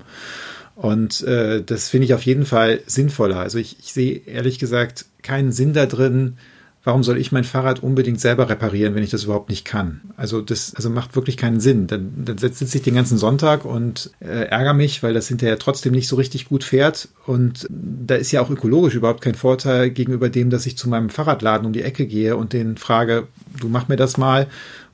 Und 0.78 1.24
äh, 1.24 1.64
das 1.64 1.90
finde 1.90 2.06
ich 2.06 2.14
auf 2.14 2.24
jeden 2.24 2.46
Fall 2.46 2.82
sinnvoller. 2.86 3.40
Also 3.40 3.58
ich, 3.58 3.78
ich 3.80 3.94
sehe 3.94 4.22
ehrlich 4.28 4.60
gesagt 4.60 5.06
keinen 5.24 5.52
Sinn 5.52 5.74
da 5.74 5.88
drin, 5.88 6.38
warum 6.84 7.04
soll 7.04 7.18
ich 7.18 7.32
mein 7.32 7.44
Fahrrad 7.44 7.82
unbedingt 7.82 8.22
selber 8.22 8.48
reparieren, 8.48 8.94
wenn 8.94 9.02
ich 9.02 9.10
das 9.10 9.24
überhaupt 9.24 9.50
nicht 9.50 9.66
kann? 9.66 10.02
Also 10.18 10.40
das 10.42 10.76
also 10.76 10.92
macht 10.92 11.16
wirklich 11.16 11.36
keinen 11.36 11.60
Sinn. 11.60 11.88
Dann, 11.88 12.12
dann 12.24 12.38
sitze 12.38 12.78
ich 12.78 12.84
den 12.84 12.94
ganzen 12.94 13.18
Sonntag 13.18 13.66
und 13.66 14.12
äh, 14.20 14.46
ärgere 14.50 14.76
mich, 14.76 15.02
weil 15.02 15.16
das 15.16 15.28
hinterher 15.28 15.58
trotzdem 15.58 15.94
nicht 15.94 16.08
so 16.08 16.16
richtig 16.16 16.48
gut 16.48 16.64
fährt. 16.64 17.10
Und 17.26 17.66
da 17.70 18.14
ist 18.14 18.32
ja 18.32 18.42
auch 18.42 18.52
ökologisch 18.52 18.94
überhaupt 18.94 19.22
kein 19.22 19.36
Vorteil 19.36 19.90
gegenüber 19.90 20.30
dem, 20.30 20.52
dass 20.52 20.68
ich 20.68 20.78
zu 20.78 20.88
meinem 20.88 21.10
Fahrradladen 21.10 21.66
um 21.66 21.74
die 21.74 21.82
Ecke 21.82 22.06
gehe 22.06 22.38
und 22.38 22.54
den 22.54 22.78
frage, 22.78 23.28
du 23.60 23.68
mach 23.68 23.88
mir 23.88 23.98
das 23.98 24.18
mal 24.18 24.46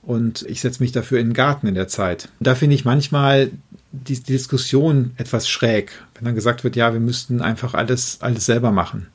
und 0.02 0.44
ich 0.48 0.62
setze 0.62 0.82
mich 0.82 0.94
dafür 0.94 1.20
in 1.20 1.28
den 1.28 1.34
Garten 1.34 1.68
in 1.68 1.76
der 1.76 1.90
Zeit. 1.90 2.30
Da 2.40 2.56
finde 2.56 2.76
ich 2.76 2.86
manchmal 2.86 3.52
die, 3.94 4.16
die 4.16 4.34
Diskussion 4.34 5.12
etwas 5.18 5.48
schräg, 5.48 5.92
wenn 6.16 6.26
dann 6.26 6.36
gesagt 6.36 6.64
wird, 6.64 6.76
ja, 6.76 6.92
wir 6.92 7.00
müssten 7.00 7.42
einfach 7.42 7.76
alles, 7.76 8.18
alles 8.22 8.46
selber 8.46 8.72
machen. 8.72 9.08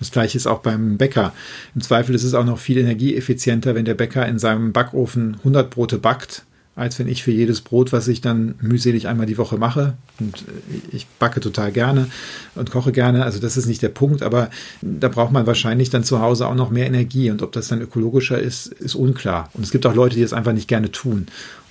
Das 0.00 0.10
gleiche 0.10 0.36
ist 0.36 0.46
auch 0.46 0.58
beim 0.58 0.96
Bäcker. 0.96 1.32
Im 1.74 1.82
Zweifel 1.82 2.14
ist 2.14 2.24
es 2.24 2.34
auch 2.34 2.44
noch 2.44 2.58
viel 2.58 2.78
energieeffizienter, 2.78 3.74
wenn 3.74 3.84
der 3.84 3.94
Bäcker 3.94 4.26
in 4.26 4.38
seinem 4.38 4.72
Backofen 4.72 5.36
100 5.36 5.70
Brote 5.70 5.98
backt, 5.98 6.44
als 6.76 6.98
wenn 6.98 7.06
ich 7.06 7.22
für 7.22 7.30
jedes 7.30 7.60
Brot, 7.60 7.92
was 7.92 8.08
ich 8.08 8.20
dann 8.20 8.56
mühselig 8.60 9.06
einmal 9.06 9.26
die 9.26 9.38
Woche 9.38 9.58
mache, 9.58 9.94
und 10.18 10.40
äh, 10.40 10.96
ich 10.96 11.06
backe 11.06 11.40
total 11.40 11.70
gerne 11.70 12.08
und 12.54 12.70
koche 12.70 12.92
gerne, 12.92 13.24
also 13.24 13.38
das 13.38 13.56
ist 13.56 13.66
nicht 13.66 13.82
der 13.82 13.90
Punkt, 13.90 14.22
aber 14.22 14.50
da 14.82 15.08
braucht 15.08 15.32
man 15.32 15.46
wahrscheinlich 15.46 15.90
dann 15.90 16.02
zu 16.02 16.20
Hause 16.20 16.48
auch 16.48 16.54
noch 16.54 16.70
mehr 16.70 16.86
Energie 16.86 17.30
und 17.30 17.42
ob 17.42 17.52
das 17.52 17.68
dann 17.68 17.80
ökologischer 17.80 18.38
ist, 18.38 18.66
ist 18.66 18.94
unklar. 18.94 19.50
Und 19.54 19.62
es 19.62 19.70
gibt 19.70 19.86
auch 19.86 19.94
Leute, 19.94 20.16
die 20.16 20.22
das 20.22 20.32
einfach 20.32 20.52
nicht 20.52 20.68
gerne 20.68 20.90
tun. 20.90 21.26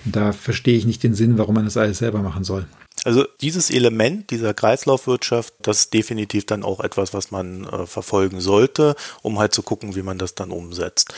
Da 0.05 0.33
verstehe 0.33 0.77
ich 0.77 0.85
nicht 0.85 1.03
den 1.03 1.13
Sinn, 1.13 1.37
warum 1.37 1.55
man 1.55 1.65
das 1.65 1.77
alles 1.77 1.99
selber 1.99 2.21
machen 2.21 2.43
soll. 2.43 2.67
Also 3.05 3.25
dieses 3.41 3.69
Element 3.69 4.29
dieser 4.31 4.53
Kreislaufwirtschaft, 4.53 5.53
das 5.61 5.79
ist 5.79 5.93
definitiv 5.93 6.45
dann 6.45 6.63
auch 6.63 6.79
etwas, 6.79 7.13
was 7.13 7.31
man 7.31 7.65
äh, 7.65 7.85
verfolgen 7.85 8.39
sollte, 8.39 8.95
um 9.21 9.39
halt 9.39 9.53
zu 9.53 9.61
gucken, 9.61 9.95
wie 9.95 10.03
man 10.03 10.17
das 10.17 10.35
dann 10.35 10.51
umsetzt. 10.51 11.13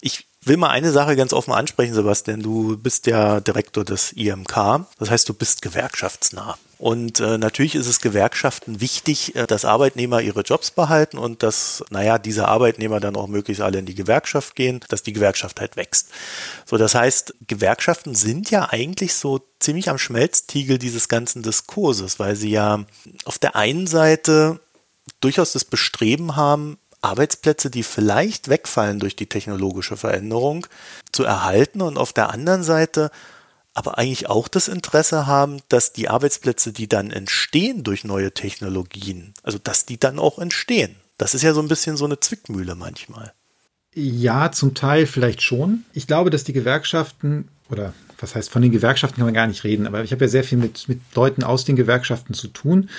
Ich 0.00 0.26
will 0.42 0.56
mal 0.56 0.70
eine 0.70 0.90
Sache 0.90 1.16
ganz 1.16 1.32
offen 1.32 1.52
ansprechen, 1.52 1.94
Sebastian. 1.94 2.42
Du 2.42 2.76
bist 2.76 3.06
ja 3.06 3.40
Direktor 3.40 3.84
des 3.84 4.12
IMK. 4.12 4.86
Das 4.98 5.10
heißt, 5.10 5.28
du 5.28 5.34
bist 5.34 5.62
gewerkschaftsnah. 5.62 6.56
Und 6.78 7.20
äh, 7.20 7.36
natürlich 7.36 7.74
ist 7.74 7.86
es 7.86 8.00
Gewerkschaften 8.00 8.80
wichtig, 8.80 9.36
äh, 9.36 9.46
dass 9.46 9.66
Arbeitnehmer 9.66 10.22
ihre 10.22 10.40
Jobs 10.40 10.70
behalten 10.70 11.18
und 11.18 11.42
dass, 11.42 11.84
naja, 11.90 12.18
diese 12.18 12.48
Arbeitnehmer 12.48 13.00
dann 13.00 13.16
auch 13.16 13.26
möglichst 13.26 13.60
alle 13.60 13.78
in 13.78 13.84
die 13.84 13.94
Gewerkschaft 13.94 14.56
gehen, 14.56 14.80
dass 14.88 15.02
die 15.02 15.12
Gewerkschaft 15.12 15.60
halt 15.60 15.76
wächst. 15.76 16.08
So, 16.64 16.78
das 16.78 16.94
heißt, 16.94 17.34
Gewerkschaften 17.46 18.14
sind 18.14 18.50
ja 18.50 18.70
eigentlich 18.70 19.12
so 19.12 19.42
ziemlich 19.58 19.90
am 19.90 19.98
Schmelztiegel 19.98 20.78
dieses 20.78 21.08
ganzen 21.08 21.42
Diskurses, 21.42 22.18
weil 22.18 22.34
sie 22.34 22.50
ja 22.50 22.86
auf 23.26 23.38
der 23.38 23.56
einen 23.56 23.86
Seite 23.86 24.60
durchaus 25.20 25.52
das 25.52 25.66
Bestreben 25.66 26.34
haben, 26.36 26.78
Arbeitsplätze, 27.02 27.70
die 27.70 27.82
vielleicht 27.82 28.48
wegfallen 28.48 29.00
durch 29.00 29.16
die 29.16 29.26
technologische 29.26 29.96
Veränderung, 29.96 30.66
zu 31.12 31.24
erhalten 31.24 31.80
und 31.82 31.98
auf 31.98 32.12
der 32.12 32.30
anderen 32.30 32.62
Seite 32.62 33.10
aber 33.72 33.98
eigentlich 33.98 34.28
auch 34.28 34.48
das 34.48 34.68
Interesse 34.68 35.26
haben, 35.26 35.60
dass 35.68 35.92
die 35.92 36.08
Arbeitsplätze, 36.08 36.72
die 36.72 36.88
dann 36.88 37.10
entstehen 37.10 37.84
durch 37.84 38.04
neue 38.04 38.32
Technologien, 38.32 39.32
also 39.42 39.58
dass 39.58 39.86
die 39.86 39.98
dann 39.98 40.18
auch 40.18 40.38
entstehen. 40.38 40.96
Das 41.18 41.34
ist 41.34 41.42
ja 41.42 41.54
so 41.54 41.60
ein 41.60 41.68
bisschen 41.68 41.96
so 41.96 42.04
eine 42.04 42.18
Zwickmühle 42.18 42.74
manchmal. 42.74 43.32
Ja, 43.94 44.52
zum 44.52 44.74
Teil 44.74 45.06
vielleicht 45.06 45.42
schon. 45.42 45.84
Ich 45.92 46.06
glaube, 46.06 46.30
dass 46.30 46.44
die 46.44 46.52
Gewerkschaften 46.52 47.48
oder 47.70 47.92
was 48.18 48.34
heißt, 48.34 48.50
von 48.50 48.62
den 48.62 48.72
Gewerkschaften 48.72 49.16
kann 49.16 49.26
man 49.26 49.34
gar 49.34 49.46
nicht 49.46 49.64
reden, 49.64 49.86
aber 49.86 50.02
ich 50.04 50.12
habe 50.12 50.24
ja 50.24 50.28
sehr 50.28 50.44
viel 50.44 50.58
mit, 50.58 50.88
mit 50.88 51.00
Leuten 51.14 51.42
aus 51.42 51.64
den 51.64 51.76
Gewerkschaften 51.76 52.34
zu 52.34 52.48
tun. 52.48 52.90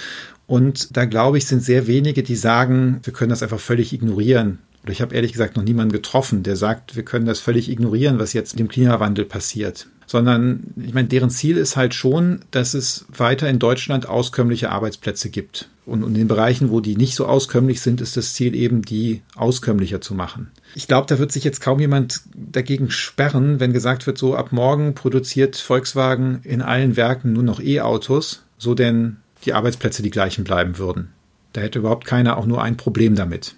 Und 0.52 0.98
da 0.98 1.06
glaube 1.06 1.38
ich, 1.38 1.46
sind 1.46 1.64
sehr 1.64 1.88
wenige, 1.88 2.24
die 2.24 2.36
sagen, 2.36 3.00
wir 3.04 3.14
können 3.14 3.30
das 3.30 3.42
einfach 3.42 3.62
völlig 3.62 3.94
ignorieren. 3.94 4.60
Oder 4.84 4.92
ich 4.92 5.02
habe 5.02 5.16
ehrlich 5.16 5.32
gesagt 5.32 5.56
noch 5.56 5.64
niemanden 5.64 5.94
getroffen, 5.94 6.44
der 6.44 6.58
sagt, 6.58 6.98
wir 6.98 7.04
können 7.04 7.26
das 7.26 7.40
völlig 7.40 7.70
ignorieren, 7.70 8.20
was 8.20 8.34
jetzt 8.34 8.54
mit 8.54 8.60
dem 8.60 8.68
Klimawandel 8.68 9.24
passiert 9.24 9.88
sondern 10.12 10.74
ich 10.76 10.94
meine, 10.94 11.08
deren 11.08 11.30
Ziel 11.30 11.56
ist 11.56 11.78
halt 11.78 11.94
schon, 11.94 12.42
dass 12.52 12.74
es 12.74 13.06
weiter 13.16 13.48
in 13.48 13.60
Deutschland 13.60 14.10
auskömmliche 14.10 14.70
Arbeitsplätze 14.70 15.30
gibt. 15.30 15.70
Und 15.86 16.04
in 16.04 16.14
den 16.14 16.28
Bereichen, 16.28 16.70
wo 16.70 16.82
die 16.82 16.98
nicht 16.98 17.16
so 17.16 17.28
auskömmlich 17.28 17.80
sind, 17.80 18.02
ist 18.02 18.18
das 18.18 18.34
Ziel 18.34 18.54
eben, 18.54 18.82
die 18.82 19.22
auskömmlicher 19.38 20.02
zu 20.02 20.14
machen. 20.14 20.52
Ich 20.76 20.90
glaube, 20.90 21.08
da 21.08 21.18
wird 21.18 21.32
sich 21.32 21.46
jetzt 21.46 21.62
kaum 21.62 21.80
jemand 21.80 22.24
dagegen 22.36 22.92
sperren, 22.92 23.62
wenn 23.62 23.72
gesagt 23.72 24.06
wird, 24.06 24.18
so 24.18 24.36
ab 24.36 24.52
morgen 24.52 24.96
produziert 24.96 25.56
Volkswagen 25.56 26.42
in 26.44 26.62
allen 26.62 26.98
Werken 26.98 27.32
nur 27.32 27.44
noch 27.44 27.62
E-Autos, 27.62 28.44
so 28.58 28.76
denn 28.76 29.16
die 29.46 29.54
Arbeitsplätze 29.54 30.04
die 30.04 30.12
gleichen 30.12 30.44
bleiben 30.44 30.78
würden. 30.78 31.10
Da 31.54 31.62
hätte 31.62 31.80
überhaupt 31.80 32.06
keiner 32.06 32.38
auch 32.38 32.46
nur 32.46 32.62
ein 32.62 32.78
Problem 32.78 33.16
damit. 33.16 33.56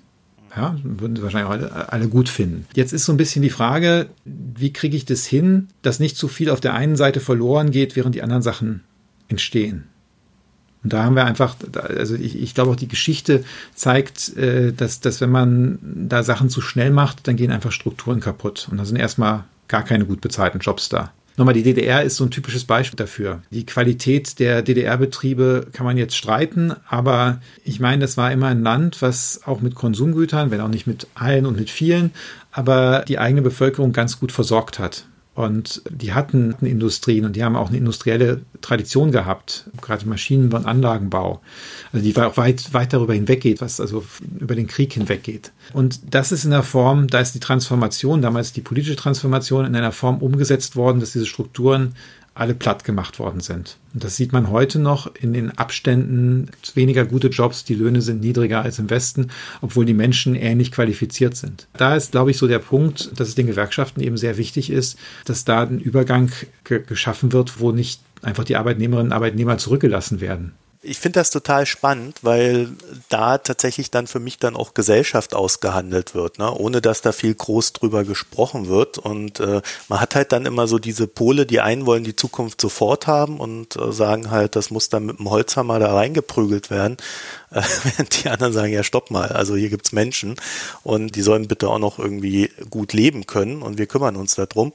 Ja, 0.56 0.76
würden 0.84 1.16
sie 1.16 1.24
wahrscheinlich 1.24 1.48
auch 1.48 1.54
alle, 1.54 1.92
alle 1.92 2.08
gut 2.08 2.30
finden. 2.30 2.68
Jetzt 2.76 2.94
ist 2.94 3.06
so 3.06 3.12
ein 3.12 3.18
bisschen 3.18 3.42
die 3.42 3.50
Frage, 3.50 4.08
wie 4.24 4.72
kriege 4.72 4.96
ich 4.96 5.06
das 5.06 5.26
hin, 5.26 5.70
dass 5.82 6.00
nicht 6.00 6.16
zu 6.16 6.28
viel 6.28 6.50
auf 6.52 6.62
der 6.62 6.76
einen 6.76 6.96
Seite 6.96 7.20
verloren 7.20 7.72
geht, 7.72 7.96
während 7.96 8.14
die 8.14 8.22
anderen 8.22 8.44
Sachen 8.44 8.84
entstehen. 9.30 9.86
Und 10.84 10.94
da 10.94 11.04
haben 11.04 11.16
wir 11.16 11.26
einfach, 11.26 11.56
also 11.74 12.16
ich, 12.16 12.40
ich 12.40 12.54
glaube 12.54 12.72
auch 12.72 12.76
die 12.76 12.90
Geschichte 12.90 13.44
zeigt, 13.74 14.36
äh, 14.36 14.74
dass, 14.74 15.00
dass 15.00 15.22
wenn 15.22 15.32
man 15.32 15.80
da 15.82 16.24
Sachen 16.24 16.50
zu 16.50 16.62
schnell 16.62 16.92
macht, 16.92 17.28
dann 17.28 17.36
gehen 17.36 17.52
einfach 17.52 17.72
Strukturen 17.72 18.20
kaputt. 18.20 18.68
Und 18.70 18.78
da 18.78 18.86
sind 18.86 18.98
erstmal 18.98 19.46
gar 19.68 19.84
keine 19.84 20.06
gut 20.06 20.22
bezahlten 20.22 20.60
Jobs 20.60 20.90
da. 20.90 21.14
Nochmal, 21.36 21.56
die 21.56 21.64
DDR 21.64 22.04
ist 22.04 22.18
so 22.18 22.26
ein 22.26 22.32
typisches 22.32 22.66
Beispiel 22.66 22.98
dafür. 22.98 23.42
Die 23.50 23.66
Qualität 23.66 24.40
der 24.40 24.62
DDR-Betriebe 24.62 25.68
kann 25.72 25.86
man 25.86 25.98
jetzt 25.98 26.16
streiten, 26.16 26.74
aber 26.88 27.42
ich 27.64 27.80
meine, 27.80 28.02
das 28.02 28.18
war 28.18 28.32
immer 28.32 28.48
ein 28.48 28.62
Land, 28.62 29.02
was 29.02 29.42
auch 29.46 29.62
mit 29.62 29.74
Konsumgütern, 29.74 30.52
wenn 30.52 30.62
auch 30.62 30.68
nicht 30.68 30.86
mit 30.86 31.08
allen 31.16 31.48
und 31.48 31.58
mit 31.58 31.72
vielen, 31.72 32.12
aber 32.52 33.04
die 33.08 33.18
eigene 33.18 33.42
Bevölkerung 33.42 33.94
ganz 33.94 34.20
gut 34.20 34.32
versorgt 34.32 34.78
hat. 34.78 35.06
Und 35.36 35.82
die 35.90 36.14
hatten 36.14 36.56
Industrien 36.62 37.26
und 37.26 37.36
die 37.36 37.44
haben 37.44 37.56
auch 37.56 37.70
eine 37.70 37.78
industrielle 37.78 38.42
Tradition 38.62 39.12
gehabt, 39.12 39.66
gerade 39.82 40.08
Maschinenbau 40.08 40.58
und 40.58 40.68
Anlagenbau. 40.68 41.42
Also 41.92 42.06
die 42.06 42.16
auch 42.18 42.38
weit, 42.38 42.72
weit 42.74 42.94
darüber 42.94 43.16
hinweggeht, 43.16 43.60
was 43.60 43.80
also 43.80 44.04
über 44.40 44.54
den 44.54 44.68
Krieg 44.68 44.94
hinweggeht. 44.94 45.52
Und 45.74 46.02
das 46.14 46.32
ist 46.32 46.46
in 46.46 46.52
der 46.52 46.62
Form, 46.62 47.08
da 47.08 47.20
ist 47.20 47.34
die 47.34 47.40
Transformation, 47.40 48.22
damals 48.22 48.54
die 48.54 48.62
politische 48.62 48.96
Transformation 48.96 49.66
in 49.66 49.76
einer 49.76 49.92
Form 49.92 50.20
umgesetzt 50.20 50.76
worden, 50.76 51.00
dass 51.00 51.14
diese 51.14 51.26
Strukturen 51.26 51.96
alle 52.36 52.56
platt 52.56 52.84
gemacht 52.84 53.20
worden 53.20 53.42
sind. 53.42 53.78
Und 53.94 54.04
das 54.04 54.16
sieht 54.16 54.34
man 54.34 54.50
heute 54.50 54.80
noch 54.80 55.14
in 55.16 55.34
den 55.34 55.52
Abständen 55.52 56.50
weniger 56.74 57.06
gute 57.06 57.28
Jobs, 57.28 57.64
die 57.64 57.76
Löhne 57.76 58.02
sind 58.02 58.22
niedriger 58.22 58.62
als 58.62 58.80
im 58.80 58.90
Westen, 58.90 59.30
obwohl 59.62 59.86
die 59.86 59.94
Menschen 59.94 60.36
ähnlich 60.36 60.72
qualifiziert 60.72 61.36
sind. 61.36 61.68
Da 61.78 61.96
ist, 61.96 62.12
glaube 62.12 62.32
ich, 62.32 62.38
so 62.38 62.48
der 62.48 62.60
Punkt, 62.60 63.12
dass 63.20 63.28
es 63.28 63.36
den 63.36 63.48
Gewerkschaften 63.48 64.02
eben 64.02 64.18
sehr 64.18 64.38
wichtig 64.38 64.72
ist, 64.72 64.98
dass 65.26 65.46
da 65.46 65.64
ein 65.64 65.80
Übergang 65.80 66.32
geschaffen 66.64 67.32
wird, 67.34 67.60
wo 67.60 67.72
nicht 67.72 68.02
einfach 68.24 68.44
die 68.44 68.56
Arbeitnehmerinnen 68.56 69.12
und 69.12 69.16
Arbeitnehmer 69.16 69.58
zurückgelassen 69.58 70.22
werden 70.22 70.54
ich 70.84 71.00
finde 71.00 71.20
das 71.20 71.30
total 71.30 71.66
spannend, 71.66 72.20
weil 72.22 72.70
da 73.10 73.38
tatsächlich 73.38 73.90
dann 73.90 74.06
für 74.06 74.20
mich 74.20 74.38
dann 74.38 74.56
auch 74.56 74.74
Gesellschaft 74.74 75.34
ausgehandelt 75.34 76.14
wird, 76.14 76.40
ne? 76.40 76.54
ohne 76.54 76.82
dass 76.82 77.02
da 77.02 77.14
viel 77.14 77.34
groß 77.34 77.74
drüber 77.74 78.04
gesprochen 78.04 78.68
wird. 78.68 78.98
Und 78.98 79.40
äh, 79.40 79.62
man 79.88 80.02
hat 80.02 80.16
halt 80.16 80.34
dann 80.34 80.46
immer 80.46 80.68
so 80.68 80.80
diese 80.80 81.08
Pole, 81.08 81.46
die 81.46 81.62
einen 81.62 81.86
wollen 81.86 82.04
die 82.04 82.16
Zukunft 82.16 82.60
sofort 82.60 83.08
haben 83.08 83.40
und 83.40 83.78
äh, 83.78 83.94
sagen 83.94 84.30
halt, 84.30 84.58
das 84.58 84.72
muss 84.72 84.90
dann 84.90 85.06
mit 85.06 85.20
dem 85.20 85.30
Holzhammer 85.30 85.80
da 85.80 85.94
reingeprügelt 85.94 86.70
werden. 86.70 86.98
Äh, 87.52 87.62
während 87.84 88.24
die 88.24 88.30
anderen 88.30 88.52
sagen, 88.52 88.74
ja, 88.74 88.84
stopp 88.84 89.10
mal, 89.10 89.30
also 89.30 89.56
hier 89.56 89.70
gibt's 89.70 89.94
Menschen 89.94 90.36
und 90.84 91.16
die 91.16 91.22
sollen 91.22 91.48
bitte 91.48 91.70
auch 91.70 91.80
noch 91.80 91.98
irgendwie 91.98 92.52
gut 92.70 92.92
leben 92.92 93.26
können 93.26 93.62
und 93.62 93.78
wir 93.78 93.88
kümmern 93.88 94.18
uns 94.18 94.36
darum. 94.36 94.74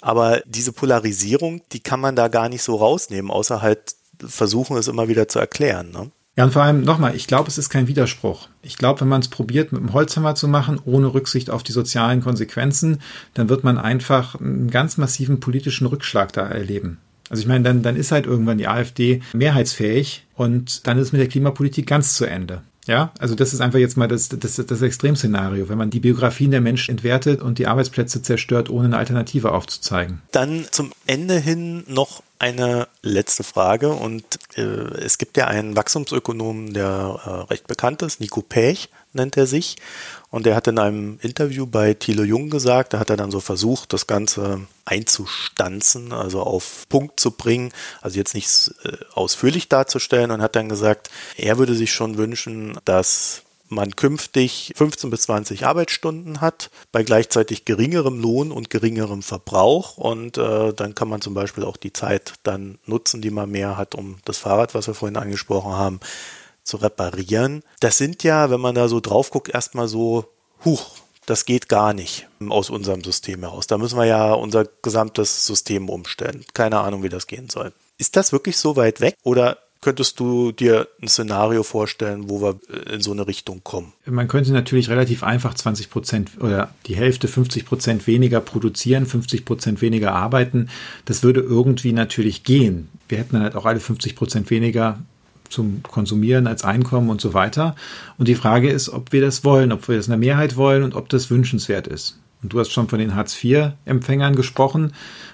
Aber 0.00 0.40
diese 0.44 0.72
Polarisierung, 0.72 1.62
die 1.72 1.80
kann 1.80 1.98
man 1.98 2.14
da 2.14 2.28
gar 2.28 2.48
nicht 2.48 2.62
so 2.62 2.76
rausnehmen, 2.76 3.32
außer 3.32 3.60
halt 3.60 3.97
versuchen 4.26 4.76
es 4.76 4.88
immer 4.88 5.08
wieder 5.08 5.28
zu 5.28 5.38
erklären. 5.38 5.90
Ne? 5.90 6.10
Ja, 6.36 6.44
und 6.44 6.52
vor 6.52 6.62
allem 6.62 6.82
nochmal, 6.82 7.16
ich 7.16 7.26
glaube, 7.26 7.48
es 7.48 7.58
ist 7.58 7.68
kein 7.68 7.88
Widerspruch. 7.88 8.48
Ich 8.62 8.78
glaube, 8.78 9.00
wenn 9.00 9.08
man 9.08 9.20
es 9.20 9.28
probiert, 9.28 9.72
mit 9.72 9.80
dem 9.80 9.92
Holzhammer 9.92 10.36
zu 10.36 10.46
machen, 10.46 10.80
ohne 10.84 11.12
Rücksicht 11.12 11.50
auf 11.50 11.64
die 11.64 11.72
sozialen 11.72 12.20
Konsequenzen, 12.20 13.00
dann 13.34 13.48
wird 13.48 13.64
man 13.64 13.76
einfach 13.76 14.36
einen 14.40 14.70
ganz 14.70 14.98
massiven 14.98 15.40
politischen 15.40 15.88
Rückschlag 15.88 16.32
da 16.32 16.46
erleben. 16.46 16.98
Also 17.28 17.40
ich 17.42 17.48
meine, 17.48 17.64
dann, 17.64 17.82
dann 17.82 17.96
ist 17.96 18.12
halt 18.12 18.26
irgendwann 18.26 18.58
die 18.58 18.68
AfD 18.68 19.20
mehrheitsfähig 19.32 20.26
und 20.36 20.86
dann 20.86 20.96
ist 20.98 21.12
mit 21.12 21.20
der 21.20 21.28
Klimapolitik 21.28 21.86
ganz 21.86 22.14
zu 22.14 22.24
Ende. 22.24 22.62
Ja, 22.88 23.12
also 23.18 23.34
das 23.34 23.52
ist 23.52 23.60
einfach 23.60 23.78
jetzt 23.78 23.98
mal 23.98 24.08
das, 24.08 24.30
das, 24.30 24.56
das 24.56 24.82
Extremszenario, 24.82 25.68
wenn 25.68 25.76
man 25.76 25.90
die 25.90 26.00
Biografien 26.00 26.50
der 26.50 26.62
Menschen 26.62 26.92
entwertet 26.92 27.42
und 27.42 27.58
die 27.58 27.66
Arbeitsplätze 27.66 28.22
zerstört, 28.22 28.70
ohne 28.70 28.86
eine 28.86 28.96
Alternative 28.96 29.52
aufzuzeigen. 29.52 30.22
Dann 30.32 30.66
zum 30.70 30.92
Ende 31.06 31.38
hin 31.38 31.84
noch 31.86 32.22
eine 32.38 32.88
letzte 33.02 33.44
Frage. 33.44 33.90
Und 33.90 34.24
äh, 34.56 34.62
es 34.62 35.18
gibt 35.18 35.36
ja 35.36 35.46
einen 35.46 35.76
Wachstumsökonomen, 35.76 36.72
der 36.72 37.20
äh, 37.24 37.52
recht 37.52 37.66
bekannt 37.66 38.00
ist, 38.00 38.20
Nico 38.20 38.40
Pech 38.40 38.88
nennt 39.12 39.36
er 39.36 39.46
sich 39.46 39.76
und 40.30 40.44
der 40.44 40.54
hat 40.54 40.68
in 40.68 40.78
einem 40.78 41.18
Interview 41.22 41.66
bei 41.66 41.94
Thilo 41.94 42.22
Jung 42.22 42.50
gesagt, 42.50 42.92
da 42.92 42.98
hat 42.98 43.10
er 43.10 43.16
dann 43.16 43.30
so 43.30 43.40
versucht, 43.40 43.92
das 43.92 44.06
Ganze 44.06 44.60
einzustanzen, 44.84 46.12
also 46.12 46.42
auf 46.42 46.86
Punkt 46.88 47.18
zu 47.18 47.30
bringen, 47.30 47.72
also 48.02 48.18
jetzt 48.18 48.34
nicht 48.34 48.72
äh, 48.84 48.92
ausführlich 49.14 49.68
darzustellen 49.68 50.30
und 50.30 50.42
hat 50.42 50.56
dann 50.56 50.68
gesagt, 50.68 51.10
er 51.36 51.58
würde 51.58 51.74
sich 51.74 51.92
schon 51.92 52.18
wünschen, 52.18 52.78
dass 52.84 53.42
man 53.70 53.96
künftig 53.96 54.72
15 54.76 55.10
bis 55.10 55.22
20 55.22 55.66
Arbeitsstunden 55.66 56.40
hat, 56.40 56.70
bei 56.90 57.02
gleichzeitig 57.02 57.64
geringerem 57.64 58.20
Lohn 58.20 58.50
und 58.50 58.70
geringerem 58.70 59.22
Verbrauch. 59.22 59.98
Und 59.98 60.38
äh, 60.38 60.72
dann 60.72 60.94
kann 60.94 61.08
man 61.08 61.20
zum 61.20 61.34
Beispiel 61.34 61.64
auch 61.64 61.76
die 61.76 61.92
Zeit 61.92 62.34
dann 62.42 62.78
nutzen, 62.86 63.20
die 63.20 63.30
man 63.30 63.50
mehr 63.50 63.76
hat, 63.76 63.94
um 63.94 64.18
das 64.24 64.38
Fahrrad, 64.38 64.74
was 64.74 64.86
wir 64.86 64.94
vorhin 64.94 65.16
angesprochen 65.16 65.72
haben, 65.72 66.00
zu 66.68 66.76
reparieren. 66.76 67.62
Das 67.80 67.98
sind 67.98 68.22
ja, 68.22 68.50
wenn 68.50 68.60
man 68.60 68.74
da 68.74 68.88
so 68.88 69.00
drauf 69.00 69.30
guckt, 69.30 69.48
erstmal 69.48 69.88
so, 69.88 70.26
huch, 70.64 70.96
das 71.26 71.44
geht 71.44 71.68
gar 71.68 71.92
nicht 71.92 72.26
aus 72.48 72.70
unserem 72.70 73.04
System 73.04 73.40
heraus. 73.40 73.66
Da 73.66 73.76
müssen 73.76 73.98
wir 73.98 74.06
ja 74.06 74.32
unser 74.32 74.66
gesamtes 74.82 75.44
System 75.46 75.88
umstellen. 75.88 76.44
Keine 76.54 76.80
Ahnung, 76.80 77.02
wie 77.02 77.10
das 77.10 77.26
gehen 77.26 77.50
soll. 77.50 77.72
Ist 77.98 78.16
das 78.16 78.32
wirklich 78.32 78.56
so 78.56 78.76
weit 78.76 79.00
weg 79.00 79.16
oder 79.24 79.58
könntest 79.80 80.18
du 80.18 80.52
dir 80.52 80.88
ein 81.00 81.08
Szenario 81.08 81.62
vorstellen, 81.62 82.30
wo 82.30 82.40
wir 82.40 82.58
in 82.90 83.00
so 83.00 83.12
eine 83.12 83.26
Richtung 83.26 83.62
kommen? 83.62 83.92
Man 84.06 84.26
könnte 84.26 84.52
natürlich 84.52 84.88
relativ 84.88 85.22
einfach 85.22 85.54
20 85.54 85.90
Prozent 85.90 86.30
oder 86.40 86.74
die 86.86 86.96
Hälfte 86.96 87.28
50 87.28 87.66
Prozent 87.66 88.06
weniger 88.06 88.40
produzieren, 88.40 89.06
50 89.06 89.44
Prozent 89.44 89.82
weniger 89.82 90.12
arbeiten. 90.12 90.68
Das 91.04 91.22
würde 91.22 91.40
irgendwie 91.40 91.92
natürlich 91.92 92.42
gehen. 92.42 92.88
Wir 93.08 93.18
hätten 93.18 93.34
dann 93.34 93.42
halt 93.42 93.56
auch 93.56 93.66
alle 93.66 93.80
50 93.80 94.16
Prozent 94.16 94.50
weniger 94.50 94.98
zum 95.48 95.82
Konsumieren 95.82 96.46
als 96.46 96.64
Einkommen 96.64 97.10
und 97.10 97.20
so 97.20 97.34
weiter. 97.34 97.74
Und 98.16 98.28
die 98.28 98.34
Frage 98.34 98.70
ist, 98.70 98.88
ob 98.88 99.12
wir 99.12 99.20
das 99.20 99.44
wollen, 99.44 99.72
ob 99.72 99.88
wir 99.88 99.96
das 99.96 100.06
in 100.06 100.12
der 100.12 100.18
Mehrheit 100.18 100.56
wollen 100.56 100.82
und 100.82 100.94
ob 100.94 101.08
das 101.08 101.30
wünschenswert 101.30 101.86
ist. 101.86 102.18
Und 102.42 102.52
du 102.52 102.60
hast 102.60 102.70
schon 102.70 102.88
von 102.88 103.00
den 103.00 103.16
Hartz-IV-Empfängern 103.16 104.36
gesprochen 104.36 104.92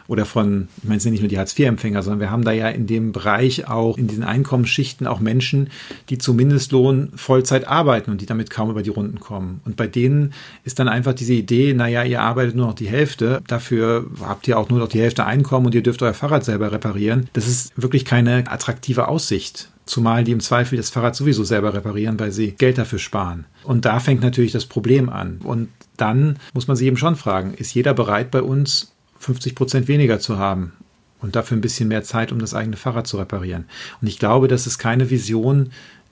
oder 0.08 0.24
von, 0.24 0.68
ich 0.78 0.84
meine, 0.84 0.96
es 0.96 1.02
sind 1.02 1.12
nicht 1.12 1.20
nur 1.20 1.28
die 1.28 1.38
Hartz-IV-Empfänger, 1.38 2.02
sondern 2.02 2.20
wir 2.20 2.30
haben 2.30 2.44
da 2.44 2.52
ja 2.52 2.68
in 2.68 2.86
dem 2.86 3.12
Bereich 3.12 3.68
auch 3.68 3.98
in 3.98 4.06
diesen 4.06 4.24
Einkommensschichten 4.24 5.06
auch 5.06 5.20
Menschen, 5.20 5.68
die 6.08 6.16
zum 6.16 6.36
Mindestlohn 6.36 7.12
Vollzeit 7.14 7.68
arbeiten 7.68 8.10
und 8.10 8.22
die 8.22 8.26
damit 8.26 8.48
kaum 8.48 8.70
über 8.70 8.82
die 8.82 8.90
Runden 8.90 9.20
kommen. 9.20 9.60
Und 9.66 9.76
bei 9.76 9.86
denen 9.86 10.32
ist 10.64 10.78
dann 10.78 10.88
einfach 10.88 11.12
diese 11.12 11.34
Idee, 11.34 11.74
naja, 11.74 12.04
ihr 12.04 12.22
arbeitet 12.22 12.54
nur 12.54 12.68
noch 12.68 12.74
die 12.74 12.88
Hälfte, 12.88 13.42
dafür 13.46 14.06
habt 14.22 14.48
ihr 14.48 14.58
auch 14.58 14.70
nur 14.70 14.78
noch 14.78 14.88
die 14.88 15.00
Hälfte 15.00 15.26
Einkommen 15.26 15.66
und 15.66 15.74
ihr 15.74 15.82
dürft 15.82 16.02
euer 16.02 16.14
Fahrrad 16.14 16.44
selber 16.44 16.72
reparieren. 16.72 17.28
Das 17.34 17.46
ist 17.46 17.72
wirklich 17.80 18.06
keine 18.06 18.50
attraktive 18.50 19.08
Aussicht. 19.08 19.68
Zumal 19.86 20.24
die 20.24 20.32
im 20.32 20.40
Zweifel 20.40 20.76
das 20.76 20.90
Fahrrad 20.90 21.14
sowieso 21.14 21.44
selber 21.44 21.74
reparieren, 21.74 22.18
weil 22.18 22.32
sie 22.32 22.52
Geld 22.52 22.78
dafür 22.78 22.98
sparen. 22.98 23.44
Und 23.64 23.84
da 23.84 24.00
fängt 24.00 24.22
natürlich 24.22 24.52
das 24.52 24.66
Problem 24.66 25.08
an. 25.08 25.40
Und 25.42 25.68
dann 25.96 26.38
muss 26.54 26.68
man 26.68 26.76
sich 26.76 26.86
eben 26.86 26.96
schon 26.96 27.16
fragen, 27.16 27.54
ist 27.54 27.74
jeder 27.74 27.92
bereit 27.94 28.30
bei 28.30 28.42
uns 28.42 28.92
50 29.18 29.54
Prozent 29.54 29.88
weniger 29.88 30.20
zu 30.20 30.38
haben 30.38 30.72
und 31.20 31.36
dafür 31.36 31.56
ein 31.56 31.62
bisschen 31.62 31.88
mehr 31.88 32.02
Zeit, 32.02 32.32
um 32.32 32.38
das 32.38 32.54
eigene 32.54 32.76
Fahrrad 32.76 33.06
zu 33.06 33.18
reparieren? 33.18 33.66
Und 34.00 34.08
ich 34.08 34.18
glaube, 34.18 34.48
das 34.48 34.66
ist 34.66 34.78
keine 34.78 35.10
Vision, 35.10 35.70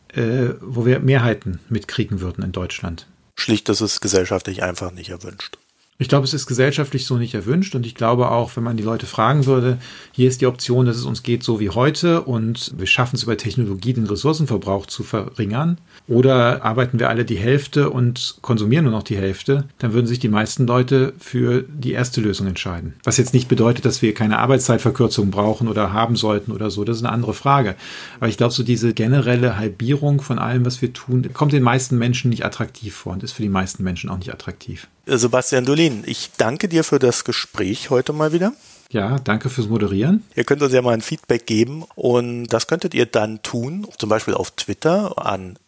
äh, 0.08 0.50
wo 0.60 0.84
wir 0.84 1.00
Mehrheiten 1.00 1.60
mitkriegen 1.68 2.20
würden 2.20 2.44
in 2.44 2.52
Deutschland. 2.52 3.06
Schlicht, 3.38 3.68
das 3.68 3.80
ist 3.80 4.00
gesellschaftlich 4.00 4.62
einfach 4.62 4.92
nicht 4.92 5.08
erwünscht. 5.08 5.58
Ich 6.02 6.08
glaube, 6.08 6.24
es 6.24 6.34
ist 6.34 6.46
gesellschaftlich 6.46 7.06
so 7.06 7.16
nicht 7.16 7.32
erwünscht 7.32 7.76
und 7.76 7.86
ich 7.86 7.94
glaube 7.94 8.32
auch, 8.32 8.56
wenn 8.56 8.64
man 8.64 8.76
die 8.76 8.82
Leute 8.82 9.06
fragen 9.06 9.46
würde, 9.46 9.78
hier 10.10 10.26
ist 10.26 10.40
die 10.40 10.46
Option, 10.46 10.84
dass 10.84 10.96
es 10.96 11.04
uns 11.04 11.22
geht 11.22 11.44
so 11.44 11.60
wie 11.60 11.70
heute 11.70 12.22
und 12.22 12.72
wir 12.76 12.88
schaffen 12.88 13.14
es 13.14 13.22
über 13.22 13.36
Technologie, 13.36 13.92
den 13.92 14.06
Ressourcenverbrauch 14.06 14.86
zu 14.86 15.04
verringern 15.04 15.78
oder 16.08 16.64
arbeiten 16.64 16.98
wir 16.98 17.08
alle 17.08 17.24
die 17.24 17.36
Hälfte 17.36 17.88
und 17.88 18.38
konsumieren 18.42 18.86
nur 18.86 18.92
noch 18.92 19.04
die 19.04 19.16
Hälfte, 19.16 19.68
dann 19.78 19.92
würden 19.92 20.08
sich 20.08 20.18
die 20.18 20.28
meisten 20.28 20.66
Leute 20.66 21.12
für 21.20 21.62
die 21.62 21.92
erste 21.92 22.20
Lösung 22.20 22.48
entscheiden. 22.48 22.94
Was 23.04 23.16
jetzt 23.16 23.32
nicht 23.32 23.46
bedeutet, 23.46 23.84
dass 23.84 24.02
wir 24.02 24.12
keine 24.12 24.40
Arbeitszeitverkürzung 24.40 25.30
brauchen 25.30 25.68
oder 25.68 25.92
haben 25.92 26.16
sollten 26.16 26.50
oder 26.50 26.68
so, 26.70 26.82
das 26.82 26.96
ist 26.96 27.04
eine 27.04 27.12
andere 27.12 27.32
Frage. 27.32 27.76
Aber 28.18 28.26
ich 28.26 28.36
glaube, 28.36 28.52
so 28.52 28.64
diese 28.64 28.92
generelle 28.92 29.56
Halbierung 29.56 30.20
von 30.20 30.40
allem, 30.40 30.66
was 30.66 30.82
wir 30.82 30.92
tun, 30.92 31.28
kommt 31.32 31.52
den 31.52 31.62
meisten 31.62 31.96
Menschen 31.96 32.30
nicht 32.30 32.44
attraktiv 32.44 32.92
vor 32.92 33.12
und 33.12 33.22
ist 33.22 33.32
für 33.32 33.42
die 33.42 33.48
meisten 33.48 33.84
Menschen 33.84 34.10
auch 34.10 34.18
nicht 34.18 34.34
attraktiv. 34.34 34.88
Sebastian 35.06 35.64
Dolin, 35.64 36.04
ich 36.06 36.30
danke 36.36 36.68
dir 36.68 36.84
für 36.84 36.98
das 36.98 37.24
Gespräch 37.24 37.90
heute 37.90 38.12
mal 38.12 38.32
wieder. 38.32 38.52
Ja, 38.92 39.18
danke 39.18 39.48
fürs 39.48 39.68
Moderieren. 39.68 40.22
Ihr 40.36 40.44
könnt 40.44 40.62
uns 40.62 40.72
ja 40.74 40.82
mal 40.82 40.92
ein 40.92 41.00
Feedback 41.00 41.46
geben 41.46 41.84
und 41.94 42.48
das 42.48 42.66
könntet 42.66 42.92
ihr 42.92 43.06
dann 43.06 43.42
tun, 43.42 43.86
zum 43.96 44.10
Beispiel 44.10 44.34
auf 44.34 44.50
Twitter 44.50 45.26
an 45.26 45.58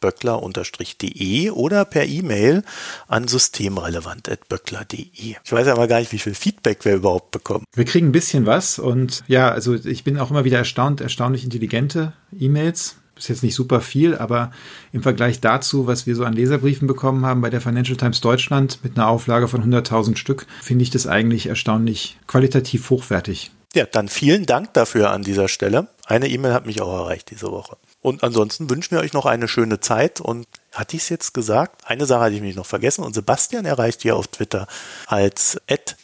böckler-de 0.00 1.50
oder 1.50 1.86
per 1.86 2.04
E-Mail 2.04 2.62
an 3.08 3.26
systemrelevant.böckler.de. 3.26 5.06
Ich 5.42 5.52
weiß 5.52 5.66
aber 5.68 5.88
gar 5.88 6.00
nicht, 6.00 6.12
wie 6.12 6.18
viel 6.18 6.34
Feedback 6.34 6.84
wir 6.84 6.94
überhaupt 6.94 7.30
bekommen. 7.30 7.64
Wir 7.74 7.86
kriegen 7.86 8.08
ein 8.08 8.12
bisschen 8.12 8.44
was 8.44 8.78
und 8.78 9.24
ja, 9.28 9.50
also 9.50 9.74
ich 9.74 10.04
bin 10.04 10.18
auch 10.18 10.30
immer 10.30 10.44
wieder 10.44 10.58
erstaunt, 10.58 11.00
erstaunlich 11.00 11.42
intelligente 11.42 12.12
E-Mails 12.38 12.96
ist 13.16 13.28
jetzt 13.28 13.42
nicht 13.42 13.54
super 13.54 13.80
viel, 13.80 14.16
aber 14.16 14.50
im 14.92 15.02
Vergleich 15.02 15.40
dazu, 15.40 15.86
was 15.86 16.06
wir 16.06 16.16
so 16.16 16.24
an 16.24 16.32
Leserbriefen 16.32 16.88
bekommen 16.88 17.24
haben 17.24 17.40
bei 17.40 17.50
der 17.50 17.60
Financial 17.60 17.96
Times 17.96 18.20
Deutschland 18.20 18.80
mit 18.82 18.96
einer 18.96 19.08
Auflage 19.08 19.48
von 19.48 19.62
100.000 19.62 20.16
Stück, 20.16 20.46
finde 20.62 20.82
ich 20.82 20.90
das 20.90 21.06
eigentlich 21.06 21.46
erstaunlich 21.46 22.18
qualitativ 22.26 22.90
hochwertig. 22.90 23.50
Ja, 23.74 23.86
dann 23.86 24.08
vielen 24.08 24.46
Dank 24.46 24.72
dafür 24.74 25.10
an 25.10 25.22
dieser 25.22 25.48
Stelle. 25.48 25.88
Eine 26.06 26.28
E-Mail 26.28 26.52
hat 26.54 26.64
mich 26.64 26.80
auch 26.80 26.92
erreicht 26.92 27.30
diese 27.30 27.50
Woche. 27.50 27.76
Und 28.00 28.22
ansonsten 28.22 28.70
wünschen 28.70 28.92
wir 28.92 29.00
euch 29.00 29.12
noch 29.12 29.26
eine 29.26 29.48
schöne 29.48 29.80
Zeit 29.80 30.20
und 30.20 30.46
hatte 30.72 30.96
ich 30.96 31.02
es 31.02 31.08
jetzt 31.08 31.34
gesagt? 31.34 31.82
Eine 31.84 32.06
Sache 32.06 32.24
hatte 32.24 32.34
ich 32.36 32.40
mich 32.40 32.54
noch 32.54 32.66
vergessen 32.66 33.02
und 33.02 33.14
Sebastian 33.14 33.64
erreicht 33.64 34.02
hier 34.02 34.14
auf 34.14 34.28
Twitter 34.28 34.68
als 35.06 35.60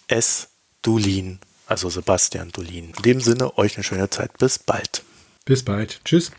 @sdulin, 0.09 1.39
also 1.67 1.91
Sebastian 1.91 2.51
Dulin. 2.51 2.93
In 2.97 3.03
dem 3.03 3.21
Sinne 3.21 3.57
euch 3.57 3.77
eine 3.77 3.85
schöne 3.85 4.11
Zeit. 4.11 4.37
Bis 4.39 4.59
bald. 4.59 5.05
Bis 5.45 5.65
bald. 5.65 6.01
Tschüss. 6.05 6.33